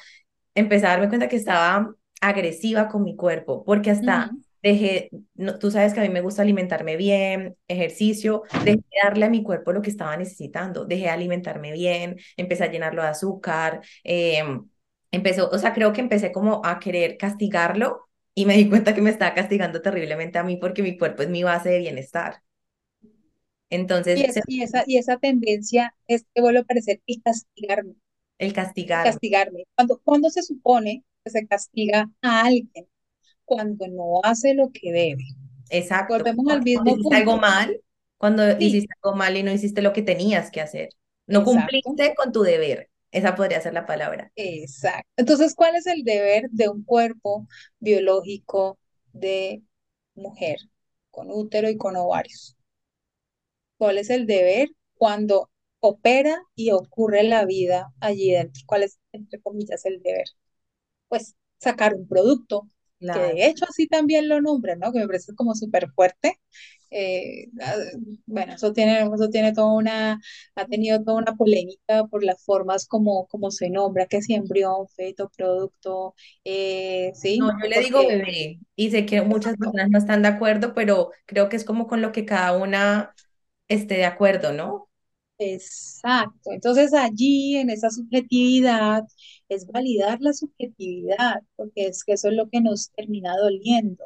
empecé 0.56 0.86
a 0.86 0.90
darme 0.90 1.10
cuenta 1.10 1.28
que 1.28 1.36
estaba 1.36 1.94
agresiva 2.22 2.88
con 2.88 3.04
mi 3.04 3.16
cuerpo, 3.16 3.64
porque 3.66 3.92
hasta 3.92 4.32
dejé, 4.62 5.10
no, 5.36 5.58
tú 5.58 5.72
sabes 5.72 5.94
que 5.94 6.02
a 6.02 6.04
mí 6.04 6.10
me 6.10 6.22
gusta 6.22 6.44
alimentarme 6.44 6.96
bien, 6.96 7.58
ejercicio, 7.68 8.44
dejé 8.64 8.78
de 8.78 9.00
darle 9.04 9.26
a 9.26 9.30
mi 9.30 9.44
cuerpo 9.44 9.74
lo 9.74 9.82
que 9.82 9.90
estaba 9.90 10.16
necesitando, 10.18 10.86
dejé 10.86 11.04
de 11.04 11.10
alimentarme 11.10 11.72
bien, 11.72 12.18
empecé 12.38 12.66
a 12.66 12.72
llenarlo 12.72 13.02
de 13.02 13.08
azúcar, 13.10 13.82
eh, 14.04 14.44
empezó, 15.12 15.50
o 15.50 15.58
sea, 15.58 15.74
creo 15.74 15.94
que 15.94 16.02
empecé 16.02 16.32
como 16.32 16.62
a 16.64 16.80
querer 16.80 17.18
castigarlo 17.18 18.08
y 18.36 18.46
me 18.46 18.56
di 18.56 18.70
cuenta 18.70 18.96
que 18.96 19.02
me 19.02 19.10
estaba 19.12 19.34
castigando 19.36 19.82
terriblemente 19.82 20.40
a 20.40 20.44
mí 20.44 20.58
porque 20.58 20.84
mi 20.84 20.98
cuerpo 20.98 21.24
es 21.24 21.30
mi 21.30 21.44
base 21.44 21.70
de 21.70 21.80
bienestar. 21.80 22.44
Y, 24.14 24.24
Entonces, 24.24 24.26
es, 24.26 24.40
y, 24.48 24.64
esa, 24.64 24.84
y 24.88 24.98
esa 24.98 25.18
tendencia 25.18 25.96
es 26.08 26.26
que 26.34 26.42
vuelve 26.42 26.60
a 26.60 26.62
aparecer 26.64 27.02
y 27.06 27.22
castigarme, 27.22 27.96
el 28.40 28.52
y 28.88 29.00
castigar, 29.00 29.02
castigarme. 29.02 29.66
Cuando, 29.76 30.02
cuando 30.04 30.32
se 30.32 30.44
supone 30.44 31.06
que 31.26 31.32
se 31.32 31.48
castiga 31.48 32.12
a 32.22 32.42
alguien 32.46 32.88
cuando 33.46 33.88
no 33.90 34.22
hace 34.24 34.56
lo 34.56 34.72
que 34.72 34.92
debe. 34.94 35.24
exacto, 35.70 36.24
Volvemos 36.24 36.48
al 36.50 36.64
cuando 36.74 36.92
mismo 36.92 36.98
hiciste 36.98 37.16
algo 37.16 37.38
mal, 37.38 37.82
cuando 38.18 38.44
Sí, 38.58 38.60
hiciste 38.60 38.94
algo 39.04 39.18
mal 39.18 39.38
y 39.38 39.44
no 39.44 39.52
hiciste 39.52 39.82
lo 39.82 39.94
que 39.94 40.02
tenías 40.04 40.52
que 40.52 40.62
hacer, 40.62 40.90
no 41.28 41.44
exacto, 41.44 42.00
cumpliste 42.04 42.14
con 42.16 42.32
tu 42.32 42.44
deber, 42.44 42.91
esa 43.12 43.36
podría 43.36 43.62
ser 43.62 43.74
la 43.74 43.86
palabra. 43.86 44.32
exacto. 44.36 45.08
Entonces, 45.18 45.56
¿cuál 45.56 45.76
es 45.76 45.88
el 45.88 46.04
deber 46.04 46.50
de 46.52 46.70
un 46.70 46.84
cuerpo 46.84 47.48
biológico 47.80 48.80
de 49.14 49.64
mujer 50.16 50.58
con 51.12 51.30
útero 51.32 51.70
y 51.70 51.78
con 51.78 51.96
ovarios? 51.96 52.56
¿Cuál 53.78 53.98
es 53.98 54.10
el 54.10 54.28
deber 54.28 54.70
cuando 54.96 55.50
opera 55.80 56.42
y 56.56 56.72
ocurre 56.72 57.24
la 57.24 57.46
vida 57.46 57.92
allí 58.00 58.32
dentro? 58.32 58.62
¿Cuál 58.68 58.84
es, 58.84 59.00
entre 59.12 59.42
comillas, 59.42 59.86
el 59.86 60.02
deber? 60.02 60.26
Pues 61.10 61.36
sacar 61.60 61.96
un 61.96 62.08
producto, 62.08 62.70
que 63.12 63.22
de 63.22 63.48
hecho 63.48 63.66
así 63.70 63.88
también 63.88 64.30
lo 64.30 64.42
nombran, 64.42 64.80
¿no? 64.80 64.94
Que 64.94 65.00
me 65.00 65.08
parece 65.08 65.36
como 65.36 65.56
súper 65.56 65.90
fuerte. 65.92 66.40
Eh, 66.92 67.48
ah, 67.62 67.76
bueno, 68.26 68.54
eso 68.54 68.74
tiene, 68.74 69.02
eso 69.02 69.30
tiene 69.30 69.54
toda 69.54 69.74
una, 69.74 70.20
ha 70.56 70.66
tenido 70.68 71.02
toda 71.04 71.18
una 71.20 71.36
polémica 71.36 72.06
por 72.08 72.24
las 72.24 72.44
formas 72.44 72.88
como, 72.88 73.28
como 73.28 73.50
se 73.52 73.70
nombra, 73.70 74.08
que 74.08 74.22
si 74.22 74.34
embrión, 74.34 74.88
feto, 74.90 75.32
producto, 75.36 76.16
eh, 76.44 77.12
No, 77.36 77.46
sí, 77.46 77.56
yo 77.62 77.68
le 77.70 77.80
digo 77.80 78.06
bebé 78.06 78.60
y 78.76 78.92
sé 78.92 79.06
que 79.06 79.22
muchas 79.22 79.56
personas 79.58 79.90
no 79.90 79.98
están 79.98 80.22
de 80.22 80.28
acuerdo, 80.28 80.74
pero 80.76 81.12
creo 81.26 81.50
que 81.50 81.56
es 81.56 81.64
como 81.66 81.88
con 81.88 82.02
lo 82.02 82.12
que 82.12 82.26
cada 82.26 82.58
una 82.58 83.16
esté 83.68 83.96
de 83.96 84.06
acuerdo, 84.06 84.54
¿no? 84.54 84.90
exacto. 85.38 86.52
Entonces 86.52 86.94
allí 86.94 87.58
en 87.58 87.70
esa 87.70 87.90
subjetividad 87.90 89.04
es 89.50 89.66
validar 89.68 90.20
la 90.22 90.34
subjetividad, 90.34 91.42
porque 91.56 91.88
es 91.88 92.04
que 92.04 92.14
eso 92.14 92.30
es 92.30 92.36
lo 92.36 92.50
que 92.50 92.62
nos 92.62 92.92
termina 92.92 93.36
doliendo 93.38 94.04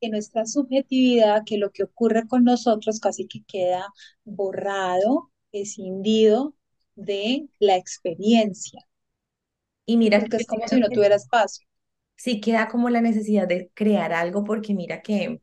que 0.00 0.08
nuestra 0.10 0.46
subjetividad, 0.46 1.44
que 1.44 1.58
lo 1.58 1.70
que 1.72 1.84
ocurre 1.84 2.26
con 2.28 2.44
nosotros 2.44 3.00
casi 3.00 3.26
que 3.28 3.42
queda 3.44 3.86
borrado, 4.24 5.30
escindido 5.52 6.54
de 6.96 7.48
la 7.58 7.76
experiencia, 7.76 8.80
Y 9.86 9.96
mira 9.98 10.24
que 10.24 10.30
porque 10.30 10.36
yo 10.38 10.38
es 10.38 10.46
como 10.46 10.68
si 10.68 10.78
no 10.78 10.88
que 10.88 10.92
tuviera 10.92 11.16
espacio. 11.16 11.66
sí 12.16 12.40
queda 12.40 12.68
como 12.68 12.90
la 12.90 13.00
necesidad 13.00 13.48
de 13.48 13.70
crear 13.74 14.12
algo, 14.12 14.44
porque 14.44 14.74
mira 14.74 15.02
que 15.02 15.40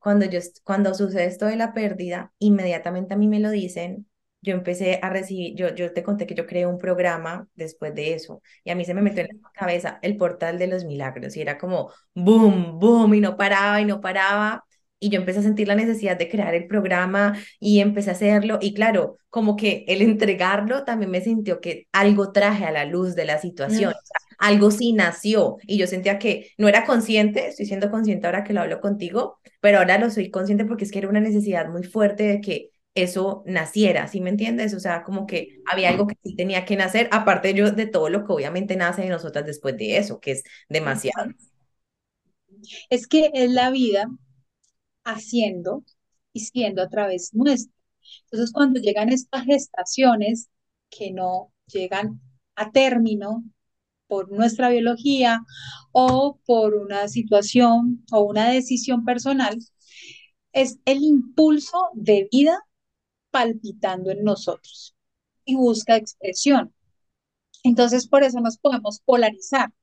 Cuando 0.00 0.26
yo, 0.26 0.40
cuando 0.64 0.94
sucede 0.94 1.26
esto 1.26 1.46
de 1.46 1.56
la 1.56 1.74
pérdida, 1.74 2.34
inmediatamente 2.40 3.14
a 3.14 3.18
mí 3.18 3.28
me 3.28 3.40
lo 3.40 3.50
dicen, 3.50 4.08
yo 4.42 4.54
empecé 4.54 5.00
a 5.02 5.10
recibir, 5.10 5.54
yo, 5.56 5.74
yo 5.74 5.92
te 5.92 6.02
conté 6.02 6.26
que 6.26 6.34
yo 6.34 6.46
creé 6.46 6.66
un 6.66 6.78
programa 6.78 7.48
después 7.54 7.94
de 7.94 8.14
eso, 8.14 8.42
y 8.64 8.70
a 8.70 8.74
mí 8.76 8.84
se 8.84 8.94
me 8.94 9.02
metió 9.02 9.22
en 9.22 9.40
la 9.42 9.50
cabeza 9.52 9.98
el 10.02 10.16
portal 10.16 10.58
de 10.58 10.68
los 10.68 10.84
milagros, 10.84 11.36
y 11.36 11.40
era 11.40 11.58
como 11.58 11.90
boom, 12.14 12.78
boom, 12.78 13.14
y 13.14 13.20
no 13.20 13.36
paraba, 13.36 13.80
y 13.80 13.84
no 13.84 14.00
paraba, 14.00 14.64
y 14.98 15.10
yo 15.10 15.18
empecé 15.18 15.40
a 15.40 15.42
sentir 15.42 15.68
la 15.68 15.74
necesidad 15.74 16.16
de 16.16 16.28
crear 16.28 16.54
el 16.54 16.66
programa, 16.68 17.36
y 17.58 17.80
empecé 17.80 18.10
a 18.10 18.12
hacerlo, 18.12 18.58
y 18.60 18.72
claro, 18.74 19.18
como 19.30 19.56
que 19.56 19.84
el 19.88 20.00
entregarlo 20.02 20.84
también 20.84 21.10
me 21.10 21.20
sintió 21.20 21.60
que 21.60 21.86
algo 21.92 22.32
traje 22.32 22.64
a 22.64 22.70
la 22.70 22.84
luz 22.84 23.14
de 23.14 23.24
la 23.24 23.38
situación, 23.38 23.90
Mm, 23.90 23.94
o 23.94 24.00
sea, 24.04 24.16
algo 24.38 24.70
sí 24.70 24.92
nació, 24.92 25.56
y 25.66 25.78
yo 25.78 25.86
sentía 25.86 26.18
que 26.18 26.50
no 26.58 26.68
era 26.68 26.84
consciente, 26.84 27.48
estoy 27.48 27.66
siendo 27.66 27.90
consciente 27.90 28.26
ahora 28.26 28.44
que 28.44 28.52
lo 28.52 28.60
hablo 28.60 28.80
contigo, 28.80 29.40
pero 29.60 29.78
ahora 29.78 29.98
lo 29.98 30.10
soy 30.10 30.30
consciente 30.30 30.64
porque 30.64 30.84
es 30.84 30.92
que 30.92 30.98
era 30.98 31.08
una 31.08 31.20
necesidad 31.20 31.68
muy 31.68 31.82
fuerte 31.84 32.24
de 32.24 32.40
que 32.40 32.70
eso 32.96 33.42
naciera, 33.46 34.08
¿sí 34.08 34.20
me 34.20 34.30
entiendes? 34.30 34.74
O 34.74 34.80
sea, 34.80 35.02
como 35.02 35.26
que 35.26 35.60
había 35.70 35.90
algo 35.90 36.06
que 36.06 36.16
sí 36.22 36.34
tenía 36.34 36.64
que 36.64 36.76
nacer, 36.76 37.08
aparte 37.12 37.54
yo 37.54 37.70
de 37.70 37.86
todo 37.86 38.08
lo 38.08 38.24
que 38.24 38.32
obviamente 38.32 38.76
nace 38.76 39.02
de 39.02 39.08
nosotras 39.08 39.46
después 39.46 39.76
de 39.76 39.98
eso, 39.98 40.20
que 40.20 40.32
es 40.32 40.44
demasiado. 40.68 41.32
Es 42.90 43.06
que 43.06 43.30
es 43.34 43.50
la 43.50 43.70
vida 43.70 44.08
haciendo 45.04 45.84
y 46.32 46.40
siendo 46.40 46.82
a 46.82 46.88
través 46.88 47.32
nuestra. 47.34 47.72
Entonces, 48.24 48.52
cuando 48.52 48.80
llegan 48.80 49.10
estas 49.10 49.44
gestaciones 49.44 50.48
que 50.90 51.12
no 51.12 51.52
llegan 51.66 52.20
a 52.54 52.70
término 52.70 53.44
por 54.06 54.30
nuestra 54.30 54.68
biología 54.68 55.40
o 55.92 56.38
por 56.46 56.74
una 56.74 57.08
situación 57.08 58.04
o 58.12 58.22
una 58.22 58.50
decisión 58.50 59.04
personal, 59.04 59.58
es 60.52 60.78
el 60.84 61.02
impulso 61.02 61.78
de 61.94 62.28
vida 62.30 62.58
palpitando 63.36 64.10
en 64.10 64.24
nosotros 64.24 64.96
y 65.44 65.56
busca 65.56 65.94
expresión. 65.94 66.72
Entonces, 67.62 68.08
por 68.08 68.22
eso 68.22 68.40
nos 68.40 68.56
podemos 68.56 69.00
polarizar 69.04 69.74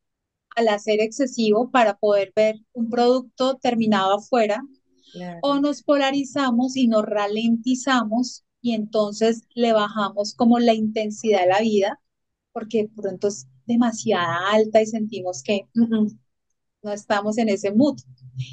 al 0.55 0.69
hacer 0.69 1.01
excesivo 1.01 1.69
para 1.69 1.95
poder 1.95 2.33
ver 2.35 2.55
un 2.73 2.89
producto 2.89 3.57
terminado 3.57 4.15
afuera 4.15 4.63
o 5.43 5.59
nos 5.59 5.83
polarizamos 5.83 6.75
y 6.75 6.87
nos 6.87 7.05
ralentizamos 7.05 8.43
y 8.59 8.73
entonces 8.73 9.43
le 9.53 9.71
bajamos 9.71 10.33
como 10.33 10.57
la 10.57 10.73
intensidad 10.73 11.43
a 11.43 11.45
la 11.45 11.61
vida 11.61 12.01
porque 12.53 12.83
de 12.83 12.89
pronto 12.89 13.27
es 13.27 13.45
demasiada 13.67 14.49
alta 14.51 14.81
y 14.81 14.87
sentimos 14.87 15.43
que 15.43 15.67
uh 15.75 15.79
-uh, 15.79 16.19
no 16.81 16.91
estamos 16.91 17.37
en 17.37 17.49
ese 17.49 17.71
mood 17.71 17.99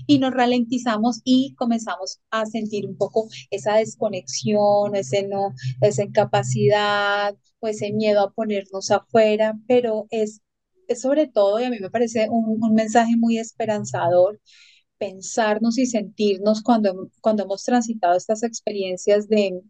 y 0.07 0.19
nos 0.19 0.33
ralentizamos 0.33 1.21
y 1.25 1.55
comenzamos 1.57 2.21
a 2.31 2.47
sentir 2.47 2.87
un 2.87 2.97
poco 2.97 3.29
esa 3.51 3.77
desconexión, 3.77 4.95
ese 4.95 5.27
no, 5.27 5.55
esa 5.81 6.05
incapacidad 6.05 7.35
o 7.61 7.69
ese 7.69 7.93
miedo 7.93 8.21
a 8.23 8.33
ponernos 8.33 8.91
afuera, 8.91 9.59
pero 9.67 10.07
es, 10.11 10.41
sobre 10.97 11.27
todo, 11.27 11.61
y 11.61 11.65
a 11.65 11.71
mí 11.71 11.79
me 11.81 11.91
parece 11.91 12.29
un, 12.31 12.63
un 12.63 12.75
mensaje 12.75 13.17
muy 13.17 13.39
esperanzador, 13.39 14.41
pensarnos 14.99 15.79
y 15.79 15.87
sentirnos 15.87 16.63
cuando, 16.63 17.11
cuando 17.21 17.45
hemos 17.45 17.65
transitado 17.65 18.17
estas 18.17 18.43
experiencias 18.43 19.29
de 19.29 19.63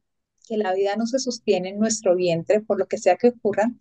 que 0.49 0.57
la 0.57 0.75
vida 0.75 0.97
no 0.97 1.07
se 1.07 1.21
sostiene 1.21 1.71
en 1.71 1.79
nuestro 1.79 2.17
vientre, 2.17 2.61
por 2.61 2.79
lo 2.79 2.87
que 2.89 2.99
sea 2.99 3.17
que 3.17 3.29
ocurra, 3.29 3.73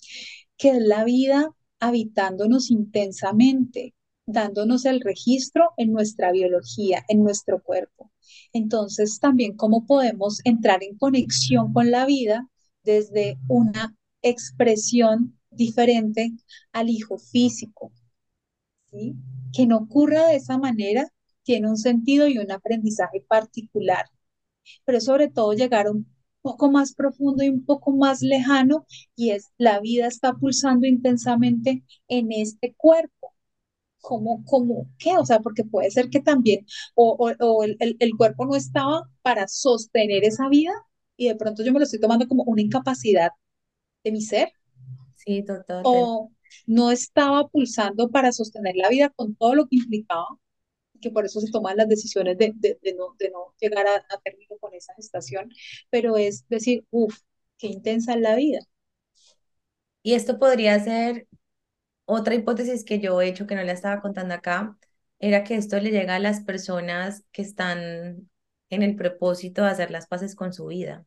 que 0.57 0.69
es 0.69 0.77
la 0.79 1.03
vida 1.03 1.49
habitándonos 1.79 2.69
intensamente, 2.71 3.95
dándonos 4.31 4.85
el 4.85 5.01
registro 5.01 5.71
en 5.77 5.91
nuestra 5.91 6.31
biología, 6.31 7.03
en 7.07 7.23
nuestro 7.23 7.61
cuerpo. 7.61 8.11
Entonces, 8.53 9.19
también 9.19 9.55
cómo 9.55 9.85
podemos 9.85 10.39
entrar 10.43 10.83
en 10.83 10.97
conexión 10.97 11.73
con 11.73 11.89
la 11.91 12.05
vida 12.05 12.47
desde 12.83 13.37
una 13.47 13.95
expresión 14.21 15.39
diferente 15.49 16.31
al 16.71 16.89
hijo 16.89 17.17
físico, 17.17 17.91
¿sí? 18.91 19.15
Que 19.51 19.65
no 19.65 19.77
ocurra 19.77 20.27
de 20.27 20.35
esa 20.35 20.57
manera 20.57 21.07
tiene 21.43 21.67
un 21.67 21.77
sentido 21.77 22.27
y 22.27 22.37
un 22.37 22.51
aprendizaje 22.51 23.21
particular, 23.27 24.05
pero 24.85 25.01
sobre 25.01 25.29
todo 25.29 25.53
llegar 25.53 25.89
un 25.89 26.05
poco 26.41 26.69
más 26.71 26.93
profundo 26.93 27.43
y 27.43 27.49
un 27.49 27.65
poco 27.65 27.91
más 27.91 28.21
lejano 28.21 28.85
y 29.15 29.31
es 29.31 29.51
la 29.57 29.79
vida 29.79 30.07
está 30.07 30.33
pulsando 30.33 30.85
intensamente 30.87 31.83
en 32.07 32.31
este 32.31 32.75
cuerpo. 32.75 33.33
¿Cómo, 34.01 34.43
cómo, 34.45 34.87
qué? 34.97 35.17
O 35.17 35.25
sea, 35.25 35.39
porque 35.39 35.63
puede 35.65 35.91
ser 35.91 36.09
que 36.09 36.21
también, 36.21 36.65
o, 36.95 37.15
o, 37.19 37.45
o 37.45 37.63
el, 37.63 37.75
el, 37.79 37.97
el, 37.99 38.15
cuerpo 38.17 38.45
no 38.45 38.55
estaba 38.55 39.09
para 39.21 39.47
sostener 39.47 40.23
esa 40.23 40.47
vida 40.49 40.73
y 41.17 41.27
de 41.27 41.35
pronto 41.35 41.63
yo 41.63 41.73
me 41.73 41.79
lo 41.79 41.85
estoy 41.85 41.99
tomando 41.99 42.27
como 42.27 42.43
una 42.43 42.61
incapacidad 42.61 43.31
de 44.03 44.11
mi 44.11 44.21
ser, 44.21 44.51
Sí, 45.15 45.43
total. 45.43 45.81
o 45.83 46.31
no 46.67 46.91
estaba 46.91 47.47
pulsando 47.49 48.09
para 48.09 48.31
sostener 48.31 48.75
la 48.75 48.89
vida 48.89 49.09
con 49.09 49.35
todo 49.35 49.55
lo 49.55 49.67
que 49.67 49.77
implicaba, 49.77 50.27
que 51.01 51.11
por 51.11 51.25
eso 51.25 51.41
se 51.41 51.51
toman 51.51 51.77
las 51.77 51.87
decisiones 51.89 52.37
de, 52.37 52.53
de, 52.55 52.79
de, 52.81 52.93
no, 52.95 53.15
de 53.19 53.29
no, 53.31 53.55
llegar 53.59 53.87
a, 53.87 53.95
a, 53.97 54.19
término 54.23 54.57
con 54.59 54.73
esa 54.73 54.93
gestación, 54.95 55.49
pero 55.89 56.17
es 56.17 56.47
decir, 56.49 56.85
uff, 56.91 57.19
qué 57.57 57.67
intensa 57.67 58.13
es 58.15 58.21
la 58.21 58.35
vida. 58.35 58.59
Y 60.03 60.13
esto 60.13 60.39
podría 60.39 60.79
ser 60.83 61.27
otra 62.09 62.35
hipótesis 62.35 62.83
que 62.85 62.99
yo 62.99 63.21
he 63.21 63.27
hecho 63.27 63.47
que 63.47 63.55
no 63.55 63.63
la 63.63 63.73
estaba 63.73 64.01
contando 64.01 64.33
acá, 64.35 64.77
era 65.19 65.43
que 65.43 65.55
esto 65.55 65.79
le 65.79 65.91
llega 65.91 66.15
a 66.15 66.19
las 66.19 66.41
personas 66.41 67.23
que 67.31 67.41
están 67.41 68.29
en 68.69 68.83
el 68.83 68.95
propósito 68.95 69.63
de 69.63 69.69
hacer 69.69 69.91
las 69.91 70.07
paces 70.07 70.35
con 70.35 70.53
su 70.53 70.67
vida. 70.67 71.05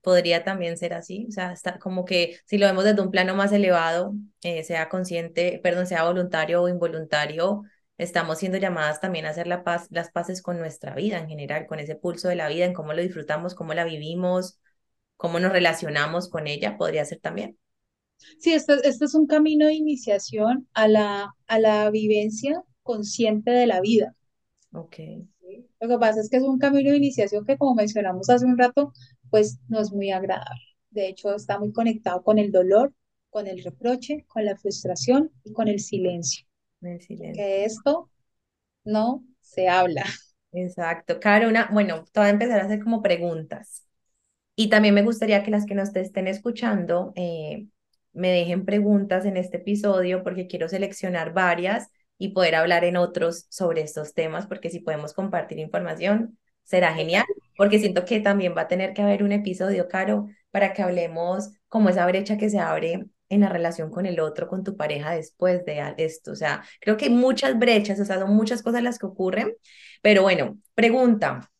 podría 0.00 0.44
también 0.44 0.76
ser 0.78 0.94
así, 0.94 1.26
o 1.28 1.32
sea, 1.32 1.54
como 1.80 2.04
que 2.04 2.38
si 2.46 2.58
lo 2.58 2.66
vemos 2.66 2.84
desde 2.84 3.02
un 3.02 3.10
plano 3.10 3.34
más 3.34 3.52
elevado, 3.52 4.14
eh, 4.42 4.64
sea 4.64 4.88
consciente, 4.88 5.60
perdón, 5.62 5.86
sea 5.86 6.04
voluntario 6.04 6.62
o 6.62 6.68
involuntario, 6.68 7.62
estamos 7.98 8.38
siendo 8.38 8.58
llamadas 8.58 9.00
también 9.00 9.26
a 9.26 9.30
hacer 9.30 9.46
la 9.46 9.64
paz, 9.64 9.88
las 9.90 10.10
paces 10.10 10.40
con 10.42 10.58
nuestra 10.58 10.94
vida 10.94 11.18
en 11.18 11.28
general, 11.28 11.66
con 11.66 11.80
ese 11.80 11.96
pulso 11.96 12.28
de 12.28 12.36
la 12.36 12.48
vida, 12.48 12.64
en 12.64 12.72
cómo 12.74 12.92
lo 12.94 13.02
disfrutamos, 13.02 13.54
cómo 13.54 13.74
la 13.74 13.84
vivimos, 13.84 14.58
cómo 15.16 15.40
nos 15.40 15.52
relacionamos 15.52 16.28
con 16.30 16.46
ella, 16.46 16.76
podría 16.78 17.04
ser 17.04 17.20
también. 17.20 17.58
Sí, 18.38 18.52
este, 18.52 18.74
este 18.84 19.04
es 19.04 19.14
un 19.14 19.26
camino 19.26 19.66
de 19.66 19.74
iniciación 19.74 20.68
a 20.74 20.88
la, 20.88 21.34
a 21.46 21.58
la 21.58 21.90
vivencia 21.90 22.62
consciente 22.82 23.50
de 23.50 23.66
la 23.66 23.80
vida. 23.80 24.14
Ok. 24.72 24.98
Lo 25.80 25.88
que 25.88 25.98
pasa 25.98 26.20
es 26.20 26.28
que 26.28 26.38
es 26.38 26.42
un 26.42 26.58
camino 26.58 26.90
de 26.90 26.96
iniciación 26.96 27.44
que, 27.44 27.56
como 27.56 27.74
mencionamos 27.74 28.28
hace 28.30 28.44
un 28.44 28.58
rato, 28.58 28.92
pues 29.30 29.58
no 29.68 29.80
es 29.80 29.92
muy 29.92 30.10
agradable. 30.10 30.60
De 30.90 31.08
hecho, 31.08 31.34
está 31.34 31.58
muy 31.58 31.72
conectado 31.72 32.22
con 32.22 32.38
el 32.38 32.50
dolor, 32.50 32.92
con 33.30 33.46
el 33.46 33.62
reproche, 33.62 34.24
con 34.26 34.44
la 34.44 34.56
frustración 34.56 35.30
y 35.44 35.52
con 35.52 35.68
el 35.68 35.80
silencio. 35.80 36.46
El 36.80 37.00
silencio. 37.00 37.42
Que 37.42 37.64
esto 37.64 38.10
no 38.84 39.24
se 39.40 39.68
habla. 39.68 40.04
Exacto. 40.52 41.20
Caro, 41.20 41.48
una, 41.48 41.68
bueno, 41.72 42.04
te 42.12 42.20
voy 42.20 42.28
a 42.28 42.32
empezar 42.32 42.60
a 42.60 42.64
hacer 42.64 42.82
como 42.82 43.02
preguntas. 43.02 43.84
Y 44.56 44.68
también 44.68 44.94
me 44.94 45.02
gustaría 45.02 45.44
que 45.44 45.50
las 45.50 45.66
que 45.66 45.74
nos 45.74 45.94
estén 45.94 46.26
escuchando 46.26 47.12
eh, 47.14 47.66
me 48.18 48.30
dejen 48.30 48.64
preguntas 48.64 49.24
en 49.24 49.36
este 49.36 49.58
episodio 49.58 50.22
porque 50.22 50.46
quiero 50.46 50.68
seleccionar 50.68 51.32
varias 51.32 51.88
y 52.18 52.30
poder 52.30 52.56
hablar 52.56 52.84
en 52.84 52.96
otros 52.96 53.46
sobre 53.48 53.82
estos 53.82 54.12
temas, 54.14 54.46
porque 54.46 54.70
si 54.70 54.80
podemos 54.80 55.14
compartir 55.14 55.58
información, 55.58 56.38
será 56.64 56.92
genial, 56.94 57.24
porque 57.56 57.78
siento 57.78 58.04
que 58.04 58.20
también 58.20 58.54
va 58.56 58.62
a 58.62 58.68
tener 58.68 58.92
que 58.92 59.02
haber 59.02 59.22
un 59.22 59.32
episodio, 59.32 59.88
Caro, 59.88 60.28
para 60.50 60.72
que 60.72 60.82
hablemos 60.82 61.50
como 61.68 61.88
esa 61.88 62.06
brecha 62.06 62.36
que 62.36 62.50
se 62.50 62.58
abre 62.58 63.06
en 63.28 63.40
la 63.40 63.48
relación 63.48 63.90
con 63.90 64.06
el 64.06 64.20
otro, 64.20 64.48
con 64.48 64.64
tu 64.64 64.76
pareja 64.76 65.12
después 65.12 65.64
de 65.64 65.94
esto. 65.98 66.32
O 66.32 66.36
sea, 66.36 66.64
creo 66.80 66.96
que 66.96 67.06
hay 67.06 67.10
muchas 67.12 67.58
brechas, 67.58 68.00
o 68.00 68.04
sea, 68.04 68.18
son 68.18 68.34
muchas 68.34 68.62
cosas 68.62 68.82
las 68.82 68.98
que 68.98 69.06
ocurren, 69.06 69.54
pero 70.02 70.22
bueno, 70.22 70.58
pregunta. 70.74 71.50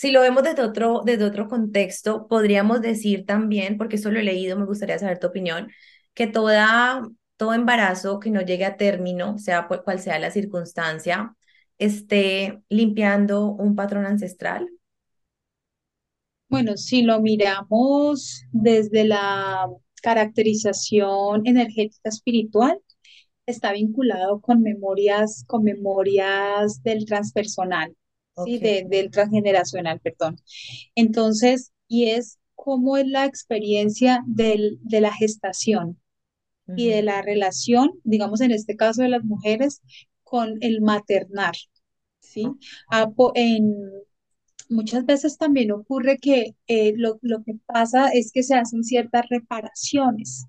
Si 0.00 0.12
lo 0.12 0.22
vemos 0.22 0.42
desde 0.44 0.62
otro, 0.62 1.02
desde 1.04 1.24
otro 1.24 1.46
contexto, 1.46 2.26
podríamos 2.26 2.80
decir 2.80 3.26
también, 3.26 3.76
porque 3.76 3.96
eso 3.96 4.10
lo 4.10 4.18
he 4.18 4.22
leído, 4.22 4.58
me 4.58 4.64
gustaría 4.64 4.98
saber 4.98 5.18
tu 5.18 5.26
opinión, 5.26 5.70
que 6.14 6.26
toda 6.26 7.02
todo 7.36 7.52
embarazo 7.52 8.18
que 8.18 8.30
no 8.30 8.40
llegue 8.40 8.64
a 8.64 8.78
término, 8.78 9.36
sea 9.36 9.68
cual 9.68 10.00
sea 10.00 10.18
la 10.18 10.30
circunstancia, 10.30 11.36
esté 11.76 12.62
limpiando 12.70 13.48
un 13.50 13.76
patrón 13.76 14.06
ancestral? 14.06 14.70
Bueno, 16.48 16.78
si 16.78 17.02
lo 17.02 17.20
miramos 17.20 18.46
desde 18.52 19.04
la 19.04 19.68
caracterización 20.00 21.46
energética 21.46 22.08
espiritual, 22.08 22.80
está 23.44 23.72
vinculado 23.72 24.40
con 24.40 24.62
memorias, 24.62 25.44
con 25.46 25.62
memorias 25.62 26.82
del 26.82 27.04
transpersonal, 27.04 27.94
¿sí? 28.44 28.58
del 28.58 29.10
transgeneracional, 29.10 30.00
perdón. 30.00 30.36
Entonces, 30.94 31.72
y 31.88 32.10
es 32.10 32.38
cómo 32.54 32.96
es 32.96 33.06
la 33.06 33.24
experiencia 33.24 34.22
del, 34.26 34.78
de 34.82 35.00
la 35.00 35.12
gestación, 35.12 35.98
y 36.76 36.88
de 36.88 37.02
la 37.02 37.22
relación, 37.22 37.90
digamos 38.04 38.40
en 38.40 38.52
este 38.52 38.76
caso 38.76 39.02
de 39.02 39.08
las 39.08 39.24
mujeres, 39.24 39.82
con 40.22 40.58
el 40.60 40.80
maternar. 40.80 41.54
¿sí? 42.20 42.46
Ah, 42.90 43.10
en, 43.34 43.74
muchas 44.68 45.04
veces 45.04 45.36
también 45.36 45.72
ocurre 45.72 46.18
que 46.18 46.54
eh, 46.66 46.92
lo, 46.96 47.18
lo, 47.22 47.42
que 47.42 47.54
pasa 47.66 48.08
es 48.08 48.30
que 48.32 48.42
se 48.42 48.54
hacen 48.54 48.84
ciertas 48.84 49.26
reparaciones, 49.28 50.46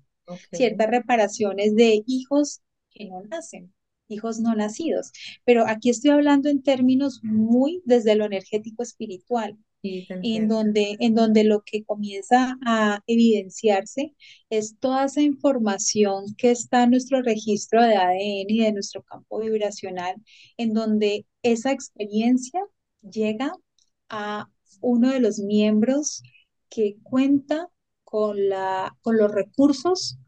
ciertas 0.52 0.88
reparaciones 0.88 1.74
de 1.74 2.02
hijos 2.06 2.60
que 2.90 3.06
no 3.06 3.22
nacen, 3.22 3.72
hijos 4.12 4.40
no 4.40 4.54
nacidos. 4.54 5.12
Pero 5.44 5.66
aquí 5.66 5.90
estoy 5.90 6.10
hablando 6.10 6.48
en 6.48 6.62
términos 6.62 7.20
muy 7.22 7.82
desde 7.84 8.14
lo 8.14 8.24
energético 8.26 8.82
espiritual 8.82 9.58
en, 9.82 10.48
donde, 10.48 10.96
en 11.00 11.14
donde 11.14 11.44
lo 11.44 11.62
que 11.62 11.84
comienza 11.84 12.56
a 12.64 13.02
evidenciarse 13.06 14.14
es 14.48 14.78
toda 14.78 15.06
esa 15.06 15.22
información 15.22 16.34
que 16.36 16.50
está 16.50 16.84
en 16.84 16.90
nuestro 16.90 17.22
registro 17.22 17.82
de 17.82 17.96
ADN 17.96 18.50
y 18.50 18.60
de 18.60 18.72
nuestro 18.72 19.02
campo 19.02 19.40
vibracional, 19.40 20.14
en 20.56 20.72
donde 20.72 21.26
esa 21.42 21.72
experiencia 21.72 22.60
llega 23.02 23.52
a 24.08 24.48
uno 24.80 25.10
de 25.10 25.20
los 25.20 25.38
miembros 25.40 26.22
que 26.68 26.96
cuenta 27.02 27.68
con, 28.04 28.48
la, 28.48 28.96
con 29.00 29.16
los 29.16 29.32
recursos 29.32 30.18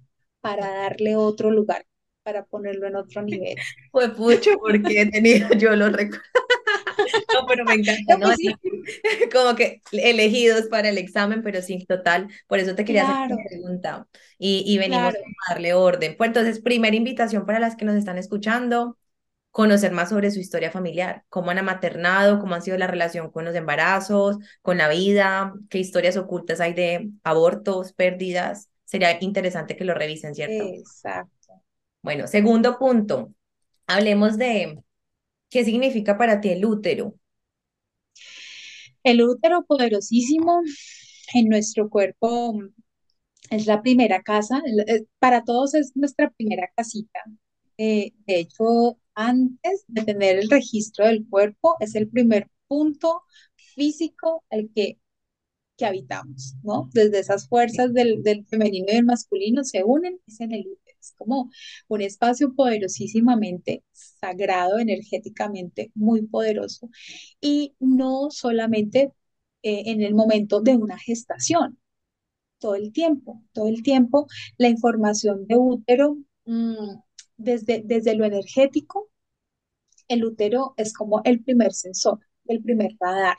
para 0.41 0.69
darle 0.69 1.17
otro 1.17 1.51
lugar, 1.51 1.87
para 2.25 2.45
ponerlo 2.45 2.89
en 2.89 2.97
otro 2.97 3.23
nivel. 3.23 3.57
Fue 3.93 4.09
mucho 4.09 4.51
porque 4.61 5.03
he 5.03 5.11
tenido 5.11 5.49
yo 5.59 5.77
los 5.77 5.93
recursos. 5.93 6.25
No, 7.33 7.47
pero 7.47 7.65
me 7.65 7.75
encanta, 7.75 8.17
¿no? 8.19 8.29
Como 9.33 9.57
que 9.57 9.83
elegidos 9.93 10.67
para 10.69 10.89
el 10.89 10.99
examen, 10.99 11.43
pero 11.43 11.63
sí, 11.63 11.85
total. 11.87 12.29
Por 12.47 12.59
eso 12.59 12.75
te 12.75 12.85
quería 12.85 13.03
hacer 13.03 13.17
una 13.27 13.37
pregunta. 13.49 14.09
Y, 14.39 14.65
y 14.67 14.79
venimos 14.79 15.15
a 15.49 15.55
darle 15.55 15.75
orden. 15.75 16.17
Pues 16.17 16.29
entonces, 16.29 16.61
primera 16.61 16.97
invitación 16.97 17.47
para 17.47 17.61
las 17.61 17.77
que 17.77 17.85
nos 17.85 17.97
están 17.97 18.19
escuchando, 18.19 18.99
conocer 19.53 19.93
más 19.93 20.11
sobre 20.11 20.31
su 20.31 20.41
historia 20.41 20.71
familiar, 20.71 21.25
cómo 21.29 21.51
han 21.51 21.65
maternado, 21.65 22.41
cómo 22.41 22.55
ha 22.55 22.61
sido 22.61 22.79
la 22.79 22.87
relación 22.89 23.31
con 23.31 23.45
los 23.45 23.55
embarazos, 23.55 24.39
con 24.63 24.79
la 24.79 24.89
vida, 24.89 25.55
qué 25.71 25.79
historias 25.79 26.17
ocultas 26.17 26.61
hay 26.61 26.75
de 26.75 27.11
abortos, 27.25 27.93
pérdidas. 27.93 28.71
Sería 28.85 29.17
interesante 29.23 29.77
que 29.77 29.85
lo 29.85 29.95
revisen, 29.95 30.35
¿cierto? 30.35 30.75
Exacto. 30.81 31.44
Bueno, 32.05 32.27
segundo 32.27 32.79
punto, 32.79 33.33
hablemos 33.87 34.37
de 34.37 34.83
¿Qué 35.51 35.65
significa 35.65 36.19
para 36.19 36.41
ti 36.41 36.51
el 36.51 36.67
útero? 36.67 37.15
El 39.03 39.23
útero 39.23 39.65
poderosísimo 39.65 40.61
en 41.33 41.49
nuestro 41.49 41.89
cuerpo 41.89 42.61
es 43.51 43.67
la 43.67 43.81
primera 43.83 44.23
casa, 44.23 44.63
para 45.19 45.45
todos 45.45 45.75
es 45.75 45.97
nuestra 45.97 46.31
primera 46.31 46.69
casita. 46.77 47.21
Eh, 47.79 48.13
de 48.27 48.41
hecho, 48.41 48.99
antes 49.15 49.85
de 49.89 50.03
tener 50.03 50.39
el 50.39 50.51
registro 50.51 51.07
del 51.07 51.27
cuerpo, 51.27 51.77
es 51.81 51.95
el 51.95 52.09
primer 52.09 52.51
punto 52.69 53.23
físico 53.57 54.45
al 54.51 54.71
que, 54.75 54.99
que 55.79 55.87
habitamos, 55.87 56.57
¿no? 56.63 56.91
Desde 56.93 57.21
esas 57.21 57.49
fuerzas 57.49 57.95
del, 57.95 58.23
del 58.23 58.47
femenino 58.47 58.87
y 58.91 58.97
del 58.97 59.07
masculino 59.07 59.65
se 59.65 59.85
unen, 59.85 60.21
es 60.27 60.41
en 60.41 60.53
el 60.53 60.67
útero 60.69 60.84
es 61.05 61.15
como 61.17 61.51
un 61.89 62.01
espacio 62.03 62.55
poderosísimamente 62.55 63.85
sagrado, 63.93 64.79
energéticamente 64.79 65.91
muy 65.95 66.23
poderoso. 66.27 66.91
Y 67.41 67.75
no 67.81 68.31
solamente 68.31 69.13
eh, 69.63 69.83
en 69.87 70.03
el 70.03 70.15
momento 70.15 70.61
de 70.61 70.77
una 70.77 70.99
gestación, 70.99 71.79
todo 72.59 72.75
el 72.77 72.93
tiempo, 72.93 73.43
todo 73.53 73.69
el 73.69 73.83
tiempo 73.83 74.27
la 74.59 74.69
información 74.69 75.47
de 75.47 75.57
útero 75.57 76.19
mm, 76.47 76.99
desde, 77.37 77.83
desde 77.85 78.15
lo 78.15 78.25
energético, 78.25 79.11
el 80.09 80.25
útero 80.25 80.75
es 80.77 80.93
como 80.95 81.21
el 81.25 81.43
primer 81.43 81.73
sensor, 81.73 82.21
el 82.47 82.63
primer 82.63 82.93
radar 83.01 83.37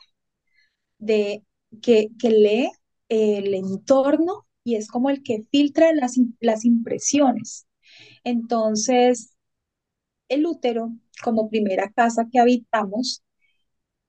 de 0.98 1.44
que, 1.82 2.08
que 2.18 2.30
lee 2.30 2.70
el 3.08 3.54
entorno 3.54 4.45
y 4.66 4.74
es 4.76 4.88
como 4.88 5.10
el 5.10 5.22
que 5.22 5.42
filtra 5.52 5.92
las, 5.94 6.16
las 6.40 6.64
impresiones. 6.64 7.68
Entonces, 8.24 9.36
el 10.28 10.46
útero, 10.46 10.92
como 11.24 11.50
primera 11.50 11.90
casa 11.92 12.28
que 12.32 12.40
habitamos, 12.40 13.22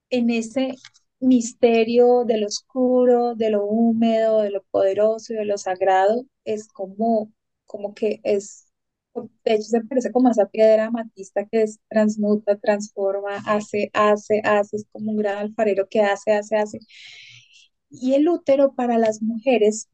en 0.10 0.30
ese 0.30 0.76
misterio 1.20 2.24
de 2.26 2.40
lo 2.40 2.48
oscuro, 2.48 3.36
de 3.36 3.50
lo 3.52 3.66
húmedo, 3.66 4.42
de 4.42 4.52
lo 4.52 4.64
poderoso 4.72 5.34
y 5.34 5.38
de 5.38 5.46
lo 5.46 5.58
sagrado, 5.58 6.26
es 6.46 6.68
como, 6.68 7.32
como 7.66 7.94
que 7.94 8.20
es, 8.24 8.68
de 9.16 9.56
hecho 9.56 9.64
se 9.64 9.82
parece 9.82 10.12
como 10.12 10.30
esa 10.30 10.48
piedra 10.48 10.86
amatista 10.88 11.46
que 11.46 11.66
transmuta, 11.90 12.58
transforma, 12.58 13.38
hace, 13.46 13.90
hace, 13.94 14.42
hace, 14.44 14.78
es 14.78 14.86
como 14.92 15.12
un 15.12 15.18
gran 15.18 15.38
alfarero 15.40 15.88
que 15.90 16.02
hace, 16.02 16.34
hace, 16.34 16.56
hace. 16.58 16.80
Y 17.90 18.14
el 18.16 18.28
útero 18.30 18.74
para 18.74 18.98
las 18.98 19.22
mujeres 19.22 19.90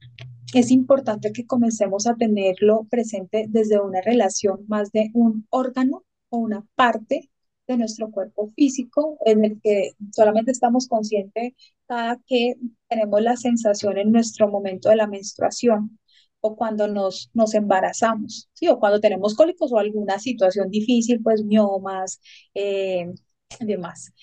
es 0.53 0.71
importante 0.71 1.31
que 1.31 1.45
comencemos 1.45 2.07
a 2.07 2.15
tenerlo 2.15 2.85
presente 2.89 3.45
desde 3.49 3.79
una 3.79 4.01
relación 4.01 4.65
más 4.67 4.91
de 4.91 5.09
un 5.13 5.47
órgano 5.49 6.03
o 6.29 6.37
una 6.37 6.65
parte 6.75 7.29
de 7.67 7.77
nuestro 7.77 8.11
cuerpo 8.11 8.49
físico 8.49 9.17
en 9.25 9.45
el 9.45 9.61
que 9.61 9.91
solamente 10.11 10.51
estamos 10.51 10.87
conscientes 10.87 11.53
cada 11.87 12.19
que 12.27 12.55
tenemos 12.87 13.21
la 13.21 13.37
sensación 13.37 13.97
en 13.97 14.11
nuestro 14.11 14.47
momento 14.49 14.89
de 14.89 14.97
la 14.97 15.07
menstruación 15.07 15.99
o 16.41 16.55
cuando 16.57 16.87
nos, 16.87 17.31
nos 17.33 17.53
embarazamos, 17.53 18.49
¿sí? 18.53 18.67
o 18.67 18.79
cuando 18.79 18.99
tenemos 18.99 19.33
cólicos 19.35 19.71
o 19.71 19.77
alguna 19.79 20.19
situación 20.19 20.69
difícil, 20.69 21.21
pues 21.23 21.43
miomas, 21.43 22.19
eh, 22.53 23.13
demás. 23.61 24.13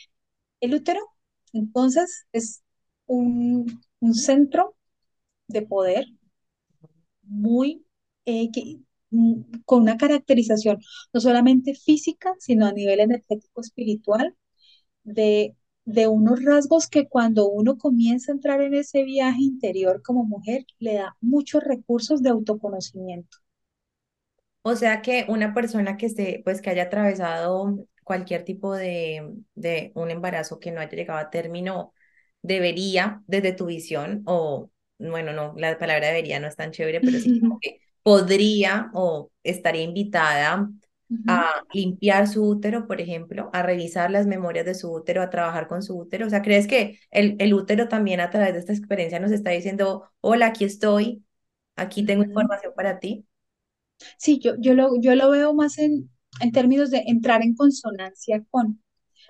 El 0.61 0.75
útero, 0.75 1.01
entonces, 1.55 2.27
es 2.33 2.63
un, 3.07 3.83
un 4.01 4.15
centro 4.15 4.77
de 5.51 5.63
poder 5.63 6.07
muy, 7.23 7.85
eh, 8.27 8.51
mm, 9.11 9.43
con 9.65 9.83
una 9.83 9.97
caracterización 9.97 10.79
no 11.13 11.21
solamente 11.21 11.75
física, 11.75 12.35
sino 12.39 12.67
a 12.67 12.73
nivel 12.73 13.01
energético 13.01 13.61
espiritual, 13.61 14.37
de, 15.05 15.57
de 15.87 16.09
unos 16.09 16.45
rasgos 16.45 16.89
que 16.89 17.09
cuando 17.09 17.49
uno 17.51 17.79
comienza 17.79 18.33
a 18.33 18.37
entrar 18.37 18.63
en 18.63 18.75
ese 18.75 19.05
viaje 19.05 19.43
interior 19.43 20.03
como 20.03 20.25
mujer, 20.25 20.67
le 20.81 20.95
da 20.97 21.17
muchos 21.23 21.65
recursos 21.65 22.23
de 22.23 22.31
autoconocimiento. 22.31 23.39
O 24.63 24.77
sea 24.77 25.01
que 25.03 25.25
una 25.29 25.55
persona 25.55 25.97
que 25.97 26.07
esté, 26.07 26.43
pues 26.45 26.61
que 26.61 26.71
haya 26.71 26.85
atravesado 26.85 27.87
cualquier 28.05 28.45
tipo 28.45 28.75
de, 28.75 29.35
de 29.55 29.93
un 29.95 30.11
embarazo 30.11 30.61
que 30.61 30.71
no 30.73 30.81
haya 30.81 30.91
llegado 30.93 31.19
a 31.21 31.31
término, 31.31 31.95
debería, 32.43 33.23
desde 33.27 33.53
tu 33.53 33.67
visión, 33.67 34.23
o 34.27 34.71
bueno, 35.01 35.33
no, 35.33 35.55
la 35.57 35.79
palabra 35.79 36.09
debería 36.09 36.41
no 36.41 36.49
es 36.49 36.57
tan 36.57 36.71
chévere, 36.73 37.01
pero 37.03 37.21
sí 37.21 37.33
como 37.39 37.59
que 37.61 37.81
podría 38.03 38.91
o 38.95 39.31
estaría 39.43 39.83
invitada 39.83 40.71
a 41.27 41.63
limpiar 41.73 42.29
su 42.29 42.45
útero, 42.49 42.87
por 42.87 43.01
ejemplo, 43.01 43.51
a 43.53 43.63
revisar 43.63 44.11
las 44.11 44.27
memorias 44.27 44.67
de 44.67 44.75
su 44.75 44.93
útero, 44.93 45.23
a 45.23 45.31
trabajar 45.31 45.69
con 45.69 45.83
su 45.83 45.99
útero. 45.99 46.27
O 46.27 46.31
sea, 46.31 46.43
¿crees 46.43 46.67
que 46.67 46.99
el, 47.11 47.37
el 47.41 47.55
útero 47.55 47.89
también 47.89 48.21
a 48.21 48.31
través 48.31 48.53
de 48.55 48.61
esta 48.61 48.73
experiencia 48.73 49.21
nos 49.21 49.33
está 49.33 49.51
diciendo, 49.51 50.11
hola, 50.21 50.47
aquí 50.49 50.65
estoy, 50.65 51.25
aquí 51.77 52.05
tengo 52.05 52.25
información 52.25 52.73
para 52.77 52.99
ti? 53.01 53.27
Sí, 54.19 54.39
yo, 54.41 54.55
yo, 54.59 54.75
lo, 54.75 55.01
yo 55.01 55.15
lo 55.15 55.31
veo 55.31 55.55
más 55.55 55.79
en, 55.79 56.11
en 56.41 56.53
términos 56.53 56.91
de 56.91 57.03
entrar 57.07 57.43
en 57.43 57.55
consonancia 57.55 58.45
con, 58.51 58.83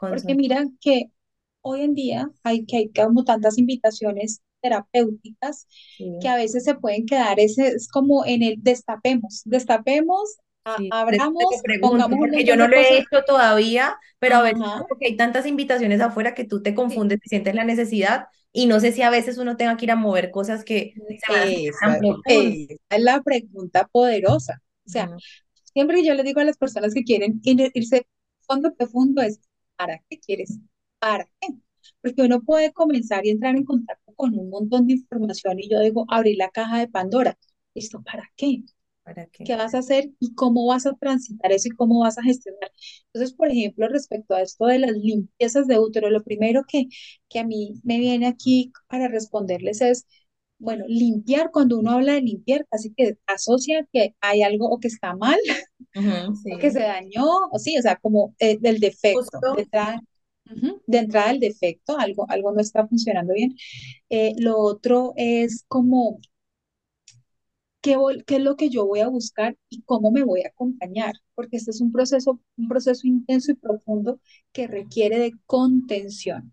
porque 0.08 0.34
mira 0.34 0.66
que 0.80 1.12
hoy 1.62 1.82
en 1.82 1.94
día 1.94 2.30
hay 2.44 2.66
que 2.66 2.78
hay 2.78 2.92
como 2.92 3.24
tantas 3.24 3.58
invitaciones 3.58 4.42
terapéuticas 4.62 5.66
que 6.18 6.28
sí. 6.28 6.30
a 6.30 6.36
veces 6.36 6.64
se 6.64 6.74
pueden 6.74 7.06
quedar, 7.06 7.40
ese 7.40 7.68
es 7.68 7.88
como 7.88 8.24
en 8.26 8.42
el 8.42 8.56
destapemos, 8.62 9.42
destapemos, 9.46 10.36
Sí, 10.76 10.90
abramos, 10.90 11.64
pregunto, 11.64 12.08
pongamos 12.08 12.18
porque 12.18 12.44
yo 12.44 12.56
no 12.56 12.68
lo 12.68 12.76
he 12.76 12.98
hecho 12.98 13.24
todavía, 13.26 13.96
pero 14.18 14.36
a 14.36 14.42
veces 14.42 14.60
Ajá, 14.60 14.82
como 14.86 14.98
que 15.00 15.06
hay 15.06 15.16
tantas 15.16 15.46
invitaciones 15.46 16.00
afuera 16.00 16.34
que 16.34 16.44
tú 16.44 16.62
te 16.62 16.74
sí. 16.88 17.00
confundes 17.00 17.18
y 17.24 17.28
sientes 17.28 17.54
la 17.54 17.64
necesidad 17.64 18.26
y 18.52 18.66
no 18.66 18.78
sé 18.80 18.92
si 18.92 19.02
a 19.02 19.10
veces 19.10 19.38
uno 19.38 19.56
tenga 19.56 19.76
que 19.76 19.86
ir 19.86 19.90
a 19.90 19.96
mover 19.96 20.30
cosas 20.30 20.64
que 20.64 20.98
se 21.16 21.26
van 21.28 21.42
a 21.42 21.46
es 22.90 23.02
la 23.02 23.22
pregunta 23.22 23.86
poderosa. 23.88 24.62
O 24.86 24.88
sea, 24.88 25.10
Ujú, 25.10 25.20
siempre 25.74 25.96
que 25.98 26.04
yo 26.06 26.14
le 26.14 26.22
digo 26.22 26.40
a 26.40 26.44
las 26.44 26.56
personas 26.58 26.94
que 26.94 27.04
quieren 27.04 27.40
ir- 27.42 27.70
irse 27.74 28.06
fondo 28.40 28.74
profundo 28.74 29.22
es, 29.22 29.40
¿para 29.76 29.98
qué 30.08 30.18
quieres? 30.20 30.58
¿Para 30.98 31.24
qué? 31.40 31.48
Porque 32.02 32.22
uno 32.22 32.42
puede 32.42 32.72
comenzar 32.72 33.26
y 33.26 33.30
entrar 33.30 33.56
en 33.56 33.64
contacto 33.64 33.99
con 34.20 34.38
un 34.38 34.50
montón 34.50 34.86
de 34.86 34.94
información 34.94 35.58
y 35.60 35.68
yo 35.70 35.80
digo, 35.80 36.06
abrir 36.08 36.36
la 36.38 36.50
caja 36.50 36.78
de 36.80 36.88
Pandora. 36.88 37.38
¿Esto 37.74 38.02
para 38.02 38.30
qué? 38.36 38.64
¿Para 39.04 39.26
qué? 39.26 39.44
qué 39.44 39.56
vas 39.56 39.74
a 39.74 39.78
hacer 39.78 40.10
y 40.20 40.34
cómo 40.34 40.66
vas 40.66 40.86
a 40.86 40.94
transitar 40.94 41.52
eso 41.52 41.68
y 41.68 41.76
cómo 41.76 42.00
vas 42.00 42.18
a 42.18 42.22
gestionar. 42.22 42.70
Entonces, 43.12 43.34
por 43.36 43.48
ejemplo, 43.50 43.88
respecto 43.88 44.34
a 44.34 44.42
esto 44.42 44.66
de 44.66 44.78
las 44.80 44.92
limpiezas 44.92 45.66
de 45.66 45.78
útero, 45.78 46.10
lo 46.10 46.22
primero 46.22 46.62
que, 46.68 46.86
que 47.28 47.38
a 47.40 47.44
mí 47.46 47.74
me 47.84 47.98
viene 47.98 48.26
aquí 48.26 48.72
para 48.88 49.08
responderles 49.08 49.80
es, 49.80 50.06
bueno, 50.58 50.84
limpiar, 50.88 51.50
cuando 51.52 51.78
uno 51.78 51.92
habla 51.92 52.14
de 52.14 52.22
limpiar, 52.22 52.66
casi 52.70 52.92
que 52.94 53.18
asocia 53.26 53.86
que 53.92 54.14
hay 54.20 54.42
algo 54.42 54.68
o 54.70 54.78
que 54.78 54.88
está 54.88 55.14
mal 55.16 55.38
Ujú, 55.94 56.34
o 56.48 56.58
que 56.58 56.70
se 56.70 56.80
sí, 56.80 56.86
dañó, 56.92 57.24
o 57.50 57.58
sí, 57.58 57.78
o 57.78 57.82
sea, 57.82 57.96
como 57.96 58.34
eh, 58.38 58.58
del 58.60 58.80
defecto, 58.80 59.46
de 59.50 59.66
justo. 59.66 60.00
De 60.86 60.98
entrada 60.98 61.30
el 61.32 61.40
defecto, 61.40 61.98
algo, 61.98 62.26
algo 62.30 62.52
no 62.52 62.60
está 62.60 62.86
funcionando 62.88 63.34
bien. 63.34 63.56
Eh, 64.10 64.34
lo 64.38 64.58
otro 64.58 65.14
es 65.16 65.64
como 65.68 66.20
qué, 67.80 67.96
voy- 67.96 68.22
qué 68.26 68.36
es 68.36 68.42
lo 68.42 68.56
que 68.56 68.68
yo 68.70 68.86
voy 68.86 69.00
a 69.00 69.08
buscar 69.08 69.56
y 69.68 69.82
cómo 69.82 70.10
me 70.10 70.22
voy 70.24 70.42
a 70.42 70.48
acompañar, 70.48 71.14
porque 71.34 71.56
este 71.56 71.70
es 71.72 71.80
un 71.80 71.92
proceso, 71.92 72.40
un 72.56 72.68
proceso 72.68 73.06
intenso 73.06 73.52
y 73.52 73.54
profundo 73.54 74.20
que 74.52 74.66
requiere 74.66 75.18
de 75.18 75.32
contención, 75.46 76.52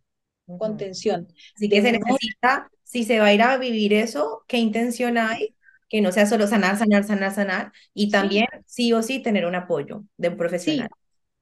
contención 0.57 1.27
Así 1.55 1.69
de 1.69 1.77
que 1.77 1.81
se 1.81 1.91
necesita, 1.91 2.69
si 2.83 3.03
se 3.03 3.19
va 3.19 3.27
a 3.27 3.33
ir 3.33 3.41
a 3.41 3.57
vivir 3.57 3.93
eso, 3.93 4.43
¿qué 4.47 4.57
intención 4.57 5.17
hay? 5.17 5.55
Que 5.89 6.01
no 6.01 6.11
sea 6.11 6.25
solo 6.27 6.47
sanar, 6.47 6.77
sanar, 6.77 7.03
sanar, 7.03 7.33
sanar, 7.33 7.71
y 7.93 8.11
sí, 8.11 8.27
también 8.27 8.47
sí 8.65 8.93
o 8.93 9.01
sí 9.01 9.21
tener 9.21 9.45
un 9.45 9.55
apoyo 9.55 10.03
de 10.17 10.29
un 10.29 10.37
sí, 10.55 10.87
profesional. 10.87 10.89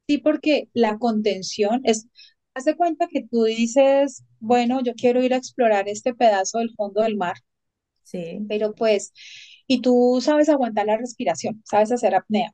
sí, 0.08 0.18
porque 0.20 0.70
la 0.74 0.98
contención 1.00 1.82
es, 1.86 2.08
haz 2.56 2.66
de 2.66 2.76
cuenta 2.76 3.08
que 3.10 3.24
tú 3.30 3.44
dices, 3.44 4.24
bueno, 4.40 4.82
yo 4.84 4.94
quiero 4.96 5.24
ir 5.24 5.34
a 5.34 5.38
explorar 5.38 5.88
este 5.90 6.16
pedazo 6.16 6.60
del 6.60 6.74
fondo 6.76 7.02
del 7.02 7.18
mar, 7.18 7.36
Sí. 8.04 8.40
pero 8.50 8.74
pues, 8.76 9.14
y 9.68 9.82
tú 9.82 10.20
sabes 10.22 10.50
aguantar 10.50 10.88
la 10.88 10.98
respiración, 10.98 11.62
sabes 11.66 11.92
hacer 11.92 12.16
apnea 12.16 12.54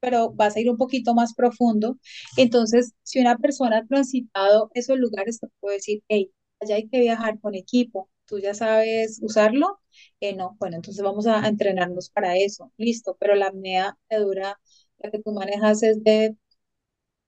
pero 0.00 0.30
vas 0.32 0.56
a 0.56 0.60
ir 0.60 0.70
un 0.70 0.76
poquito 0.76 1.14
más 1.14 1.34
profundo. 1.34 1.98
Entonces, 2.36 2.92
si 3.02 3.20
una 3.20 3.38
persona 3.38 3.78
ha 3.78 3.86
transitado 3.86 4.70
esos 4.74 4.98
lugares, 4.98 5.40
te 5.40 5.48
puede 5.60 5.76
decir, 5.76 6.02
hey, 6.08 6.30
allá 6.60 6.76
hay 6.76 6.88
que 6.88 7.00
viajar 7.00 7.40
con 7.40 7.54
equipo, 7.54 8.08
tú 8.26 8.38
ya 8.38 8.54
sabes 8.54 9.18
usarlo. 9.22 9.80
Eh, 10.20 10.34
no, 10.36 10.56
bueno, 10.60 10.76
entonces 10.76 11.02
vamos 11.02 11.26
a, 11.26 11.46
entrenarnos 11.48 12.10
para 12.10 12.36
eso, 12.36 12.72
listo, 12.76 13.16
pero 13.18 13.34
la 13.34 13.48
apnea 13.48 13.98
te 14.08 14.18
dura, 14.18 14.60
la 14.98 15.10
que 15.10 15.20
tú 15.20 15.32
manejas 15.32 15.82
es 15.82 16.02
de 16.04 16.36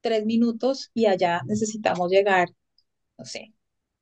tres 0.01 0.25
minutos 0.27 0.91
y 0.95 1.07
allá 1.07 1.43
necesitamos 1.47 2.11
llegar, 2.11 2.49
no 3.19 3.25
sé, 3.25 3.53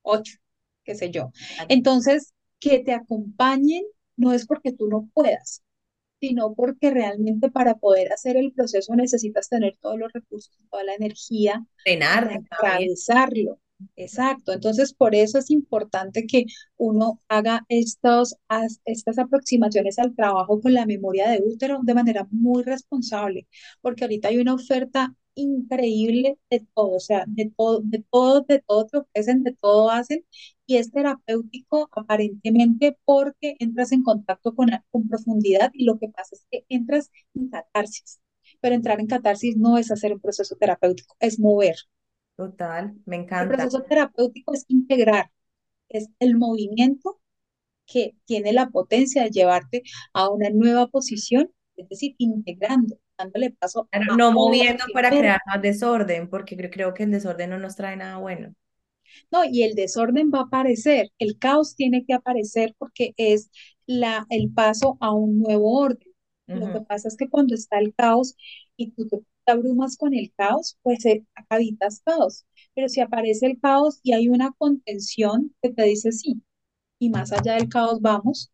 ocho, 0.01 0.37
qué 0.83 0.95
sé 0.95 1.11
yo. 1.11 1.31
Entonces, 1.69 2.33
que 2.59 2.79
te 2.79 2.93
acompañen 2.93 3.83
no 4.17 4.33
es 4.33 4.45
porque 4.47 4.73
tú 4.73 4.87
no 4.87 5.09
puedas, 5.13 5.63
sino 6.21 6.53
porque 6.55 6.91
realmente 6.91 7.51
para 7.51 7.75
poder 7.75 8.11
hacer 8.13 8.37
el 8.37 8.53
proceso 8.53 8.95
necesitas 8.95 9.49
tener 9.49 9.77
todos 9.81 9.99
los 9.99 10.11
recursos, 10.13 10.57
toda 10.71 10.83
la 10.83 10.95
energía 10.95 11.65
para 12.11 12.37
atravesarlo. 12.57 13.59
Exacto. 13.95 14.53
Entonces, 14.53 14.93
por 14.93 15.15
eso 15.15 15.39
es 15.39 15.51
importante 15.51 16.25
que 16.27 16.45
uno 16.77 17.21
haga 17.27 17.65
estos, 17.69 18.35
as- 18.47 18.81
estas 18.85 19.19
aproximaciones 19.19 19.99
al 19.99 20.15
trabajo 20.15 20.59
con 20.61 20.73
la 20.73 20.85
memoria 20.87 21.29
de 21.29 21.41
útero 21.45 21.79
de 21.83 21.93
manera 21.95 22.27
muy 22.31 22.63
responsable, 22.63 23.47
porque 23.81 24.03
ahorita 24.05 24.29
hay 24.29 24.37
una 24.39 24.55
oferta 24.55 25.15
increíble 25.37 26.39
de 26.49 26.67
todo, 26.75 26.91
o 26.97 26.99
sea, 26.99 27.25
de 27.27 27.51
todo, 27.57 27.81
de 27.83 28.03
todo, 28.11 28.41
de 28.41 28.59
todo 28.61 28.85
te 28.87 28.97
ofrecen, 28.99 29.43
de 29.43 29.53
todo 29.53 29.91
hacen, 29.91 30.25
y 30.65 30.77
es 30.77 30.91
terapéutico 30.91 31.89
aparentemente 31.93 32.97
porque 33.05 33.55
entras 33.59 33.91
en 33.93 34.03
contacto 34.03 34.55
con, 34.55 34.69
con 34.91 35.07
profundidad 35.07 35.71
y 35.73 35.85
lo 35.85 35.99
que 35.99 36.09
pasa 36.09 36.35
es 36.35 36.45
que 36.51 36.65
entras 36.69 37.11
en 37.35 37.49
catarsis. 37.49 38.19
Pero 38.61 38.75
entrar 38.75 38.99
en 38.99 39.07
catarsis 39.07 39.57
no 39.57 39.77
es 39.77 39.91
hacer 39.91 40.13
un 40.13 40.19
proceso 40.21 40.55
terapéutico, 40.57 41.15
es 41.19 41.39
mover. 41.39 41.75
Total, 42.35 42.95
me 43.05 43.17
El 43.39 43.47
encanta. 43.47 43.47
proceso 43.47 43.83
terapéutico 43.83 44.53
es 44.53 44.65
integrar, 44.67 45.31
es 45.89 46.09
el 46.19 46.37
movimiento 46.37 47.19
que 47.87 48.15
tiene 48.25 48.53
la 48.53 48.69
potencia 48.69 49.23
de 49.23 49.31
llevarte 49.31 49.83
a 50.13 50.29
una 50.29 50.49
nueva 50.51 50.87
posición, 50.89 51.51
es 51.77 51.89
decir, 51.89 52.15
integrando, 52.19 52.97
dándole 53.17 53.51
paso 53.51 53.89
a 54.07 54.17
no 54.17 54.31
moviendo 54.31 54.85
para 54.93 55.13
crear 55.13 55.41
más 55.45 55.61
desorden, 55.61 56.29
porque 56.29 56.55
creo, 56.57 56.93
que 56.93 57.03
el 57.03 57.11
desorden 57.11 57.49
no 57.51 57.59
nos 57.59 57.75
trae 57.75 57.97
nada 57.97 58.17
bueno. 58.17 58.53
No, 59.31 59.43
y 59.45 59.63
el 59.63 59.75
desorden 59.75 60.31
va 60.33 60.39
a 60.39 60.43
aparecer, 60.43 61.11
el 61.19 61.37
caos 61.39 61.75
tiene 61.75 62.05
que 62.05 62.13
aparecer 62.13 62.75
porque 62.77 63.13
es 63.17 63.49
la, 63.85 64.25
el 64.29 64.51
paso 64.53 64.97
a 64.99 65.11
un 65.13 65.39
nuevo 65.39 65.79
orden. 65.79 66.07
Lo 66.53 66.69
Ujú, 66.69 66.71
que 66.71 66.81
pasa 66.81 67.07
es 67.07 67.17
que 67.17 67.29
cuando 67.29 67.55
está 67.55 67.79
el 67.79 67.93
caos 67.93 68.35
y 68.75 68.91
tú 68.91 69.07
te 69.07 69.23
abrumas 69.51 69.97
con 69.97 70.13
el 70.13 70.33
caos, 70.35 70.77
pues 70.81 71.05
eh, 71.05 71.25
habitas 71.49 72.01
caos. 72.03 72.45
Pero 72.73 72.89
si 72.89 73.01
aparece 73.01 73.45
el 73.45 73.59
caos 73.59 73.99
y 74.03 74.13
hay 74.13 74.29
una 74.29 74.51
contención 74.57 75.53
que 75.61 75.69
te 75.71 75.83
dice 75.83 76.11
sí, 76.11 76.41
y 76.99 77.09
más 77.11 77.31
allá 77.33 77.55
del 77.55 77.69
caos 77.69 78.01
vamos, 78.01 78.51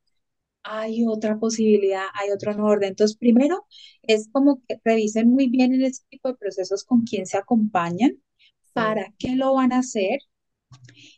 hay 0.64 1.05
otra 1.07 1.39
posibilidad, 1.39 2.05
hay 2.16 2.32
otro 2.32 2.53
nuevo 2.53 2.70
orden. 2.72 2.89
Entonces, 2.89 3.18
primero 3.18 3.66
es 4.03 4.30
como 4.32 4.61
que 4.68 4.80
revisen 4.84 5.30
muy 5.32 5.49
bien 5.49 5.74
en 5.74 5.84
este 5.84 6.05
tipo 6.09 6.30
de 6.30 6.36
procesos 6.36 6.84
con 6.86 7.03
quién 7.03 7.26
se 7.26 7.38
acompañan, 7.38 8.22
para 8.74 9.14
qué 9.20 9.36
lo 9.36 9.53
van 9.55 9.74
a 9.74 9.80
hacer 9.80 10.20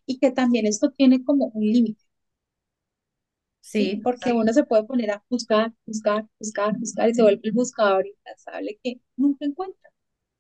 y 0.08 0.18
que 0.20 0.32
también 0.32 0.66
esto 0.66 0.92
tiene 0.92 1.24
como 1.24 1.48
un 1.54 1.64
límite, 1.64 2.04
¿sí? 3.74 4.00
sí, 4.02 4.02
Porque 4.04 4.34
uno 4.34 4.54
se 4.54 4.64
puede 4.64 4.84
poner 4.86 5.12
a 5.12 5.24
buscar, 5.30 5.74
buscar, 5.86 6.28
buscar, 6.40 6.78
buscar 6.78 7.10
y 7.10 7.14
se 7.16 7.22
vuelve 7.24 7.42
el 7.44 7.52
buscador 7.54 8.06
incansable 8.08 8.80
que 8.84 9.02
nunca 9.18 9.46
encuentra, 9.46 9.92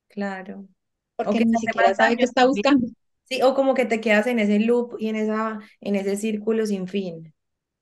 claro. 0.07 0.67
Porque 1.15 1.39
que 1.39 1.45
ni 1.45 1.57
siquiera 1.57 1.93
sabe 1.93 2.15
daño 2.15 2.23
está 2.25 2.45
buscando. 2.47 2.87
Sí, 3.25 3.41
o 3.43 3.55
como 3.55 3.75
que 3.75 3.85
te 3.85 4.01
quedas 4.01 4.27
en 4.27 4.39
ese 4.39 4.59
loop 4.61 4.97
y 4.99 5.09
en 5.09 5.17
esa, 5.17 5.59
en 5.81 5.95
ese 5.97 6.17
círculo 6.17 6.65
sin 6.67 6.87
fin. 6.87 7.34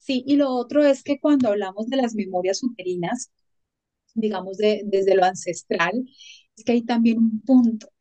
Sí, 0.03 0.23
y 0.27 0.35
lo 0.35 0.49
otro 0.51 0.83
es 0.85 1.03
que 1.03 1.19
cuando 1.19 1.49
hablamos 1.49 1.87
de 1.89 1.97
las 1.97 2.13
memorias 2.15 2.61
uterinas, 2.63 3.31
digamos 4.15 4.57
de, 4.57 4.83
desde 4.85 5.15
lo 5.15 5.25
ancestral, 5.25 6.05
es 6.57 6.63
que 6.65 6.73
hay 6.73 6.83
también 6.83 7.19
un 7.19 7.41
punto, 7.41 7.87
o 7.87 7.93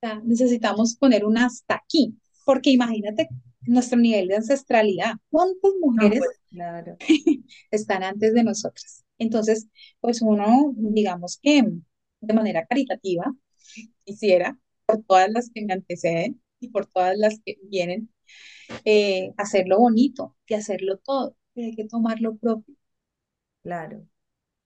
sea, 0.00 0.20
necesitamos 0.24 0.96
poner 0.96 1.24
un 1.26 1.38
hasta 1.38 1.76
aquí, 1.76 2.16
porque 2.44 2.70
imagínate 2.70 3.28
nuestro 3.66 3.98
nivel 3.98 4.28
de 4.28 4.36
ancestralidad, 4.36 5.14
¿cuántas 5.30 5.72
No, 5.96 6.10
mujeres 6.10 6.20
pues 6.20 6.38
claro. 6.50 7.00
están 7.70 8.02
antes 8.04 8.34
de 8.34 8.44
nosotras? 8.44 9.04
Entonces, 9.18 9.68
pues 10.00 10.22
uno, 10.22 10.74
digamos 10.76 11.38
que 11.42 11.64
de 12.20 12.34
manera 12.34 12.66
caritativa, 12.66 13.34
quisiera, 14.04 14.58
por 14.86 15.02
todas 15.04 15.30
las 15.30 15.50
que 15.50 15.64
me 15.64 15.74
anteceden 15.74 16.42
y 16.60 16.68
por 16.68 16.86
todas 16.86 17.16
las 17.18 17.40
que 17.44 17.58
vienen, 17.64 18.10
eh, 18.84 19.32
hacerlo 19.38 19.78
bonito 19.78 20.36
y 20.46 20.54
hacerlo 20.54 20.98
todo, 20.98 21.36
pero 21.54 21.68
hay 21.68 21.76
que 21.76 21.86
tomar 21.88 22.20
lo 22.20 22.36
propio, 22.36 22.74
Claro. 23.62 24.06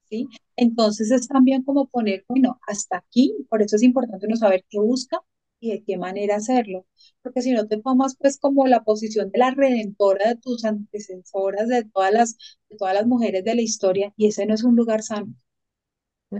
¿sí? 0.04 0.28
Entonces 0.56 1.10
es 1.10 1.28
también 1.28 1.62
como 1.64 1.88
poner, 1.88 2.24
bueno, 2.28 2.58
hasta 2.66 2.98
aquí, 2.98 3.34
por 3.50 3.62
eso 3.62 3.76
es 3.76 3.82
importante 3.82 4.26
uno 4.26 4.36
saber 4.36 4.64
qué 4.68 4.78
busca 4.78 5.20
y 5.60 5.70
de 5.72 5.82
qué 5.84 5.96
manera 5.98 6.36
hacerlo, 6.36 6.86
porque 7.22 7.42
si 7.42 7.52
no 7.52 7.66
te 7.66 7.78
tomas 7.80 8.16
pues 8.16 8.38
como 8.38 8.66
la 8.66 8.84
posición 8.84 9.30
de 9.30 9.38
la 9.38 9.50
redentora 9.50 10.28
de 10.30 10.36
tus 10.36 10.64
antecesoras, 10.64 11.68
de 11.68 11.84
todas 11.84 12.12
las, 12.12 12.36
de 12.70 12.76
todas 12.76 12.94
las 12.94 13.06
mujeres 13.06 13.44
de 13.44 13.54
la 13.56 13.62
historia, 13.62 14.12
y 14.16 14.28
ese 14.28 14.46
no 14.46 14.54
es 14.54 14.62
un 14.64 14.76
lugar 14.76 15.02
sano. 15.02 15.34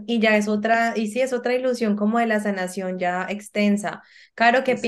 Y 0.06 0.20
ya 0.20 0.36
es 0.36 0.48
otra, 0.48 0.92
y 0.96 1.08
sí, 1.08 1.20
es 1.22 1.32
otra 1.32 1.54
ilusión 1.54 1.96
como 1.96 2.18
de 2.18 2.26
la 2.26 2.40
sanación 2.40 2.98
ya 2.98 3.26
extensa. 3.28 4.02
Claro 4.34 4.62
que 4.62 4.78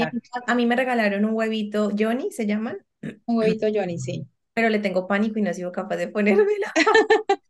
a 0.46 0.54
mí 0.54 0.66
me 0.66 0.76
regalaron 0.76 1.24
un 1.24 1.32
huevito, 1.34 1.90
Johnny 1.98 2.30
se 2.30 2.46
llaman, 2.46 2.84
Un 3.26 3.38
huevito 3.38 3.66
Johnny, 3.72 3.98
sí. 3.98 4.26
pero 4.54 4.68
le 4.68 4.78
tengo 4.80 5.06
pánico 5.08 5.38
y 5.38 5.42
no 5.42 5.50
he 5.50 5.54
sido 5.54 5.72
capaz 5.72 5.96
de 5.96 6.08
ponérmelo. 6.08 6.66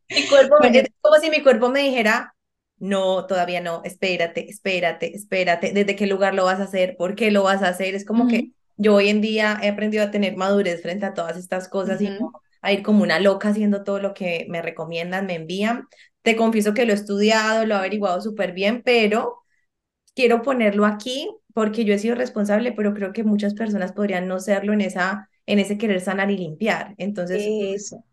Mi 0.09 0.26
cuerpo, 0.26 0.57
me- 0.61 0.70
es 0.78 0.88
como 1.01 1.16
si 1.18 1.30
mi 1.30 1.42
cuerpo 1.42 1.68
me 1.70 1.80
dijera, 1.82 2.34
no, 2.78 3.26
todavía 3.26 3.61
no, 3.61 3.82
espérate, 3.84 4.48
espérate, 4.51 5.14
espérate, 5.14 5.72
¿desde 5.72 5.94
qué 5.96 6.07
lugar 6.07 6.34
lo 6.34 6.44
vas 6.44 6.61
a 6.61 6.64
hacer? 6.64 6.96
¿Por 6.96 7.14
qué 7.14 7.30
lo 7.30 7.42
vas 7.44 7.62
a 7.62 7.68
hacer? 7.68 7.94
Es 7.94 8.05
como 8.05 8.26
que 8.26 8.40
ujú, 8.40 8.53
yo 8.76 8.94
hoy 8.96 9.09
en 9.09 9.20
día 9.20 9.59
he 9.62 9.68
aprendido 9.68 10.05
a 10.05 10.11
tener 10.11 10.36
madurez 10.36 10.82
frente 10.82 11.07
a 11.07 11.14
todas 11.14 11.36
estas 11.36 11.68
cosas 11.68 12.01
y 12.01 12.11
ujú, 12.11 12.16
no 12.18 12.32
a 12.62 12.72
ir 12.72 12.82
como 12.82 13.03
una 13.03 13.20
loca 13.20 13.48
haciendo 13.51 13.84
todo 13.84 14.01
lo 14.01 14.12
que 14.14 14.46
me 14.51 14.62
recomiendan, 14.62 15.26
me 15.26 15.34
envían. 15.36 15.86
Te 16.23 16.37
confieso 16.37 16.75
que 16.75 16.85
lo 16.87 16.93
he 16.93 16.95
estudiado, 16.97 17.66
lo 17.66 17.75
he 17.75 17.79
averiguado 17.79 18.21
súper 18.21 18.53
bien, 18.53 18.83
pero 18.85 19.43
quiero 20.14 20.43
ponerlo 20.43 20.87
aquí 20.87 21.31
porque 21.55 21.85
yo 21.85 21.95
he 21.95 21.99
sido 22.01 22.14
responsable, 22.16 22.73
pero 22.73 22.95
creo 22.95 23.12
que 23.12 23.25
muchas 23.25 23.55
personas 23.55 23.93
podrían 23.93 24.29
no 24.29 24.41
serlo 24.41 24.73
en 24.75 24.83
esa, 24.83 25.31
en 25.47 25.59
ese 25.61 25.79
querer 25.79 26.01
sanar 26.01 26.31
y 26.31 26.39
limpiar. 26.39 26.95
Entonces, 26.99 27.53
eso. 27.59 28.05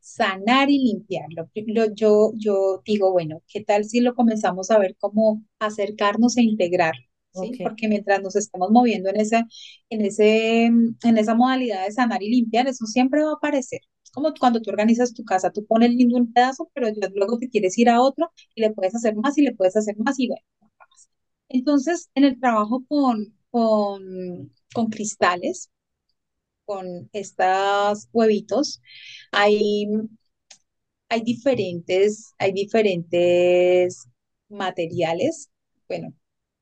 sanar 0.00 0.70
y 0.70 0.78
limpiar. 0.78 1.26
Lo, 1.36 1.48
lo- 1.66 1.94
yo, 1.94 2.32
yo 2.36 2.82
digo, 2.84 3.12
bueno, 3.12 3.42
¿qué 3.48 3.62
tal 3.64 3.84
si 3.84 4.00
lo 4.00 4.14
comenzamos 4.14 4.70
a 4.70 4.78
ver 4.78 4.96
cómo 4.98 5.42
acercarnos 5.58 6.36
e 6.36 6.42
integrar? 6.42 6.94
¿Sí? 7.32 7.60
Porque 7.62 7.88
mientras 7.88 8.22
nos 8.22 8.36
estamos 8.36 8.70
moviendo 8.70 9.10
en 9.10 9.16
ese, 9.20 9.44
en 9.90 10.00
ese, 10.02 10.64
en 10.66 11.18
esa 11.18 11.34
modalidad 11.34 11.84
de 11.84 11.92
sanar 11.92 12.22
y 12.22 12.30
limpiar, 12.30 12.66
eso 12.68 12.86
siempre 12.86 13.22
va 13.24 13.30
a 13.32 13.34
aparecer. 13.34 13.80
Como 14.16 14.34
cuando 14.40 14.60
tú 14.62 14.70
organizas 14.70 15.14
tu 15.14 15.24
casa, 15.24 15.52
tú 15.52 15.64
pones 15.64 15.90
lindo 15.92 16.16
un 16.16 16.32
pedazo, 16.32 16.70
pero 16.74 16.88
luego 17.14 17.38
te 17.38 17.48
quieres 17.48 17.78
ir 17.78 17.88
a 17.88 18.02
otro 18.02 18.32
y 18.56 18.62
le 18.62 18.72
puedes 18.72 18.96
hacer 18.96 19.14
más 19.16 19.38
y 19.38 19.42
le 19.42 19.54
puedes 19.54 19.76
hacer 19.76 19.96
más 19.98 20.18
y 20.18 20.28
bueno. 20.28 20.42
Entonces, 21.48 22.10
en 22.14 22.24
el 22.24 22.38
trabajo 22.40 22.84
con, 22.88 23.34
con, 23.50 24.52
con 24.74 24.86
cristales, 24.90 25.70
con 26.66 27.10
estos 27.12 28.08
huevitos, 28.12 28.82
hay 29.32 29.86
hay 31.08 31.22
diferentes, 31.22 32.34
hay 32.38 32.52
diferentes 32.52 34.08
materiales, 34.48 35.50
bueno, 35.88 36.12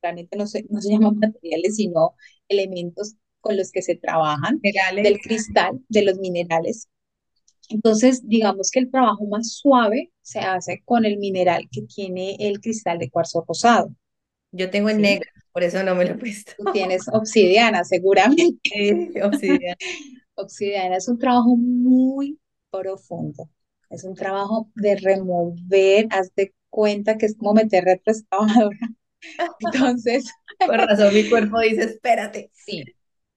realmente 0.03 0.37
no 0.37 0.47
se, 0.47 0.65
no 0.71 0.81
se 0.81 0.91
llaman 0.93 1.19
materiales, 1.19 1.77
sino 1.77 2.15
elementos 2.49 3.15
con 3.41 3.57
los 3.57 3.71
que 3.71 3.83
se 3.83 3.97
trabajan 3.97 4.61
generales, 4.63 5.05
del 5.05 5.21
cristal, 5.21 5.81
de 5.89 6.03
los 6.05 6.19
minerales. 6.19 6.89
Entonces, 7.69 8.27
digamos 8.29 8.71
que 8.71 8.81
el 8.81 8.91
trabajo 8.91 9.27
más 9.27 9.53
suave 9.55 10.13
se 10.23 10.41
hace 10.41 10.83
con 10.85 11.05
el 11.05 11.19
mineral 11.19 11.69
que 11.71 11.83
tiene 11.83 12.37
el 12.41 12.61
cristal 12.61 12.99
de 12.99 13.11
cuarzo 13.11 13.45
rosado, 13.47 13.95
yo 14.53 14.71
tengo 14.71 14.91
en 14.91 15.01
¿sí? 15.01 15.03
negro, 15.03 15.31
por 15.53 15.63
eso 15.63 15.83
no 15.83 15.95
me 15.95 16.05
lo 16.05 16.13
he 16.13 16.15
puesto. 16.19 16.53
Tú 16.57 16.69
tienes 16.71 17.09
obsidiana, 17.13 17.85
seguramente. 17.85 18.71
Sí, 18.73 19.13
obsidiana. 19.23 19.77
Obsidiana 20.37 20.97
es 20.97 21.09
un 21.09 21.19
trabajo 21.19 21.57
muy 21.57 22.39
profundo. 22.71 23.51
Es 23.91 24.05
un 24.05 24.15
trabajo 24.15 24.71
de 24.75 24.97
remover, 24.97 26.07
haz 26.11 26.35
de 26.35 26.55
cuenta 26.71 27.17
que 27.19 27.27
es 27.27 27.37
como 27.37 27.55
meter 27.55 27.85
retroexcavadora. 27.85 28.79
Entonces, 29.61 30.27
Por 30.65 30.77
razón, 30.79 31.15
mi 31.15 31.29
cuerpo 31.29 31.61
dice, 31.61 31.85
espérate. 31.85 32.51
sí. 32.53 32.95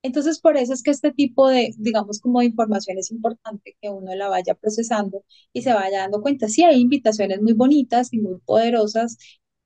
Entonces, 0.08 0.39
por 0.39 0.58
eso 0.58 0.74
es 0.74 0.84
que 0.84 0.91
este 0.91 1.12
tipo 1.12 1.47
de, 1.49 1.74
digamos, 1.78 2.20
como 2.22 2.39
de 2.39 2.45
información 2.47 2.97
es 2.97 3.12
importante 3.12 3.76
que 3.82 3.89
uno 3.89 4.16
la 4.16 4.30
vaya 4.30 4.55
procesando 4.55 5.24
y 5.53 5.62
se 5.64 5.74
vaya 5.74 5.99
dando 5.99 6.22
cuenta. 6.22 6.47
Sí, 6.47 6.64
hay 6.64 6.80
invitaciones 6.82 7.41
muy 7.41 7.53
bonitas 7.53 8.14
y 8.14 8.20
muy 8.20 8.39
poderosas 8.45 9.18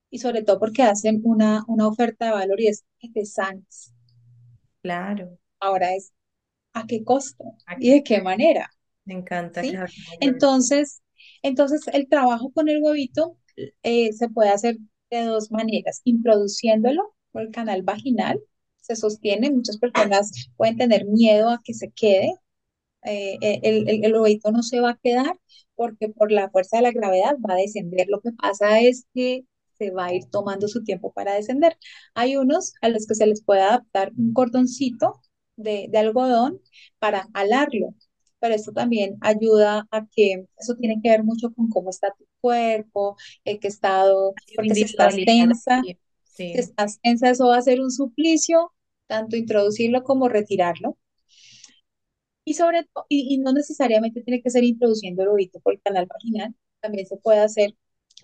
y 0.10 0.20
sobre 0.20 0.44
todo 0.44 0.60
porque 0.60 0.84
hacen 0.84 1.22
una, 1.24 1.64
una 1.68 1.88
oferta 1.88 2.26
de 2.26 2.32
valor 2.32 2.60
y 2.62 2.68
es 2.68 2.84
que 3.00 3.10
te 3.10 3.26
sanes. 3.26 3.94
Claro, 4.82 5.38
Ahora 5.60 5.96
es, 5.96 6.12
¿a 6.74 6.88
qué 6.88 7.04
costo? 7.04 7.44
¿Y 7.80 7.92
de 7.92 8.04
qué 8.04 8.22
manera? 8.22 8.72
me 9.06 9.14
encanta 9.14 9.62
de. 9.62 9.80
Entonces, 10.20 11.02
entonces 11.44 11.88
el 11.94 12.08
trabajo 12.10 12.52
con 12.52 12.70
el 12.70 12.82
huevito 12.82 13.38
eh, 13.84 14.14
se 14.14 14.30
puede 14.30 14.50
hacer 14.50 14.78
de 15.10 15.24
dos 15.24 15.52
maneras, 15.52 16.02
introduciéndolo 16.04 17.16
por 17.32 17.44
el 17.44 17.52
canal 17.52 17.84
vaginal, 17.84 18.40
se 18.96 19.02
sostiene, 19.02 19.52
muchas 19.52 19.78
personas 19.78 20.32
pueden 20.58 20.78
tener 20.78 21.06
miedo 21.06 21.50
a 21.50 21.62
que 21.64 21.74
se 21.74 21.92
quede, 21.92 22.34
eh, 23.04 23.38
eh, 23.42 23.60
el, 23.64 23.90
el, 23.90 24.06
el 24.06 24.16
huevito 24.16 24.52
no 24.52 24.64
se 24.64 24.80
va 24.80 24.92
a 24.92 25.00
quedar 25.02 25.36
porque 25.76 26.10
por 26.10 26.32
la 26.32 26.50
fuerza 26.50 26.78
de 26.78 26.84
la 26.84 26.92
gravedad 26.92 27.36
va 27.38 27.56
a 27.56 27.58
descender. 27.58 28.08
Lo 28.10 28.22
que 28.22 28.32
pasa 28.34 28.80
es 28.82 29.08
que 29.14 29.46
se 29.78 29.92
va 29.92 30.06
a 30.08 30.14
ir 30.14 30.26
tomando 30.30 30.68
su 30.68 30.84
tiempo 30.84 31.12
para 31.14 31.34
descender. 31.34 31.78
Hay 32.14 32.36
unos 32.38 32.74
a 32.82 32.90
los 32.90 33.08
que 33.08 33.16
se 33.16 33.26
les 33.28 33.44
puede 33.44 33.62
adaptar 33.62 34.12
un 34.18 34.34
cordoncito 34.34 35.20
de, 35.56 35.88
de 35.90 35.98
algodón 35.98 36.62
para 37.00 37.28
alarlo, 37.34 37.96
pero 38.40 38.54
esto 38.56 38.72
también 38.74 39.18
ayuda 39.22 39.88
a 39.92 40.06
que, 40.08 40.46
eso 40.58 40.76
tiene 40.76 41.00
que 41.02 41.10
ver 41.10 41.24
mucho 41.24 41.52
con 41.54 41.70
cómo 41.70 41.90
está 41.90 42.10
tu 42.18 42.26
cuerpo, 42.42 43.16
en 43.46 43.60
qué 43.60 43.68
estado, 43.68 44.34
porque 44.56 44.76
si 44.76 44.86
estás 44.86 45.24
tensa, 45.24 45.84
aquí. 45.84 45.98
si 46.52 46.60
Sí, 46.60 46.60
estás 46.60 47.00
tensa, 47.02 47.30
eso 47.30 47.48
va 47.48 47.58
a 47.58 47.62
ser 47.62 47.82
un 47.82 47.92
suplicio, 47.92 48.74
tanto 49.12 49.36
introducirlo 49.38 50.04
como 50.04 50.30
retirarlo. 50.30 50.98
Y 52.46 52.54
sobre 52.56 52.84
todo, 52.94 53.06
y, 53.10 53.34
y 53.36 53.38
no 53.40 53.52
necesariamente 53.54 54.22
tiene 54.22 54.42
que 54.42 54.50
ser 54.52 54.64
introduciendo 54.64 55.24
el 55.24 55.30
ovito 55.30 55.60
por 55.60 55.74
el 55.74 55.82
canal 55.82 56.08
vaginal, 56.08 56.56
también 56.80 57.06
se 57.08 57.18
puede 57.18 57.40
hacer 57.40 57.76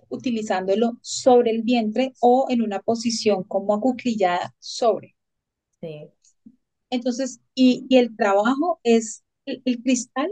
utilizándolo 0.10 1.00
sobre 1.04 1.52
el 1.52 1.64
vientre 1.64 2.14
o 2.22 2.48
en 2.50 2.62
una 2.64 2.82
posición 2.82 3.44
como 3.46 3.74
acuclillada 3.76 4.56
sobre. 4.60 5.16
sí, 5.82 6.12
Entonces, 6.90 7.42
y, 7.56 7.86
y 7.90 7.98
el 7.98 8.16
trabajo 8.16 8.80
es, 8.84 9.24
el, 9.46 9.62
el 9.66 9.82
cristal, 9.84 10.30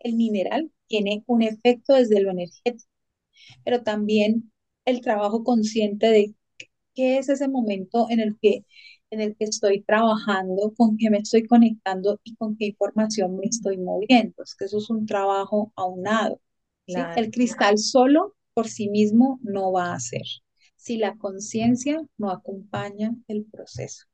el 0.00 0.14
mineral, 0.14 0.70
tiene 0.88 1.22
un 1.26 1.42
efecto 1.42 1.94
desde 1.94 2.20
lo 2.20 2.30
energético, 2.30 2.84
pero 3.64 3.82
también 3.82 4.52
el 4.86 5.00
trabajo 5.02 5.44
consciente 5.44 6.08
de 6.08 6.34
qué 6.94 7.18
es 7.18 7.28
ese 7.28 7.48
momento 7.48 8.08
en 8.10 8.20
el 8.20 8.38
que, 8.40 8.64
en 9.12 9.22
el 9.22 9.36
que 9.36 9.44
estoy 9.46 9.82
trabajando, 9.84 10.74
con 10.76 10.98
qué 10.98 11.10
me 11.10 11.18
estoy 11.20 11.46
conectando 11.46 12.20
y 12.24 12.36
con 12.36 12.56
qué 12.58 12.66
información 12.68 13.36
me 13.38 13.46
estoy 13.46 13.78
moviendo. 13.78 14.42
Es 14.44 14.56
que 14.56 14.66
eso 14.66 14.78
es 14.78 14.90
un 14.90 15.06
trabajo 15.06 15.72
aunado, 15.76 16.40
¿sí? 16.86 17.10
claro, 17.10 17.16
El 17.16 17.30
cristal 17.32 17.78
solo 17.78 18.34
por 18.54 18.68
sí 18.68 18.90
mismo 18.90 19.40
no 19.44 19.72
va 19.72 19.92
a 19.92 19.96
hacer 19.96 20.22
si 20.76 20.96
la 20.98 21.16
conciencia 21.18 22.02
no 22.18 22.30
acompaña 22.32 23.14
el 23.28 23.44
proceso. 23.46 24.06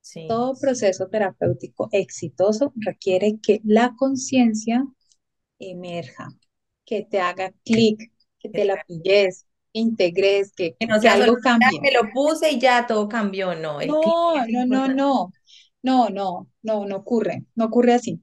sí. 0.00 0.22
Todo 0.26 0.58
proceso 0.58 1.08
terapéutico 1.08 1.88
exitoso 1.92 2.72
requiere 2.76 3.38
que 3.42 3.60
la 3.64 3.94
conciencia 3.96 4.84
emerja, 5.60 6.28
que 6.86 7.04
te 7.04 7.20
haga 7.20 7.52
clic, 7.64 8.12
que 8.40 8.50
te 8.50 8.64
la 8.64 8.84
pilles, 8.86 9.46
integres, 9.74 10.52
que, 10.54 10.78
Que 10.78 10.86
no 10.86 11.00
que 11.00 11.08
sea 11.08 11.14
algo 11.14 11.36
"Ah, 11.36 11.40
cambie. 11.42 11.80
me 11.82 11.92
lo 11.92 12.10
puse 12.12 12.50
y 12.52 12.58
ya 12.60 12.86
todo 12.86 13.08
cambió. 13.08 13.54
No, 13.54 13.80
No, 13.82 14.46
no, 14.48 14.66
no, 14.66 14.88
no, 14.88 15.32
no, 15.82 16.08
no, 16.10 16.48
no, 16.62 16.86
no 16.86 16.96
ocurre, 16.96 17.44
no 17.54 17.66
ocurre 17.66 17.94
así. 17.94 18.20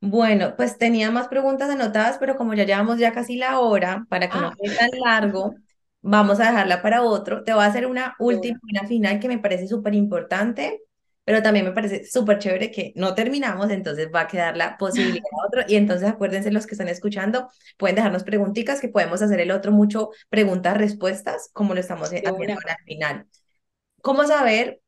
Bueno, 0.00 0.54
pues 0.56 0.76
tenía 0.78 1.10
más 1.10 1.28
preguntas 1.28 1.70
anotadas, 1.70 2.18
pero 2.18 2.36
como 2.36 2.52
ya 2.54 2.64
llevamos 2.64 2.98
ya 2.98 3.12
casi 3.12 3.36
la 3.36 3.58
hora, 3.60 4.04
para 4.10 4.30
que 4.30 4.38
no 4.38 4.48
Ah, 4.48 4.54
quede 4.54 4.74
tan 4.76 4.90
largo, 5.00 5.54
vamos 6.02 6.40
a 6.40 6.44
dejarla 6.50 6.82
para 6.82 7.02
otro. 7.02 7.42
Te 7.44 7.54
voy 7.54 7.62
a 7.64 7.66
hacer 7.66 7.86
una 7.86 8.14
última, 8.18 8.58
una 8.70 8.86
final 8.86 9.18
que 9.20 9.28
me 9.28 9.38
parece 9.38 9.66
súper 9.66 9.94
importante, 9.94 10.82
pero 11.24 11.42
también 11.42 11.64
me 11.64 11.72
parece 11.72 12.04
súper 12.04 12.38
chévere 12.38 12.70
que 12.70 12.92
no 12.96 13.14
terminamos, 13.14 13.70
entonces 13.70 14.08
va 14.14 14.22
a 14.22 14.28
quedar 14.28 14.56
la 14.56 14.76
posibilidad 14.76 15.22
de 15.22 15.46
otro. 15.46 15.62
Y 15.66 15.76
entonces 15.76 16.08
acuérdense 16.08 16.50
los 16.50 16.66
que 16.66 16.74
están 16.74 16.88
escuchando, 16.88 17.48
pueden 17.76 17.96
dejarnos 17.96 18.24
preguntitas 18.24 18.80
que 18.80 18.88
podemos 18.88 19.22
hacer 19.22 19.40
el 19.40 19.50
otro 19.50 19.72
mucho 19.72 20.10
preguntas-respuestas, 20.28 21.50
como 21.52 21.74
lo 21.74 21.80
estamos 21.80 22.10
De 22.10 22.18
haciendo 22.18 22.38
ahora 22.38 22.56
al 22.78 22.84
final. 22.84 23.26
¿Cómo 24.02 24.26
saber? 24.26 24.80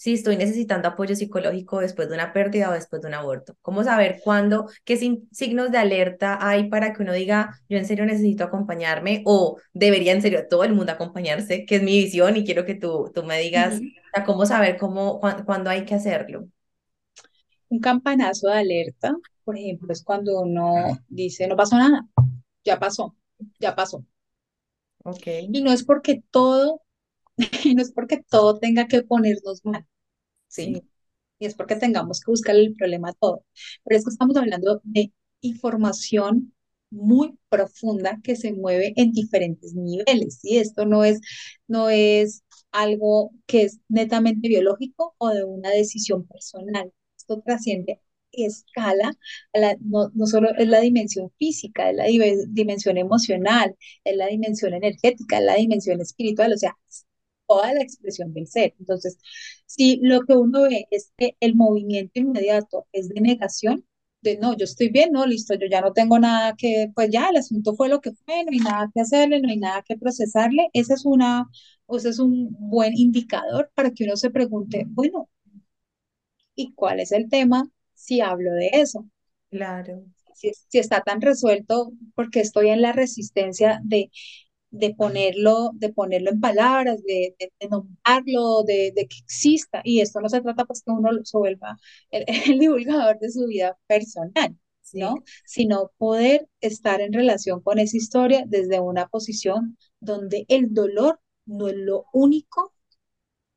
si 0.00 0.14
estoy 0.14 0.38
necesitando 0.38 0.88
apoyo 0.88 1.14
psicológico 1.14 1.80
después 1.80 2.08
de 2.08 2.14
una 2.14 2.32
pérdida 2.32 2.70
o 2.70 2.72
después 2.72 3.02
de 3.02 3.08
un 3.08 3.12
aborto. 3.12 3.58
¿Cómo 3.60 3.84
saber 3.84 4.18
cuándo, 4.24 4.66
qué 4.82 4.96
signos 4.96 5.70
de 5.70 5.76
alerta 5.76 6.38
hay 6.40 6.70
para 6.70 6.94
que 6.94 7.02
uno 7.02 7.12
diga, 7.12 7.60
yo 7.68 7.76
en 7.76 7.84
serio 7.84 8.06
necesito 8.06 8.42
acompañarme 8.42 9.20
o 9.26 9.58
debería 9.74 10.12
en 10.12 10.22
serio 10.22 10.46
todo 10.48 10.64
el 10.64 10.72
mundo 10.72 10.92
acompañarse, 10.92 11.66
que 11.66 11.76
es 11.76 11.82
mi 11.82 12.02
visión 12.02 12.34
y 12.38 12.46
quiero 12.46 12.64
que 12.64 12.76
tú, 12.76 13.12
tú 13.14 13.24
me 13.24 13.38
digas, 13.40 13.78
cómo 14.26 14.46
saber 14.46 14.76
cómo, 14.78 15.20
cuándo 15.44 15.70
hay 15.70 15.84
que 15.84 15.94
hacerlo? 15.94 16.48
Un 17.68 17.80
campanazo 17.80 18.48
de 18.48 18.54
alerta, 18.54 19.14
por 19.44 19.56
ejemplo, 19.56 19.92
es 19.92 20.02
cuando 20.02 20.40
uno 20.40 20.98
dice, 21.08 21.46
no 21.46 21.56
pasó 21.56 21.76
nada, 21.76 22.06
ya 22.64 22.78
pasó, 22.78 23.16
ya 23.58 23.74
pasó. 23.74 24.04
Okay. 25.04 25.48
Y 25.52 25.62
no 25.62 25.72
es 25.72 25.84
porque 25.84 26.22
todo, 26.30 26.82
no 27.74 27.82
es 27.82 27.92
porque 27.92 28.22
todo 28.28 28.58
tenga 28.58 28.86
que 28.86 29.02
ponernos 29.02 29.64
mal, 29.64 29.86
¿sí? 30.48 30.82
Y 31.38 31.46
es 31.46 31.54
porque 31.54 31.76
tengamos 31.76 32.20
que 32.20 32.30
buscar 32.30 32.54
el 32.56 32.74
problema 32.74 33.12
todo. 33.14 33.44
Pero 33.84 33.98
es 33.98 34.04
que 34.04 34.10
estamos 34.10 34.36
hablando 34.36 34.80
de 34.84 35.12
información 35.40 36.52
muy 36.90 37.38
profunda 37.48 38.20
que 38.22 38.36
se 38.36 38.52
mueve 38.52 38.92
en 38.96 39.12
diferentes 39.12 39.74
niveles. 39.74 40.40
Y 40.42 40.58
esto 40.58 40.84
no 40.84 41.04
es, 41.04 41.20
no 41.66 41.88
es 41.88 42.42
algo 42.72 43.32
que 43.46 43.62
es 43.64 43.80
netamente 43.88 44.48
biológico 44.48 45.14
o 45.18 45.30
de 45.30 45.44
una 45.44 45.70
decisión 45.70 46.26
personal. 46.26 46.92
Esto 47.16 47.40
trasciende 47.40 48.00
escala, 48.32 49.12
no, 49.80 50.10
no, 50.14 50.26
solo 50.26 50.50
es 50.56 50.68
la 50.68 50.80
dimensión 50.80 51.30
física, 51.38 51.90
es 51.90 51.96
la 51.96 52.04
dimensión 52.48 52.96
emocional, 52.98 53.76
es 54.04 54.16
la 54.16 54.26
dimensión 54.28 54.74
energética, 54.74 55.38
es 55.38 55.44
la 55.44 55.56
dimensión 55.56 56.00
espiritual, 56.00 56.52
o 56.52 56.56
sea, 56.56 56.76
toda 57.46 57.72
la 57.74 57.82
expresión 57.82 58.32
del 58.32 58.46
ser. 58.46 58.74
Entonces, 58.78 59.18
si 59.66 59.98
lo 60.02 60.22
que 60.22 60.34
uno 60.34 60.62
ve 60.62 60.86
es 60.90 61.12
que 61.16 61.36
el 61.40 61.54
movimiento 61.56 62.20
inmediato 62.20 62.86
es 62.92 63.08
de 63.08 63.20
negación, 63.20 63.84
de 64.22 64.36
no, 64.38 64.56
yo 64.56 64.64
estoy 64.64 64.90
bien, 64.90 65.12
no, 65.12 65.26
listo, 65.26 65.54
yo 65.54 65.66
ya 65.70 65.80
no 65.80 65.92
tengo 65.92 66.18
nada 66.18 66.54
que, 66.56 66.90
pues 66.94 67.10
ya 67.10 67.30
el 67.30 67.36
asunto 67.38 67.74
fue 67.74 67.88
lo 67.88 68.00
que 68.00 68.12
fue, 68.12 68.44
no 68.44 68.50
hay 68.52 68.58
nada 68.58 68.90
que 68.94 69.00
hacerle, 69.00 69.40
no 69.40 69.48
hay 69.48 69.56
nada 69.56 69.82
que 69.86 69.96
procesarle, 69.96 70.68
ese 70.74 70.94
es 70.94 71.06
una, 71.06 71.46
es 71.96 72.18
un 72.18 72.48
buen 72.58 72.96
indicador 72.96 73.70
para 73.74 73.90
que 73.90 74.04
uno 74.04 74.16
se 74.16 74.30
pregunte, 74.30 74.84
bueno, 74.88 75.28
¿y 76.54 76.72
cuál 76.74 77.00
es 77.00 77.12
el 77.12 77.28
tema 77.28 77.70
si 77.94 78.20
hablo 78.20 78.52
de 78.52 78.70
eso? 78.72 79.06
Claro. 79.50 80.04
Si, 80.34 80.52
si 80.68 80.78
está 80.78 81.02
tan 81.02 81.20
resuelto, 81.20 81.92
porque 82.14 82.40
estoy 82.40 82.68
en 82.68 82.82
la 82.82 82.92
resistencia 82.92 83.80
de 83.84 84.10
de 84.70 84.94
ponerlo, 84.94 85.70
de 85.74 85.92
ponerlo 85.92 86.30
en 86.30 86.40
palabras, 86.40 87.02
de, 87.04 87.34
nombrarlo, 87.70 88.62
de, 88.64 88.92
que 88.94 89.18
exista. 89.18 89.80
Y 89.84 90.00
esto 90.00 90.20
no 90.20 90.28
se 90.28 90.40
trata 90.40 90.64
pues 90.64 90.82
que 90.82 90.92
uno 90.92 91.10
se 91.24 91.38
vuelva 91.38 91.76
el, 92.10 92.58
divulgador 92.58 93.18
de 93.18 93.30
su 93.30 93.46
vida 93.46 93.76
personal, 93.86 94.56
¿no? 94.92 95.16
Sino 95.44 95.90
poder 95.98 96.48
estar 96.60 97.00
en 97.00 97.12
relación 97.12 97.60
con 97.62 97.78
esa 97.78 97.96
historia 97.96 98.44
desde 98.46 98.80
una 98.80 99.08
posición 99.08 99.76
donde 100.00 100.44
el 100.48 100.72
dolor 100.72 101.20
no 101.50 101.68
es 101.68 101.76
lo 101.76 102.06
único. 102.12 102.72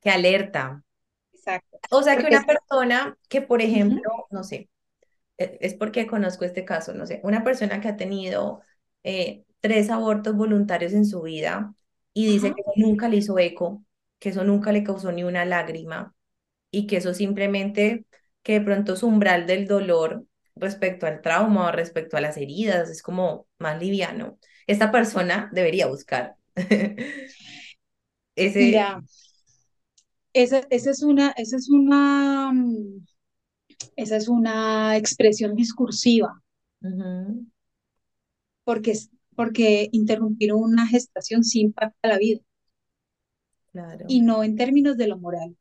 Que 0.02 0.10
alerta. 0.10 0.84
Exacto. 1.32 1.80
O 1.92 2.04
sea, 2.04 2.18
que 2.18 2.28
una 2.28 2.46
persona 2.46 3.18
que, 3.30 3.42
por 3.42 3.62
ejemplo, 3.62 4.28
no 4.32 4.44
sé, 4.44 4.70
e, 5.38 5.58
es 5.62 5.74
porque 5.74 6.08
conozco 6.08 6.46
este 6.46 6.66
caso, 6.66 6.94
no 6.94 7.06
sé, 7.06 7.22
una 7.24 7.44
persona 7.44 7.82
que 7.82 7.88
ha 7.88 7.98
tenido 7.98 8.62
eh, 9.04 9.46
tres 9.60 9.90
abortos 9.90 10.36
voluntarios 10.36 10.94
en 10.94 11.06
su 11.06 11.22
vida 11.22 11.74
y 12.14 12.28
dice 12.28 12.54
que 12.54 12.64
nunca 12.76 13.10
le 13.10 13.18
hizo 13.18 13.38
eco, 13.40 13.84
que 14.20 14.30
eso 14.30 14.44
nunca 14.44 14.72
le 14.72 14.84
causó 14.84 15.12
ni 15.12 15.24
una 15.24 15.46
lágrima 15.46 16.14
y 16.72 16.88
que 16.88 16.98
eso 16.98 17.14
simplemente, 17.14 18.06
que 18.44 18.60
de 18.60 18.66
pronto 18.66 18.96
su 18.96 19.08
umbral 19.08 19.48
del 19.48 19.68
dolor 19.68 20.26
respecto 20.56 21.08
al 21.08 21.22
trauma 21.22 21.68
o 21.68 21.72
respecto 21.72 22.18
a 22.18 22.22
las 22.22 22.38
heridas 22.38 22.90
es 22.90 23.02
como 23.02 23.48
más 23.58 23.80
liviano. 23.80 24.38
Esta 24.68 24.92
persona 24.92 25.50
debería 25.54 25.88
buscar. 25.88 26.36
Ese... 28.36 28.60
Mira, 28.60 29.04
esa, 30.34 30.62
es 30.70 31.04
una, 31.04 31.32
esa 31.38 31.58
es 31.58 31.70
una, 31.70 32.52
mm, 32.52 33.06
esa 33.96 34.18
es 34.18 34.28
una 34.28 34.98
expresión 34.98 35.56
discursiva. 35.56 36.42
Porque 38.64 38.94
porque 39.36 39.90
interrumpir 39.92 40.54
una 40.54 40.88
gestación 40.88 41.44
sí 41.44 41.62
impacta 41.62 42.08
la 42.08 42.18
vida. 42.18 42.42
Y 44.08 44.22
no 44.22 44.44
en 44.44 44.56
términos 44.56 44.98
de 44.98 45.08
lo 45.08 45.18
moral, 45.18 45.58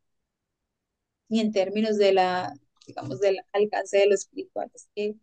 ni 1.29 1.39
en 1.39 1.51
términos 1.51 1.97
de 1.97 2.13
la, 2.13 2.53
digamos, 2.85 3.19
del 3.19 3.39
alcance 3.51 3.97
de 3.97 4.07
lo 4.07 4.15
espiritual. 4.15 4.69
Es 4.73 4.87
que 4.95 5.15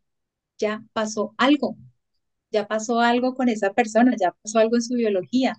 ya 0.58 0.84
pasó 0.92 1.34
algo, 1.38 1.76
ya 2.52 2.66
pasó 2.68 3.00
algo 3.00 3.34
con 3.34 3.48
esa 3.48 3.72
persona, 3.72 4.14
ya 4.20 4.32
pasó 4.42 4.58
algo 4.60 4.76
en 4.76 4.82
su 4.82 4.94
biología. 4.94 5.56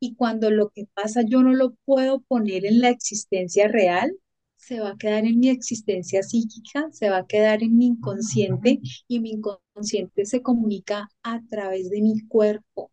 Y 0.00 0.14
cuando 0.14 0.50
lo 0.50 0.70
que 0.70 0.86
pasa 0.94 1.22
yo 1.22 1.42
no 1.42 1.52
lo 1.54 1.74
puedo 1.84 2.20
poner 2.22 2.66
en 2.66 2.80
la 2.80 2.90
existencia 2.90 3.68
real, 3.68 4.12
se 4.56 4.80
va 4.80 4.90
a 4.90 4.96
quedar 4.98 5.24
en 5.26 5.40
mi 5.40 5.48
existencia 5.48 6.22
psíquica, 6.22 6.88
se 6.92 7.10
va 7.10 7.18
a 7.18 7.26
quedar 7.26 7.62
en 7.64 7.76
mi 7.76 7.86
inconsciente 7.86 8.80
y 9.08 9.20
mi 9.20 9.30
inconsciente 9.32 10.24
se 10.26 10.42
comunica 10.42 11.08
a 11.24 11.40
través 11.48 11.90
de 11.90 12.00
mi 12.02 12.20
cuerpo. 12.28 12.91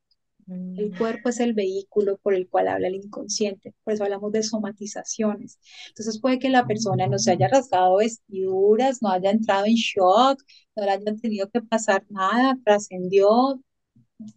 El 0.49 0.91
mm. 0.91 0.97
cuerpo 0.97 1.29
es 1.29 1.39
el 1.39 1.53
vehículo 1.53 2.17
por 2.17 2.33
el 2.33 2.49
cual 2.49 2.67
habla 2.67 2.87
el 2.87 2.95
inconsciente, 2.95 3.73
por 3.83 3.93
eso 3.93 4.03
hablamos 4.03 4.31
de 4.31 4.43
somatizaciones. 4.43 5.59
Entonces 5.89 6.19
puede 6.19 6.39
que 6.39 6.49
la 6.49 6.65
persona 6.65 7.07
no 7.07 7.19
se 7.19 7.31
haya 7.31 7.47
rasgado 7.47 7.97
vestiduras, 7.97 9.01
no 9.01 9.09
haya 9.09 9.31
entrado 9.31 9.65
en 9.65 9.75
shock, 9.75 10.41
no 10.75 10.85
le 10.85 10.91
haya 10.91 11.15
tenido 11.21 11.49
que 11.49 11.61
pasar 11.61 12.05
nada, 12.09 12.57
trascendió, 12.63 13.61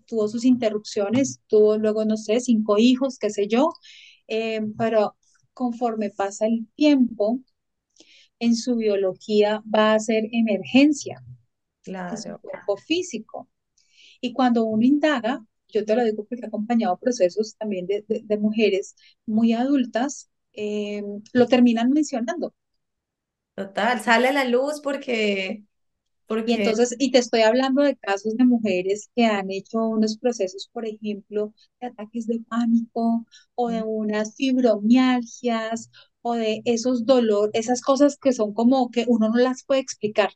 tuvo 0.06 0.28
sus 0.28 0.44
interrupciones, 0.44 1.40
tuvo 1.46 1.78
luego, 1.78 2.04
no 2.04 2.16
sé, 2.16 2.40
cinco 2.40 2.78
hijos, 2.78 3.18
qué 3.18 3.30
sé 3.30 3.48
yo, 3.48 3.70
eh, 4.28 4.60
pero 4.78 5.16
conforme 5.54 6.10
pasa 6.10 6.46
el 6.46 6.66
tiempo, 6.74 7.40
en 8.38 8.56
su 8.56 8.76
biología 8.76 9.62
va 9.72 9.94
a 9.94 10.00
ser 10.00 10.24
emergencia 10.32 11.22
claro. 11.82 12.40
cuerpo 12.40 12.76
físico. 12.76 13.48
Y 14.20 14.32
cuando 14.32 14.64
uno 14.64 14.84
indaga, 14.84 15.44
yo 15.72 15.84
te 15.84 15.96
lo 15.96 16.04
digo 16.04 16.24
porque 16.24 16.44
he 16.44 16.48
acompañado 16.48 16.98
procesos 16.98 17.56
también 17.56 17.86
de, 17.86 18.38
mujeres 18.38 18.94
muy 19.26 19.52
adultas, 19.52 20.30
eh, 20.52 21.02
lo 21.32 21.46
terminan 21.46 21.90
mencionando. 21.90 22.54
Total, 23.54 24.00
sale 24.00 24.28
a 24.28 24.32
la 24.32 24.44
luz 24.44 24.80
porque 24.80 25.64
y 26.46 26.52
entonces, 26.52 26.94
y 26.98 27.10
te 27.10 27.18
estoy 27.18 27.42
hablando 27.42 27.82
de 27.82 27.96
casos 27.96 28.36
de 28.36 28.44
mujeres 28.44 29.10
que 29.14 29.26
han 29.26 29.50
hecho 29.50 29.78
unos 29.78 30.16
procesos, 30.16 30.68
por 30.72 30.86
ejemplo, 30.86 31.52
de 31.80 31.88
ataques 31.88 32.26
de 32.26 32.40
pánico 32.48 33.26
o 33.54 33.68
de 33.68 33.82
unas 33.82 34.34
fibromialgias 34.36 35.90
o 36.22 36.34
de 36.34 36.62
esos 36.64 37.04
dolores, 37.04 37.50
esas 37.54 37.82
cosas 37.82 38.16
que 38.16 38.32
son 38.32 38.54
como 38.54 38.90
que 38.90 39.04
uno 39.08 39.28
no 39.28 39.36
las 39.36 39.64
puede 39.64 39.80
explicar. 39.80 40.30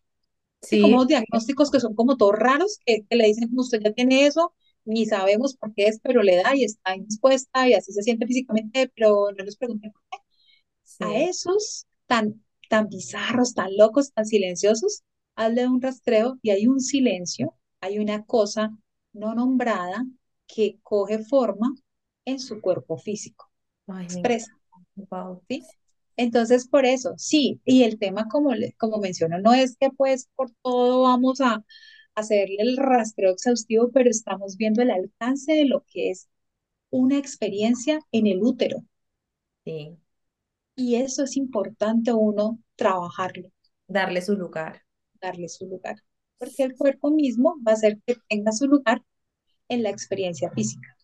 Sí. 0.60 0.80
Como 0.80 1.06
diagnósticos 1.06 1.70
que 1.70 1.80
son 1.80 1.94
como 1.94 2.16
todos 2.16 2.34
raros, 2.36 2.78
que, 2.84 3.04
le 3.10 3.26
dicen, 3.26 3.48
usted 3.54 3.80
ya 3.82 3.92
tiene 3.92 4.26
eso, 4.26 4.52
ni 4.86 5.06
sabemos 5.06 5.56
por 5.56 5.74
qué 5.74 5.88
es, 5.88 6.00
pero 6.02 6.22
le 6.22 6.36
da 6.36 6.56
y 6.56 6.64
está 6.64 6.96
indispuesta 6.96 7.68
y 7.68 7.74
así 7.74 7.92
se 7.92 8.02
siente 8.02 8.26
físicamente, 8.26 8.90
pero 8.96 9.32
no 9.36 9.44
nos 9.44 9.56
pregunten 9.56 9.92
por 9.92 10.02
qué. 10.10 10.18
A 11.00 11.18
esos 11.18 11.86
tan, 12.06 12.44
tan 12.70 12.88
bizarros, 12.88 13.54
tan 13.54 13.76
locos, 13.76 14.12
tan 14.12 14.26
silenciosos, 14.26 15.02
hazle 15.36 15.68
un 15.68 15.82
rastreo 15.82 16.38
y 16.42 16.50
hay 16.50 16.66
un 16.66 16.80
silencio, 16.80 17.54
hay 17.80 17.98
una 17.98 18.24
cosa 18.24 18.70
no 19.12 19.34
nombrada 19.34 20.04
que 20.46 20.78
coge 20.82 21.18
forma 21.24 21.74
en 22.24 22.40
su 22.40 22.60
cuerpo 22.60 22.96
físico. 22.98 23.50
expresa. 24.04 24.52
Entonces, 26.16 26.66
por 26.68 26.86
eso, 26.86 27.14
sí, 27.18 27.60
y 27.64 27.82
el 27.82 27.98
tema, 27.98 28.26
como, 28.28 28.50
como 28.78 28.98
menciono, 28.98 29.38
no 29.38 29.52
es 29.54 29.76
que 29.78 29.90
pues 29.90 30.28
por 30.34 30.50
todo 30.62 31.02
vamos 31.02 31.40
a 31.42 31.62
hacerle 32.16 32.56
el 32.58 32.76
rastreo 32.76 33.32
exhaustivo, 33.32 33.90
pero 33.92 34.10
estamos 34.10 34.56
viendo 34.56 34.82
el 34.82 34.90
alcance 34.90 35.52
de 35.52 35.66
lo 35.66 35.84
que 35.92 36.10
es 36.10 36.28
una 36.90 37.18
experiencia 37.18 38.00
en 38.12 38.26
el 38.26 38.42
útero. 38.42 38.84
Sí. 39.64 39.98
Y 40.74 40.94
eso 40.96 41.24
es 41.24 41.36
importante 41.36 42.12
uno 42.14 42.58
trabajarlo. 42.76 43.50
Darle 43.88 44.22
su 44.22 44.36
lugar 44.36 44.86
darle 45.20 45.48
su 45.48 45.66
lugar, 45.66 45.96
porque 46.38 46.62
el 46.62 46.74
cuerpo 46.76 47.10
mismo 47.10 47.56
va 47.66 47.72
a 47.72 47.74
hacer 47.74 47.98
que 48.06 48.16
tenga 48.28 48.52
su 48.52 48.66
lugar 48.66 49.02
en 49.68 49.82
la 49.82 49.90
experiencia 49.90 50.50
física. 50.52 50.96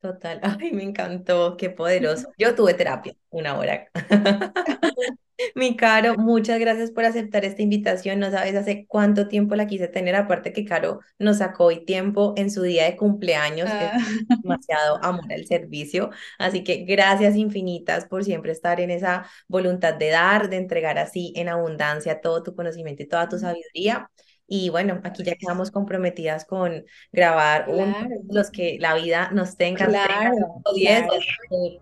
Total, 0.00 0.40
ay, 0.42 0.72
me 0.72 0.82
encantó, 0.82 1.56
qué 1.58 1.68
poderoso. 1.68 2.32
Yo 2.38 2.54
tuve 2.54 2.72
terapia 2.74 3.14
una 3.30 3.58
hora. 3.58 3.90
Mi 5.54 5.76
Caro, 5.76 6.16
muchas 6.16 6.58
gracias 6.60 6.90
por 6.90 7.04
aceptar 7.04 7.44
esta 7.44 7.62
invitación. 7.62 8.18
No 8.18 8.30
sabes 8.30 8.54
hace 8.56 8.86
cuánto 8.86 9.28
tiempo 9.28 9.54
la 9.54 9.66
quise 9.66 9.88
tener. 9.88 10.14
Aparte 10.16 10.52
que 10.52 10.64
Caro 10.64 11.00
nos 11.18 11.38
sacó 11.38 11.66
hoy 11.66 11.84
tiempo 11.84 12.34
en 12.36 12.50
su 12.50 12.62
día 12.62 12.84
de 12.84 12.96
cumpleaños. 12.96 13.72
Es 13.78 13.92
Ah, 13.92 13.98
demasiado 14.42 15.02
amor 15.02 15.32
al 15.32 15.46
servicio. 15.46 16.10
Así 16.38 16.64
que 16.64 16.84
gracias 16.84 17.36
infinitas 17.36 18.06
por 18.06 18.24
siempre 18.24 18.52
estar 18.52 18.80
en 18.80 18.90
esa 18.90 19.26
voluntad 19.48 19.94
de 19.94 20.10
dar, 20.10 20.48
de 20.50 20.56
entregar 20.56 20.98
así 20.98 21.32
en 21.36 21.48
abundancia 21.48 22.20
todo 22.20 22.42
tu 22.42 22.54
conocimiento 22.54 23.02
y 23.02 23.08
toda 23.08 23.28
tu 23.28 23.38
sabiduría. 23.38 24.10
Y 24.52 24.68
bueno, 24.68 25.00
aquí 25.04 25.22
ya 25.22 25.36
quedamos 25.36 25.70
comprometidas 25.70 26.44
con 26.44 26.84
grabar 27.12 27.66
claro, 27.66 28.08
de 28.08 28.34
los 28.34 28.50
que 28.50 28.78
la 28.80 28.94
vida 28.94 29.30
nos 29.32 29.56
tenga, 29.56 29.86
claro, 29.86 30.60
o 30.64 30.74
10 30.74 31.02
claro. 31.02 31.22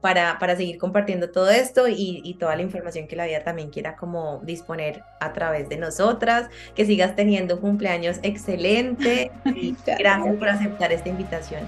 para, 0.02 0.38
para 0.38 0.54
seguir 0.54 0.76
compartiendo 0.76 1.30
todo 1.30 1.48
esto 1.48 1.88
y, 1.88 2.20
y 2.22 2.34
toda 2.34 2.56
la 2.56 2.62
información 2.62 3.08
que 3.08 3.16
la 3.16 3.24
vida 3.24 3.42
también 3.42 3.70
quiera 3.70 3.96
como 3.96 4.42
disponer 4.44 5.02
a 5.18 5.32
través 5.32 5.70
de 5.70 5.78
nosotras. 5.78 6.50
Que 6.74 6.84
sigas 6.84 7.16
teniendo 7.16 7.54
un 7.54 7.60
cumpleaños 7.62 8.18
excelente 8.22 9.30
y 9.46 9.72
gracias 9.86 9.98
Gracias. 9.98 10.36
por 10.36 10.48
aceptar 10.48 10.92
esta 10.92 11.08
invitación. 11.08 11.62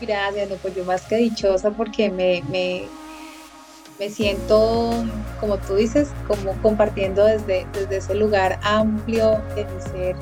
Gracias, 0.00 0.50
no, 0.50 0.56
pues 0.56 0.74
yo 0.74 0.84
más 0.84 1.02
que 1.02 1.16
dichosa 1.16 1.70
porque 1.70 2.10
me, 2.10 2.42
me, 2.50 2.84
me 3.98 4.08
siento, 4.10 5.04
como 5.40 5.56
tú 5.58 5.76
dices, 5.76 6.08
como 6.26 6.52
compartiendo 6.62 7.24
desde, 7.24 7.66
desde 7.72 7.96
ese 7.96 8.14
lugar 8.14 8.58
amplio 8.62 9.40
de 9.54 9.64
mi 9.64 9.80
ser 9.92 10.16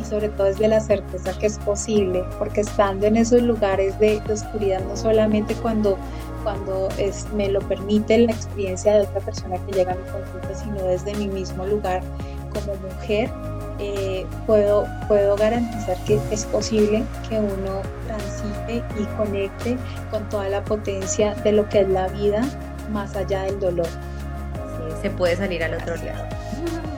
y 0.00 0.04
sobre 0.04 0.28
todo 0.30 0.48
desde 0.48 0.68
la 0.68 0.80
certeza 0.80 1.32
que 1.38 1.46
es 1.46 1.58
posible, 1.58 2.24
porque 2.38 2.62
estando 2.62 3.06
en 3.06 3.16
esos 3.16 3.42
lugares 3.42 3.98
de, 4.00 4.20
oscuridad, 4.30 4.82
no 4.84 4.96
solamente 4.96 5.54
cuando, 5.54 5.96
cuando 6.42 6.88
es, 6.98 7.26
me 7.34 7.48
lo 7.48 7.60
permite 7.60 8.18
la 8.18 8.32
experiencia 8.32 8.94
de 8.94 9.00
otra 9.02 9.20
persona 9.20 9.56
que 9.66 9.72
llega 9.72 9.92
a 9.92 9.96
mi 9.96 10.02
consulta, 10.10 10.54
sino 10.54 10.82
desde 10.82 11.14
mi 11.14 11.28
mismo 11.28 11.64
lugar 11.66 12.02
como 12.52 12.74
mujer, 12.76 13.30
eh, 13.78 14.26
puedo, 14.46 14.86
puedo 15.08 15.36
garantizar 15.36 15.96
que 16.04 16.20
es 16.30 16.44
posible 16.46 17.04
que 17.28 17.38
uno 17.38 17.82
transite 18.06 18.82
y 19.00 19.04
conecte 19.16 19.76
con 20.10 20.28
toda 20.28 20.48
la 20.48 20.62
potencia 20.64 21.34
de 21.36 21.52
lo 21.52 21.68
que 21.68 21.80
es 21.80 21.88
la 21.88 22.08
vida 22.08 22.42
más 22.92 23.16
allá 23.16 23.42
del 23.42 23.58
dolor. 23.58 23.86
Sí, 23.86 24.94
se 25.02 25.10
puede 25.10 25.36
salir 25.36 25.62
al 25.64 25.74
otro 25.74 25.94
Gracias. 25.94 26.16
lado. 26.16 26.28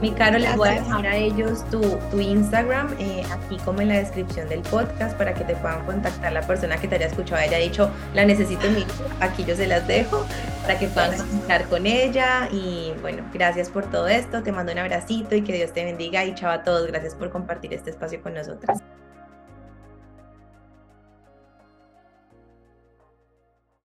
Mi 0.00 0.10
Caro, 0.10 0.38
les 0.38 0.54
voy 0.56 0.68
a 0.68 0.72
dejar 0.72 1.06
a 1.06 1.16
ellos 1.16 1.64
tu, 1.70 1.80
tu 2.10 2.20
Instagram 2.20 2.94
eh, 2.98 3.22
aquí 3.32 3.56
como 3.64 3.80
en 3.80 3.88
la 3.88 3.96
descripción 3.96 4.46
del 4.46 4.60
podcast 4.60 5.16
para 5.16 5.32
que 5.32 5.42
te 5.44 5.56
puedan 5.56 5.86
contactar 5.86 6.32
la 6.32 6.42
persona 6.42 6.76
que 6.76 6.86
te 6.86 6.96
haya 6.96 7.06
escuchado, 7.06 7.40
haya 7.40 7.56
dicho, 7.56 7.90
la 8.12 8.26
necesito 8.26 8.66
en. 8.66 8.84
Aquí 9.20 9.44
yo 9.46 9.56
se 9.56 9.66
las 9.66 9.86
dejo 9.88 10.26
para 10.62 10.78
que 10.78 10.88
puedan 10.88 11.16
conectar 11.16 11.64
con 11.68 11.86
ella. 11.86 12.46
Y 12.52 12.92
bueno, 13.00 13.24
gracias 13.32 13.70
por 13.70 13.90
todo 13.90 14.06
esto. 14.06 14.42
Te 14.42 14.52
mando 14.52 14.72
un 14.72 14.78
abracito 14.78 15.34
y 15.34 15.40
que 15.40 15.54
Dios 15.54 15.72
te 15.72 15.84
bendiga. 15.84 16.24
Y 16.26 16.34
chao 16.34 16.50
a 16.50 16.62
todos. 16.62 16.86
Gracias 16.88 17.14
por 17.14 17.30
compartir 17.30 17.72
este 17.72 17.88
espacio 17.88 18.20
con 18.20 18.34
nosotras. 18.34 18.82